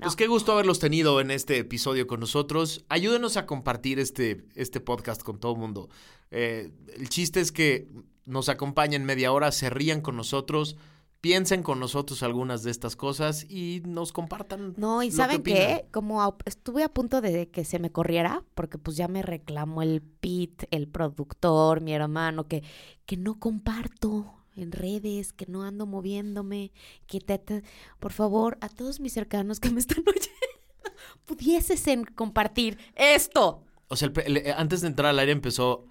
Pues 0.01 0.15
qué 0.15 0.27
gusto 0.27 0.53
haberlos 0.53 0.79
tenido 0.79 1.19
en 1.19 1.29
este 1.29 1.57
episodio 1.57 2.07
con 2.07 2.21
nosotros. 2.21 2.85
Ayúdenos 2.87 3.35
a 3.35 3.45
compartir 3.45 3.99
este, 3.99 4.45
este 4.55 4.79
podcast 4.79 5.23
con 5.23 5.41
todo 5.41 5.51
el 5.51 5.59
mundo. 5.59 5.89
Eh, 6.31 6.71
el 6.95 7.09
chiste 7.09 7.41
es 7.41 7.51
que 7.51 7.89
nos 8.25 8.47
acompañen 8.47 9.03
media 9.03 9.33
hora, 9.33 9.51
se 9.51 9.69
rían 9.69 9.99
con 9.99 10.15
nosotros, 10.15 10.77
piensen 11.21 11.63
con 11.63 11.79
nosotros 11.79 12.23
algunas 12.23 12.63
de 12.63 12.71
estas 12.71 12.95
cosas 12.95 13.45
y 13.49 13.81
nos 13.85 14.11
compartan. 14.13 14.73
No, 14.77 15.03
y 15.03 15.07
lo 15.07 15.11
que 15.11 15.17
¿saben 15.17 15.41
opinan. 15.41 15.59
qué? 15.61 15.85
Como 15.91 16.21
a- 16.21 16.35
estuve 16.45 16.83
a 16.83 16.89
punto 16.93 17.19
de 17.21 17.49
que 17.49 17.65
se 17.65 17.79
me 17.79 17.91
corriera, 17.91 18.43
porque 18.55 18.77
pues 18.77 18.95
ya 18.97 19.07
me 19.07 19.21
reclamó 19.21 19.81
el 19.81 20.01
Pete, 20.01 20.67
el 20.71 20.87
productor, 20.87 21.81
mi 21.81 21.93
hermano, 21.93 22.47
que, 22.47 22.63
que 23.05 23.17
no 23.17 23.39
comparto 23.39 24.33
en 24.55 24.71
redes, 24.71 25.31
que 25.33 25.45
no 25.47 25.63
ando 25.63 25.85
moviéndome, 25.85 26.71
que 27.07 27.19
te, 27.21 27.37
te- 27.37 27.63
por 27.99 28.11
favor, 28.13 28.57
a 28.61 28.69
todos 28.69 28.99
mis 28.99 29.13
cercanos 29.13 29.59
que 29.59 29.69
me 29.71 29.79
están 29.79 30.03
oyendo, 30.07 30.99
pudieses 31.25 31.85
en 31.87 32.03
compartir 32.05 32.77
esto. 32.95 33.63
O 33.87 33.95
sea, 33.95 34.11
el- 34.25 34.37
eh, 34.37 34.53
antes 34.55 34.81
de 34.81 34.87
entrar 34.87 35.09
al 35.09 35.19
aire 35.19 35.31
empezó. 35.31 35.85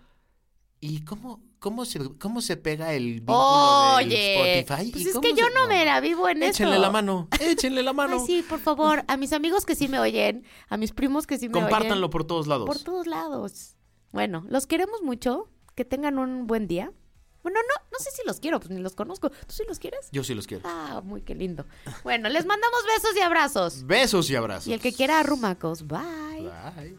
¿Y 0.81 1.05
cómo, 1.05 1.43
cómo, 1.59 1.85
se, 1.85 1.99
cómo 2.19 2.41
se 2.41 2.57
pega 2.57 2.93
el 2.95 3.21
vínculo 3.21 3.95
Oye, 3.97 4.63
Spotify? 4.63 4.91
pues 4.93 5.05
¿Y 5.05 5.09
es 5.09 5.19
que 5.19 5.31
yo 5.35 5.47
se- 5.47 5.55
no 5.55 5.67
me 5.69 5.85
la 5.85 6.01
vivo 6.01 6.29
en 6.29 6.43
eso. 6.43 6.51
Échenle 6.51 6.79
la 6.79 6.91
mano, 6.91 7.29
échenle 7.41 7.83
la 7.83 7.93
mano. 7.93 8.19
Ay, 8.21 8.27
sí, 8.27 8.45
por 8.49 8.61
favor, 8.61 9.05
a 9.09 9.17
mis 9.17 9.33
amigos 9.33 9.65
que 9.67 9.75
sí 9.75 9.89
me 9.89 9.99
oyen, 9.99 10.45
a 10.69 10.77
mis 10.77 10.93
primos 10.93 11.27
que 11.27 11.39
sí 11.39 11.49
me 11.49 11.59
oyen. 11.59 11.69
Compártanlo 11.71 12.11
por 12.11 12.25
todos 12.25 12.47
lados. 12.47 12.67
Por 12.67 12.79
todos 12.79 13.07
lados. 13.07 13.77
Bueno, 14.13 14.45
los 14.49 14.67
queremos 14.67 15.03
mucho. 15.03 15.49
Que 15.75 15.85
tengan 15.85 16.19
un 16.19 16.49
buen 16.49 16.67
día. 16.67 16.93
Bueno, 17.45 17.61
no, 17.61 17.85
no 17.93 17.99
sé 18.01 18.11
si 18.11 18.23
los 18.27 18.41
quiero, 18.41 18.59
pues 18.59 18.71
ni 18.71 18.81
los 18.81 18.97
conozco. 18.97 19.31
¿Tú 19.31 19.37
sí 19.51 19.63
los 19.69 19.79
quieres? 19.79 20.09
Yo 20.11 20.25
sí 20.25 20.35
los 20.35 20.49
quiero. 20.49 20.65
Ah, 20.67 21.03
muy 21.05 21.23
qué 21.23 21.37
lindo. 21.37 21.65
Bueno, 22.03 22.29
les 22.29 22.45
mandamos 22.45 22.81
besos 22.97 23.17
y 23.17 23.21
abrazos. 23.21 23.85
Besos 23.87 24.29
y 24.29 24.35
abrazos. 24.35 24.67
Y 24.67 24.73
el 24.73 24.81
que 24.81 24.93
quiera 24.93 25.21
arrumacos, 25.21 25.87
bye. 25.87 26.01
Bye. 26.75 26.99